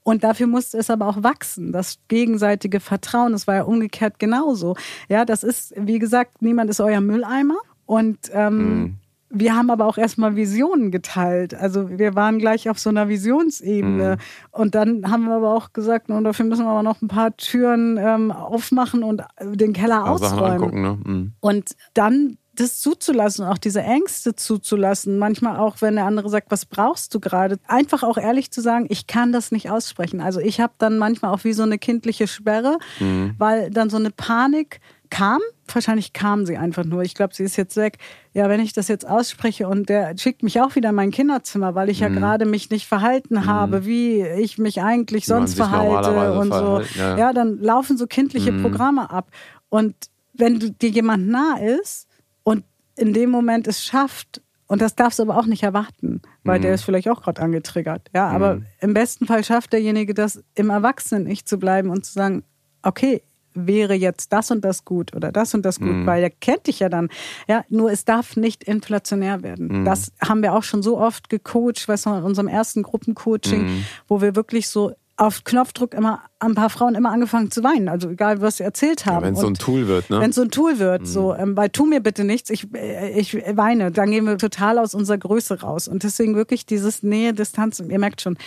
Und 0.04 0.24
dafür 0.24 0.48
musste 0.48 0.78
es 0.78 0.90
aber 0.90 1.08
auch 1.08 1.22
wachsen, 1.24 1.72
das 1.72 2.00
gegenseitige 2.08 2.80
Vertrauen. 2.80 3.34
Das 3.34 3.46
war 3.46 3.56
ja 3.56 3.64
umgekehrt 3.64 4.18
genauso. 4.18 4.76
Ja, 5.08 5.24
das 5.24 5.44
ist, 5.44 5.74
wie 5.76 6.00
gesagt, 6.00 6.42
niemand 6.42 6.70
ist 6.70 6.80
euer 6.80 7.02
Mülleimer. 7.02 7.58
Und 7.86 8.18
ähm, 8.34 8.58
mhm. 8.58 8.96
Wir 9.30 9.56
haben 9.56 9.70
aber 9.70 9.86
auch 9.86 9.98
erstmal 9.98 10.36
Visionen 10.36 10.92
geteilt. 10.92 11.54
Also 11.54 11.98
wir 11.98 12.16
waren 12.16 12.40
gleich 12.40 12.70
auf 12.70 12.80
so 12.80 12.90
einer 12.90 13.10
Visionsebene. 13.10 14.16
Mhm. 14.16 14.22
Und 14.52 14.76
dann 14.76 15.10
haben 15.10 15.26
wir 15.26 15.36
aber 15.36 15.54
auch 15.54 15.74
gesagt, 15.74 16.10
und 16.10 16.24
dafür 16.24 16.46
müssen 16.46 16.66
wir 16.66 16.72
aber 16.72 16.84
noch 16.84 17.02
ein 17.02 17.08
paar 17.08 17.36
Türen 17.38 17.98
ähm, 17.98 18.32
aufmachen 18.32 19.04
und 19.04 19.24
den 19.42 19.74
Keller 19.74 20.10
ausräumen. 20.10 20.64
Angucken, 20.64 20.82
ne? 20.82 20.98
mhm. 21.04 21.34
Und 21.40 21.76
dann 21.94 22.38
das 22.60 22.80
zuzulassen, 22.80 23.46
auch 23.46 23.58
diese 23.58 23.82
Ängste 23.82 24.36
zuzulassen. 24.36 25.18
Manchmal 25.18 25.58
auch, 25.58 25.78
wenn 25.80 25.96
der 25.96 26.06
andere 26.06 26.30
sagt, 26.30 26.52
was 26.52 26.66
brauchst 26.66 27.14
du 27.16 27.20
gerade? 27.20 27.58
Einfach 27.68 28.04
auch 28.04 28.18
ehrlich 28.18 28.52
zu 28.52 28.62
sagen, 28.62 28.88
ich 28.90 29.08
kann 29.08 29.32
das 29.32 29.52
nicht 29.52 29.70
aussprechen. 29.70 30.20
Also 30.20 30.40
ich 30.40 30.60
habe 30.60 30.74
dann 30.78 30.98
manchmal 30.98 31.34
auch 31.34 31.44
wie 31.44 31.54
so 31.54 31.64
eine 31.64 31.78
kindliche 31.78 32.28
Sperre, 32.28 32.78
mhm. 33.00 33.36
weil 33.38 33.70
dann 33.70 33.90
so 33.90 33.98
eine 33.98 34.12
Panik 34.12 34.82
kam. 35.10 35.42
Wahrscheinlich 35.72 36.14
kam 36.14 36.46
sie 36.46 36.58
einfach 36.58 36.84
nur. 36.84 37.04
Ich 37.04 37.14
glaube, 37.14 37.36
sie 37.36 37.44
ist 37.44 37.56
jetzt 37.56 37.76
weg. 37.78 37.98
Ja, 38.34 38.50
wenn 38.50 38.60
ich 38.60 38.74
das 38.74 38.88
jetzt 38.88 39.08
ausspreche 39.08 39.68
und 39.68 39.90
der 39.90 40.18
schickt 40.18 40.44
mich 40.44 40.62
auch 40.62 40.76
wieder 40.76 40.90
in 40.90 40.96
mein 40.96 41.12
Kinderzimmer, 41.12 41.76
weil 41.76 41.90
ich 41.90 42.02
mhm. 42.02 42.14
ja 42.14 42.20
gerade 42.20 42.46
mich 42.46 42.70
nicht 42.70 42.88
verhalten 42.88 43.36
mhm. 43.36 43.46
habe, 43.46 43.86
wie 43.86 44.22
ich 44.22 44.58
mich 44.58 44.82
eigentlich 44.82 45.26
sonst 45.26 45.56
verhalte 45.56 46.34
und 46.34 46.54
so. 46.54 46.82
Ja. 46.96 47.18
ja. 47.18 47.34
dann 47.34 47.60
laufen 47.60 47.98
so 47.98 48.08
kindliche 48.08 48.52
mhm. 48.52 48.62
Programme 48.62 49.10
ab. 49.12 49.30
Und 49.70 49.96
wenn 50.34 50.60
dir 50.60 50.90
jemand 50.90 51.28
nah 51.28 51.58
ist, 51.60 52.08
und 52.44 52.64
in 52.96 53.14
dem 53.14 53.30
Moment 53.30 53.68
es 53.68 53.84
schafft, 53.84 54.42
und 54.68 54.82
das 54.82 54.96
darfst 54.96 55.18
du 55.18 55.24
aber 55.24 55.38
auch 55.38 55.48
nicht 55.48 55.64
erwarten, 55.64 56.22
weil 56.44 56.60
mhm. 56.60 56.64
der 56.64 56.74
ist 56.76 56.84
vielleicht 56.84 57.10
auch 57.10 57.24
gerade 57.24 57.42
angetriggert. 57.42 58.08
Ja, 58.14 58.28
aber 58.30 58.56
mhm. 58.56 58.66
im 58.80 58.94
besten 58.94 59.26
Fall 59.26 59.44
schafft 59.44 59.74
derjenige 59.74 60.14
das, 60.14 60.44
im 60.56 60.70
Erwachsenen-Ich 60.70 61.46
zu 61.46 61.58
bleiben 61.58 61.90
und 61.90 62.06
zu 62.06 62.14
sagen, 62.14 62.44
okay, 62.84 63.24
wäre 63.68 63.94
jetzt 63.94 64.34
das 64.34 64.52
und 64.52 64.64
das 64.64 64.86
gut 64.86 65.16
oder 65.16 65.32
das 65.32 65.54
und 65.54 65.64
das 65.64 65.80
gut, 65.80 65.90
mhm. 65.90 66.06
weil 66.06 66.24
er 66.24 66.30
kennt 66.30 66.68
dich 66.68 66.80
ja 66.80 66.90
dann. 66.90 67.10
Ja, 67.48 67.64
nur 67.70 67.92
es 67.92 68.06
darf 68.06 68.36
nicht 68.36 68.64
inflationär 68.64 69.44
werden. 69.44 69.82
Mhm. 69.82 69.86
Das 69.86 70.12
haben 70.22 70.42
wir 70.42 70.54
auch 70.54 70.64
schon 70.64 70.84
so 70.84 70.98
oft 70.98 71.30
gecoacht, 71.30 71.88
weißt 71.88 72.08
du, 72.08 72.10
in 72.16 72.24
unserem 72.24 72.48
ersten 72.48 72.84
Gruppencoaching, 72.84 73.64
mhm. 73.64 73.86
wo 74.08 74.22
wir 74.22 74.36
wirklich 74.36 74.68
so 74.68 74.94
auf 75.20 75.44
Knopfdruck 75.44 75.94
immer 75.94 76.22
ein 76.40 76.56
paar 76.56 76.70
Frauen 76.70 76.96
immer 76.96 77.12
angefangen 77.12 77.52
zu 77.52 77.62
weinen. 77.62 77.90
Also 77.90 78.10
egal, 78.10 78.40
was 78.40 78.58
sie 78.58 78.64
erzählt 78.64 79.06
haben. 79.06 79.18
Ja, 79.18 79.22
wenn 79.24 79.34
es 79.34 79.42
so 79.42 79.48
ein 79.48 79.56
Tool 79.56 79.88
wird, 79.88 80.10
ne? 80.10 80.22
Wenn 80.22 80.30
es 80.30 80.38
so 80.38 80.44
ein 80.44 80.52
Tool 80.52 80.80
wird, 80.80 81.02
mhm. 81.02 81.06
so, 81.06 81.36
ähm, 81.36 81.58
weil 81.58 81.70
tu 81.70 81.86
mir 81.86 82.00
bitte 82.00 82.24
nichts, 82.24 82.50
ich, 82.50 82.74
äh, 82.74 83.20
ich 83.20 83.36
weine, 83.36 83.92
dann 83.92 84.12
gehen 84.12 84.26
wir 84.26 84.38
total 84.38 84.80
aus 84.80 84.96
unserer 84.96 85.18
Größe 85.18 85.60
raus. 85.60 85.90
Und 85.90 86.04
deswegen 86.04 86.36
wirklich 86.36 86.66
dieses 86.66 87.04
Nähe, 87.04 87.34
Distanz, 87.34 87.82
ihr 87.82 88.00
merkt 88.00 88.22
schon, 88.22 88.38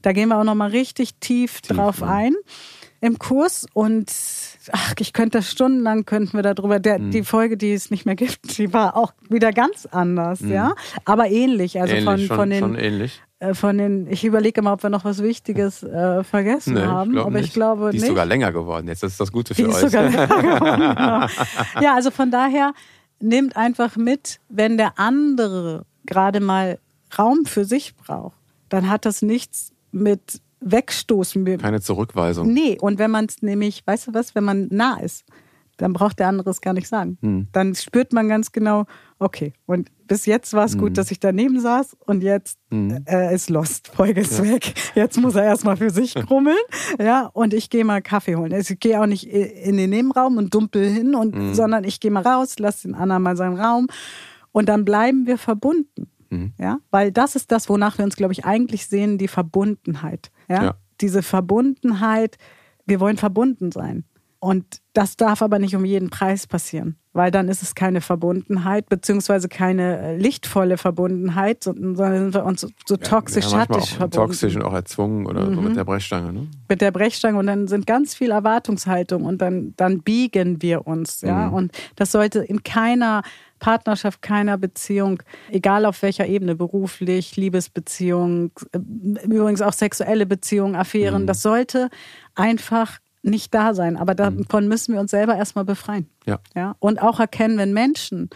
da 0.00 0.12
gehen 0.12 0.30
wir 0.30 0.38
auch 0.38 0.44
nochmal 0.44 0.70
richtig 0.70 1.16
tief, 1.20 1.60
tief 1.60 1.76
drauf 1.76 2.00
ja. 2.00 2.06
ein 2.06 2.34
im 3.02 3.18
Kurs 3.18 3.66
und 3.74 4.12
ach, 4.70 4.94
ich 5.00 5.12
könnte 5.12 5.38
das 5.38 5.50
stundenlang 5.50 6.06
könnten 6.06 6.34
wir 6.34 6.42
darüber. 6.42 6.78
Der, 6.78 7.00
mhm. 7.00 7.10
Die 7.10 7.24
Folge, 7.24 7.56
die 7.56 7.72
es 7.72 7.90
nicht 7.90 8.06
mehr 8.06 8.14
gibt, 8.14 8.56
die 8.58 8.72
war 8.72 8.96
auch 8.96 9.12
wieder 9.28 9.52
ganz 9.52 9.86
anders, 9.86 10.40
mhm. 10.40 10.52
ja, 10.52 10.74
aber 11.04 11.28
ähnlich. 11.28 11.80
Also 11.80 11.94
ähnlich, 11.94 12.04
von, 12.04 12.18
schon, 12.20 12.36
von 12.36 12.50
den 12.50 12.60
schon 12.60 12.74
ähnlich. 12.76 13.20
Äh, 13.40 13.54
von 13.54 13.76
den, 13.76 14.06
ich 14.06 14.24
überlege 14.24 14.62
mal, 14.62 14.72
ob 14.72 14.84
wir 14.84 14.90
noch 14.90 15.04
was 15.04 15.20
Wichtiges 15.20 15.82
äh, 15.82 16.22
vergessen 16.22 16.74
nee, 16.74 16.82
haben, 16.82 17.18
aber 17.18 17.30
nicht. 17.32 17.48
ich 17.48 17.52
glaube 17.52 17.90
Die 17.90 17.96
ist 17.96 18.02
nicht. 18.02 18.10
sogar 18.10 18.24
länger 18.24 18.52
geworden 18.52 18.86
jetzt, 18.86 19.02
das 19.02 19.12
ist 19.12 19.20
das 19.20 19.32
Gute 19.32 19.56
für 19.56 19.62
Die 19.62 19.68
euch. 19.68 19.74
Ist 19.74 19.80
sogar 19.80 20.04
länger 20.04 20.26
geworden, 20.28 20.94
genau. 20.96 21.84
Ja, 21.84 21.94
also 21.96 22.12
von 22.12 22.30
daher 22.30 22.72
nehmt 23.18 23.56
einfach 23.56 23.96
mit, 23.96 24.38
wenn 24.48 24.76
der 24.76 25.00
andere 25.00 25.86
gerade 26.06 26.38
mal 26.38 26.78
Raum 27.18 27.46
für 27.46 27.64
sich 27.64 27.96
braucht, 27.96 28.36
dann 28.68 28.88
hat 28.88 29.06
das 29.06 29.22
nichts 29.22 29.72
mit 29.90 30.40
Wegstoßen. 30.64 31.58
Keine 31.58 31.80
Zurückweisung. 31.80 32.52
Nee, 32.52 32.78
und 32.80 32.98
wenn 32.98 33.10
man 33.10 33.26
es 33.26 33.42
nämlich, 33.42 33.82
weißt 33.86 34.08
du 34.08 34.14
was, 34.14 34.34
wenn 34.34 34.44
man 34.44 34.68
nah 34.70 34.98
ist, 35.00 35.24
dann 35.76 35.92
braucht 35.92 36.18
der 36.18 36.28
andere 36.28 36.50
es 36.50 36.60
gar 36.60 36.74
nicht 36.74 36.88
sagen. 36.88 37.18
Hm. 37.22 37.48
Dann 37.52 37.74
spürt 37.74 38.12
man 38.12 38.28
ganz 38.28 38.52
genau, 38.52 38.84
okay, 39.18 39.52
und 39.66 39.90
bis 40.06 40.26
jetzt 40.26 40.52
war 40.52 40.64
es 40.64 40.76
gut, 40.76 40.88
hm. 40.88 40.94
dass 40.94 41.10
ich 41.10 41.18
daneben 41.18 41.60
saß 41.60 41.96
und 42.06 42.22
jetzt 42.22 42.58
hm. 42.70 43.04
äh, 43.06 43.34
ist 43.34 43.50
Lost, 43.50 43.88
Folge 43.88 44.20
ist 44.20 44.38
ja. 44.38 44.44
weg. 44.44 44.74
Jetzt 44.94 45.18
muss 45.18 45.34
er 45.34 45.44
erstmal 45.44 45.76
für 45.76 45.90
sich 45.90 46.14
krummeln. 46.26 46.58
ja, 46.98 47.26
und 47.32 47.54
ich 47.54 47.70
gehe 47.70 47.84
mal 47.84 48.02
Kaffee 48.02 48.36
holen. 48.36 48.52
Also 48.52 48.74
ich 48.74 48.80
gehe 48.80 49.00
auch 49.00 49.06
nicht 49.06 49.26
in 49.26 49.76
den 49.76 49.90
Nebenraum 49.90 50.36
und 50.36 50.54
dumpel 50.54 50.88
hin, 50.88 51.14
und, 51.14 51.34
hm. 51.34 51.54
sondern 51.54 51.84
ich 51.84 52.00
gehe 52.00 52.10
mal 52.10 52.22
raus, 52.22 52.58
lasse 52.58 52.88
den 52.88 52.94
anderen 52.94 53.22
mal 53.22 53.36
seinen 53.36 53.58
Raum 53.58 53.86
und 54.52 54.68
dann 54.68 54.84
bleiben 54.84 55.26
wir 55.26 55.38
verbunden. 55.38 56.08
Hm. 56.30 56.52
Ja, 56.58 56.78
weil 56.90 57.12
das 57.12 57.36
ist 57.36 57.52
das, 57.52 57.68
wonach 57.68 57.98
wir 57.98 58.04
uns, 58.04 58.16
glaube 58.16 58.32
ich, 58.32 58.44
eigentlich 58.44 58.86
sehen, 58.86 59.18
die 59.18 59.28
Verbundenheit. 59.28 60.30
Ja? 60.52 60.64
ja. 60.64 60.74
Diese 61.00 61.22
Verbundenheit, 61.22 62.36
wir 62.86 63.00
wollen 63.00 63.16
verbunden 63.16 63.72
sein. 63.72 64.04
Und 64.44 64.82
das 64.92 65.16
darf 65.16 65.40
aber 65.40 65.60
nicht 65.60 65.76
um 65.76 65.84
jeden 65.84 66.10
Preis 66.10 66.48
passieren, 66.48 66.96
weil 67.12 67.30
dann 67.30 67.46
ist 67.46 67.62
es 67.62 67.76
keine 67.76 68.00
Verbundenheit, 68.00 68.88
beziehungsweise 68.88 69.48
keine 69.48 69.98
äh, 70.00 70.16
lichtvolle 70.16 70.78
Verbundenheit, 70.78 71.62
sondern 71.62 71.94
sind 71.94 72.34
wir 72.34 72.44
uns 72.44 72.66
so, 72.84 72.96
toxisch, 72.96 73.44
ja, 73.44 73.50
schattig 73.50 73.90
verbunden. 73.90 74.16
Toxisch 74.16 74.56
und 74.56 74.64
auch 74.64 74.72
erzwungen 74.72 75.26
oder 75.26 75.48
mhm. 75.48 75.54
so 75.54 75.60
mit 75.60 75.76
der 75.76 75.84
Brechstange. 75.84 76.32
Ne? 76.32 76.48
Mit 76.68 76.80
der 76.80 76.90
Brechstange 76.90 77.38
und 77.38 77.46
dann 77.46 77.68
sind 77.68 77.86
ganz 77.86 78.16
viel 78.16 78.32
Erwartungshaltung 78.32 79.26
und 79.26 79.38
dann, 79.40 79.74
dann 79.76 80.02
biegen 80.02 80.60
wir 80.60 80.88
uns. 80.88 81.20
Ja? 81.20 81.46
Mhm. 81.46 81.54
Und 81.54 81.72
das 81.94 82.10
sollte 82.10 82.40
in 82.40 82.64
keiner 82.64 83.22
Partnerschaft, 83.60 84.22
keiner 84.22 84.58
Beziehung, 84.58 85.22
egal 85.52 85.86
auf 85.86 86.02
welcher 86.02 86.26
Ebene, 86.26 86.56
beruflich, 86.56 87.36
Liebesbeziehung, 87.36 88.50
äh, 88.72 88.78
übrigens 89.24 89.62
auch 89.62 89.72
sexuelle 89.72 90.26
Beziehungen, 90.26 90.74
Affären, 90.74 91.22
mhm. 91.22 91.26
das 91.28 91.42
sollte 91.42 91.90
einfach 92.34 92.98
nicht 93.22 93.54
da 93.54 93.74
sein. 93.74 93.96
Aber 93.96 94.12
mhm. 94.12 94.42
davon 94.42 94.68
müssen 94.68 94.94
wir 94.94 95.00
uns 95.00 95.10
selber 95.10 95.36
erstmal 95.36 95.64
befreien. 95.64 96.06
Ja. 96.26 96.40
ja. 96.54 96.76
Und 96.78 97.00
auch 97.00 97.20
erkennen, 97.20 97.58
wenn 97.58 97.72
Menschen 97.72 98.30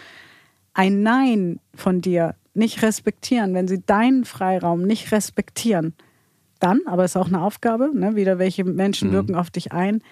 ein 0.75 1.03
Nein 1.03 1.61
von 1.75 2.01
dir 2.01 2.35
nicht 2.55 2.83
respektieren, 2.83 3.55
wenn 3.55 3.69
sie 3.69 3.83
deinen 3.85 4.25
Freiraum 4.25 4.83
nicht 4.83 5.13
respektieren, 5.13 5.95
dann, 6.59 6.81
aber 6.87 7.05
es 7.05 7.13
ist 7.13 7.17
auch 7.17 7.29
eine 7.29 7.43
Aufgabe, 7.43 7.91
ne, 7.93 8.17
wieder 8.17 8.39
welche 8.39 8.65
Menschen 8.65 9.09
mhm. 9.09 9.13
wirken 9.13 9.35
auf 9.35 9.51
dich 9.51 9.73
ein, 9.73 10.03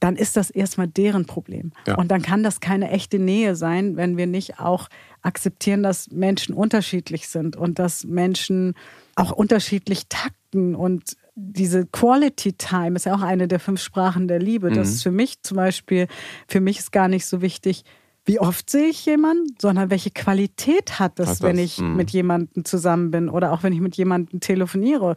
dann 0.00 0.16
ist 0.16 0.36
das 0.36 0.50
erstmal 0.50 0.88
deren 0.88 1.26
Problem. 1.26 1.72
Ja. 1.86 1.96
Und 1.96 2.10
dann 2.10 2.22
kann 2.22 2.42
das 2.42 2.60
keine 2.60 2.90
echte 2.90 3.18
Nähe 3.18 3.54
sein, 3.54 3.96
wenn 3.96 4.16
wir 4.16 4.26
nicht 4.26 4.58
auch 4.58 4.88
akzeptieren, 5.20 5.82
dass 5.82 6.10
Menschen 6.10 6.54
unterschiedlich 6.54 7.28
sind 7.28 7.54
und 7.54 7.78
dass 7.78 8.04
Menschen 8.04 8.74
auch 9.14 9.30
unterschiedlich 9.30 10.08
takten 10.08 10.74
und 10.74 11.16
diese 11.40 11.86
Quality 11.86 12.52
Time 12.54 12.96
ist 12.96 13.06
ja 13.06 13.14
auch 13.14 13.22
eine 13.22 13.48
der 13.48 13.60
fünf 13.60 13.80
Sprachen 13.80 14.28
der 14.28 14.38
Liebe. 14.38 14.70
Das 14.70 14.88
mhm. 14.88 14.94
ist 14.94 15.02
für 15.02 15.10
mich 15.10 15.42
zum 15.42 15.56
Beispiel, 15.56 16.06
für 16.48 16.60
mich 16.60 16.78
ist 16.78 16.92
gar 16.92 17.08
nicht 17.08 17.26
so 17.26 17.40
wichtig, 17.40 17.84
wie 18.26 18.38
oft 18.38 18.68
sehe 18.68 18.88
ich 18.88 19.06
jemanden, 19.06 19.54
sondern 19.60 19.90
welche 19.90 20.10
Qualität 20.10 21.00
hat 21.00 21.18
das, 21.18 21.28
hat 21.28 21.34
das? 21.36 21.42
wenn 21.42 21.58
ich 21.58 21.80
mhm. 21.80 21.96
mit 21.96 22.10
jemandem 22.10 22.64
zusammen 22.64 23.10
bin 23.10 23.28
oder 23.28 23.50
auch 23.50 23.62
wenn 23.62 23.72
ich 23.72 23.80
mit 23.80 23.96
jemandem 23.96 24.40
telefoniere 24.40 25.16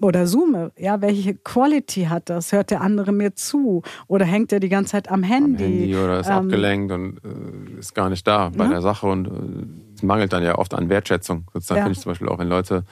oder 0.00 0.26
zoome. 0.26 0.70
Ja, 0.76 1.00
welche 1.00 1.34
Quality 1.34 2.04
hat 2.04 2.28
das? 2.28 2.52
Hört 2.52 2.70
der 2.70 2.82
andere 2.82 3.10
mir 3.10 3.34
zu 3.34 3.82
oder 4.06 4.26
hängt 4.26 4.52
er 4.52 4.60
die 4.60 4.68
ganze 4.68 4.92
Zeit 4.92 5.10
am 5.10 5.22
Handy? 5.22 5.64
Am 5.64 5.70
Handy 5.70 5.96
oder 5.96 6.20
ist 6.20 6.26
ähm, 6.26 6.32
abgelenkt 6.32 6.92
und 6.92 7.18
äh, 7.24 7.78
ist 7.78 7.94
gar 7.94 8.10
nicht 8.10 8.26
da 8.26 8.50
bei 8.50 8.64
ja? 8.64 8.70
der 8.70 8.82
Sache 8.82 9.06
und 9.06 9.26
äh, 9.26 10.04
mangelt 10.04 10.32
dann 10.32 10.44
ja 10.44 10.58
oft 10.58 10.74
an 10.74 10.88
Wertschätzung. 10.88 11.46
Sozusagen 11.52 11.78
Ja. 11.78 11.84
finde 11.84 11.96
ich 11.96 12.00
zum 12.00 12.10
Beispiel 12.10 12.28
auch, 12.28 12.38
wenn 12.38 12.48
Leute 12.48 12.84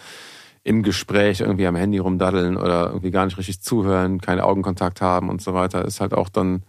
im 0.62 0.82
Gespräch 0.82 1.40
irgendwie 1.40 1.66
am 1.66 1.76
Handy 1.76 1.98
rumdaddeln 1.98 2.56
oder 2.56 2.88
irgendwie 2.88 3.10
gar 3.10 3.24
nicht 3.24 3.38
richtig 3.38 3.60
zuhören, 3.62 4.20
keinen 4.20 4.40
Augenkontakt 4.40 5.00
haben 5.00 5.28
und 5.28 5.40
so 5.40 5.54
weiter, 5.54 5.84
ist 5.84 6.00
halt 6.00 6.12
auch 6.12 6.28
dann 6.28 6.62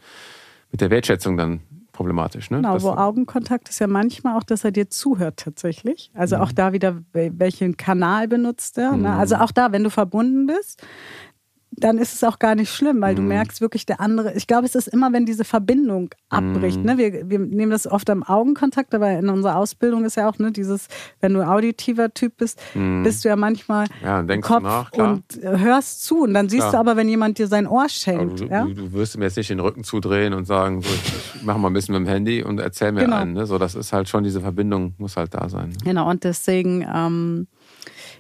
mit 0.72 0.80
der 0.82 0.90
Wertschätzung 0.90 1.36
dann 1.36 1.60
problematisch. 1.92 2.50
Ne? 2.50 2.58
Genau, 2.58 2.76
Das- 2.76 2.84
wo 2.84 2.92
Augenkontakt 2.92 3.68
ist 3.68 3.80
ja 3.80 3.88
manchmal 3.88 4.38
auch, 4.38 4.44
dass 4.44 4.64
er 4.64 4.72
dir 4.72 4.90
zuhört 4.90 5.38
tatsächlich. 5.38 6.10
Also 6.14 6.38
auch 6.38 6.54
da 6.54 6.72
wieder, 6.72 7.02
wel- 7.14 7.34
welchen 7.38 7.76
Kanal 7.76 8.30
benutzt 8.30 8.78
er. 8.78 8.96
Ne? 8.96 9.12
Also 9.14 9.36
auch 9.36 9.52
da, 9.52 9.74
wenn 9.74 9.84
du 9.84 9.90
verbunden 9.90 10.48
bist, 10.48 10.82
dann 11.74 11.98
ist 11.98 12.14
es 12.14 12.24
auch 12.24 12.38
gar 12.38 12.56
nicht 12.56 12.70
schlimm, 12.74 13.02
weil 13.02 13.16
du 13.16 13.22
merkst 13.22 13.62
wirklich 13.62 13.86
der 13.86 14.02
andere. 14.02 14.34
Ich 14.34 14.46
glaube, 14.46 14.66
es 14.66 14.76
ist 14.76 14.88
immer, 14.88 15.14
wenn 15.14 15.26
diese 15.26 15.46
Verbindung 15.46 16.10
abbricht. 16.30 16.84
Ne? 16.84 16.98
Wir, 16.98 17.30
wir 17.30 17.40
nehmen 17.40 17.72
das 17.72 17.88
oft 17.88 18.10
am 18.10 18.24
Augenkontakt, 18.24 18.94
aber 18.94 19.12
in 19.12 19.30
unserer 19.30 19.56
Ausbildung 19.56 20.04
ist 20.04 20.16
ja 20.18 20.28
auch 20.30 20.38
ne, 20.38 20.52
dieses, 20.52 20.88
wenn 21.22 21.34
du 21.34 21.48
auditiver 21.48 22.14
Typ 22.14 22.38
bist, 22.38 22.60
bist 23.04 23.24
du 23.24 23.30
ja 23.30 23.36
manchmal 23.36 23.88
Ja, 24.04 24.22
Kopf 24.42 24.64
nach, 24.64 24.92
und 24.94 25.24
äh, 25.42 25.58
hörst 25.60 26.04
zu 26.04 26.24
und 26.24 26.34
dann 26.34 26.50
siehst 26.50 26.62
Klar. 26.70 26.72
du 26.74 26.78
aber, 26.90 26.98
wenn 26.98 27.08
jemand 27.08 27.38
dir 27.38 27.48
sein 27.48 27.68
Ohr 27.68 27.88
schenkt. 27.90 28.42
du, 28.42 28.46
ja? 28.46 28.66
du, 28.66 28.74
du 28.74 28.94
wirst 28.94 29.18
mir 29.18 29.26
jetzt 29.26 29.38
nicht 29.38 29.50
den 29.50 29.60
Rücken 29.60 29.84
zudrehen 29.84 30.34
und 30.34 30.46
sagen, 30.46 30.82
so, 30.82 30.90
ich 30.90 31.42
mach 31.44 31.58
mal 31.58 31.70
ein 31.70 31.74
bisschen 31.74 31.94
mit 31.94 32.06
dem 32.06 32.12
Handy 32.12 32.44
und 32.44 32.60
erzähl 32.60 32.92
mir 32.92 33.02
Genau. 33.06 33.16
einen. 33.16 33.34
Ne? 33.34 33.46
So, 33.46 33.58
das 33.58 33.76
ist 33.76 33.94
halt 33.94 34.10
schon, 34.10 34.24
diese 34.24 34.42
Verbindung 34.42 34.94
muss 34.98 35.16
halt 35.18 35.34
da 35.34 35.48
sein. 35.50 35.70
Ne? 35.70 35.76
Genau, 35.86 36.10
und 36.10 36.24
deswegen, 36.24 36.86
ähm, 36.94 37.48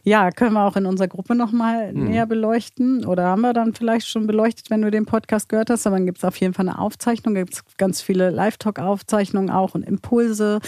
ja, 0.03 0.31
können 0.31 0.53
wir 0.53 0.63
auch 0.65 0.75
in 0.75 0.85
unserer 0.85 1.07
Gruppe 1.07 1.35
nochmal 1.35 1.89
Hm. 1.89 2.05
näher 2.05 2.25
beleuchten. 2.25 3.05
Oder 3.05 3.25
haben 3.27 3.41
wir 3.41 3.53
dann 3.53 3.73
vielleicht 3.73 4.07
schon 4.07 4.27
beleuchtet, 4.27 4.69
wenn 4.69 4.81
du 4.81 4.89
den 4.91 5.05
Podcast 5.05 5.47
gehört 5.49 5.69
hast. 5.69 5.85
Aber 5.87 5.95
dann 5.97 6.05
gibt 6.05 6.17
es 6.19 6.23
auf 6.25 6.35
jeden 6.37 6.53
Fall 6.53 6.67
eine 6.67 6.79
Aufzeichnung. 6.79 7.35
Da 7.35 7.41
gibt 7.41 7.53
es 7.53 7.63
ganz 7.77 8.01
viele 8.01 8.29
Live-Talk-Aufzeichnungen 8.31 9.49
auch 9.49 9.75
und 9.75 9.83
Impulse 9.83 10.59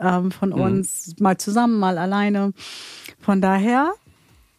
ähm, 0.00 0.30
von 0.30 0.52
Hm. 0.54 0.60
uns, 0.60 1.14
mal 1.18 1.36
zusammen, 1.38 1.78
mal 1.78 1.98
alleine. 1.98 2.52
Von 3.20 3.40
daher, 3.40 3.92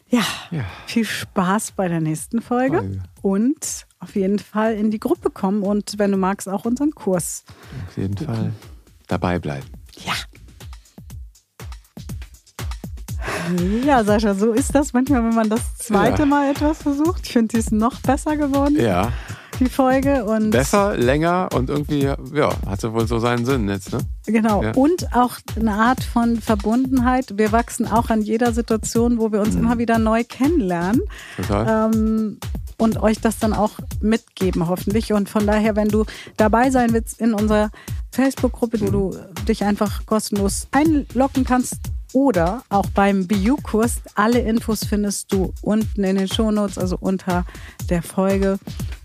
ja, 0.09 0.23
Ja. 0.51 0.63
viel 0.85 1.05
Spaß 1.05 1.71
bei 1.73 1.87
der 1.87 2.01
nächsten 2.01 2.41
Folge. 2.41 2.77
Folge. 2.79 2.99
Und 3.21 3.85
auf 3.99 4.15
jeden 4.15 4.39
Fall 4.39 4.73
in 4.75 4.91
die 4.91 4.99
Gruppe 4.99 5.29
kommen 5.29 5.63
und 5.63 5.95
wenn 5.97 6.11
du 6.11 6.17
magst, 6.17 6.47
auch 6.47 6.65
unseren 6.65 6.91
Kurs. 6.91 7.43
Auf 7.87 7.97
jeden 7.97 8.15
Fall 8.17 8.51
dabei 9.07 9.39
bleiben. 9.39 9.65
Ja. 13.85 14.03
Sascha, 14.03 14.33
so 14.35 14.51
ist 14.51 14.73
das 14.75 14.93
manchmal, 14.93 15.23
wenn 15.23 15.35
man 15.35 15.49
das 15.49 15.61
zweite 15.77 16.19
Ja. 16.23 16.25
Mal 16.25 16.51
etwas 16.51 16.79
versucht. 16.83 17.21
Ich 17.25 17.33
finde, 17.33 17.53
sie 17.53 17.59
ist 17.59 17.71
noch 17.71 17.99
besser 18.01 18.35
geworden, 18.37 18.77
Ja, 18.79 19.11
die 19.59 19.69
Folge. 19.69 20.23
Und 20.25 20.51
besser, 20.51 20.95
länger 20.97 21.49
und 21.53 21.69
irgendwie, 21.69 22.03
ja, 22.33 22.49
hatte 22.67 22.93
wohl 22.93 23.07
so 23.07 23.19
seinen 23.19 23.45
Sinn 23.45 23.67
jetzt, 23.69 23.91
ne? 23.91 23.99
Genau. 24.27 24.61
Ja. 24.63 24.71
Und 24.73 25.15
auch 25.15 25.35
eine 25.59 25.73
Art 25.73 26.03
von 26.03 26.39
Verbundenheit. 26.39 27.37
Wir 27.37 27.51
wachsen 27.51 27.87
auch 27.87 28.09
an 28.09 28.21
jeder 28.21 28.53
Situation, 28.53 29.17
wo 29.19 29.31
wir 29.31 29.39
Mhm. 29.39 29.45
uns 29.45 29.55
immer 29.55 29.77
wieder 29.77 29.97
neu 29.99 30.23
kennenlernen. 30.23 31.01
Total. 31.37 31.91
ähm, 31.93 32.37
und 32.79 33.01
euch 33.01 33.19
das 33.19 33.39
dann 33.39 33.53
auch 33.53 33.71
mitgeben, 34.01 34.67
hoffentlich. 34.67 35.11
Und 35.11 35.29
von 35.29 35.47
daher, 35.47 35.75
wenn 35.75 35.87
du 35.87 36.05
dabei 36.37 36.69
sein 36.69 36.93
willst 36.93 37.19
in 37.19 37.33
unserer 37.33 37.71
Facebook-Gruppe, 38.11 38.79
wo 38.81 38.91
du 38.91 39.15
dich 39.47 39.63
einfach 39.63 40.05
kostenlos 40.05 40.67
einloggen 40.71 41.43
kannst 41.43 41.77
oder 42.13 42.63
auch 42.69 42.87
beim 42.93 43.27
BU-Kurs, 43.27 44.01
alle 44.15 44.39
Infos 44.39 44.85
findest 44.85 45.31
du 45.33 45.53
unten 45.61 46.03
in 46.03 46.15
den 46.15 46.27
Shownotes, 46.27 46.77
also 46.77 46.97
unter 46.99 47.45
der 47.89 48.01
Folge. 48.01 48.59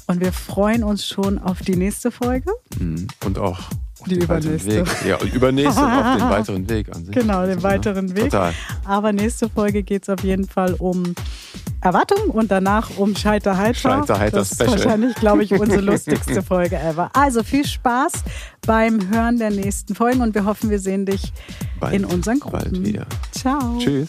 Und 0.07 0.21
wir 0.21 0.33
freuen 0.33 0.85
uns 0.85 1.07
schon 1.07 1.39
auf 1.39 1.61
die 1.61 1.77
nächste 1.77 2.11
Folge. 2.11 2.51
Mhm. 2.79 3.07
Und 3.25 3.39
auch 3.39 3.59
auf 4.01 4.09
Die 4.09 4.19
den 4.19 4.29
weiteren 4.29 4.55
übernächste. 4.57 4.87
Weg. 4.87 5.07
Ja, 5.07 5.17
und 5.17 5.33
übernächste 5.33 5.81
auf 5.83 6.17
den 6.19 6.31
weiteren 6.31 6.69
Weg 6.69 6.95
an 6.95 7.05
sich. 7.05 7.15
Genau, 7.15 7.41
den 7.43 7.51
Also, 7.51 7.57
ne? 7.57 7.63
weiteren 7.63 8.17
Weg. 8.17 8.25
Total. 8.31 8.53
Aber 8.85 9.13
nächste 9.13 9.49
Folge 9.49 9.83
geht 9.83 10.03
es 10.03 10.09
auf 10.09 10.23
jeden 10.25 10.49
Fall 10.49 10.75
um 10.75 11.15
Erwartung 11.81 12.31
und 12.31 12.51
danach 12.51 12.97
um 12.97 13.17
Scheiterheiter. 13.17 13.75
Scheiterheiter 13.75 14.37
Das 14.39 14.53
ist 14.53 14.57
Special. 14.61 14.73
wahrscheinlich, 14.79 15.15
glaube 15.17 15.43
ich, 15.45 15.53
unsere 15.53 15.81
lustigste 15.83 16.43
Folge 16.43 16.79
ever. 16.79 17.11
Also 17.15 17.43
viel 17.43 17.65
Spaß 17.67 18.13
beim 18.67 19.11
Hören 19.11 19.39
der 19.39 19.51
nächsten 19.51 19.95
Folgen 19.95 20.21
und 20.21 20.35
wir 20.35 20.45
hoffen, 20.45 20.71
wir 20.71 20.79
sehen 20.79 21.07
dich 21.07 21.33
Bald, 21.81 21.95
in 21.95 22.05
unseren 22.05 22.41
Gruppen. 22.41 22.59
bald 22.59 22.85
wieder. 22.85 23.07
Ciao. 23.33 23.79
Tschüss. 23.79 24.09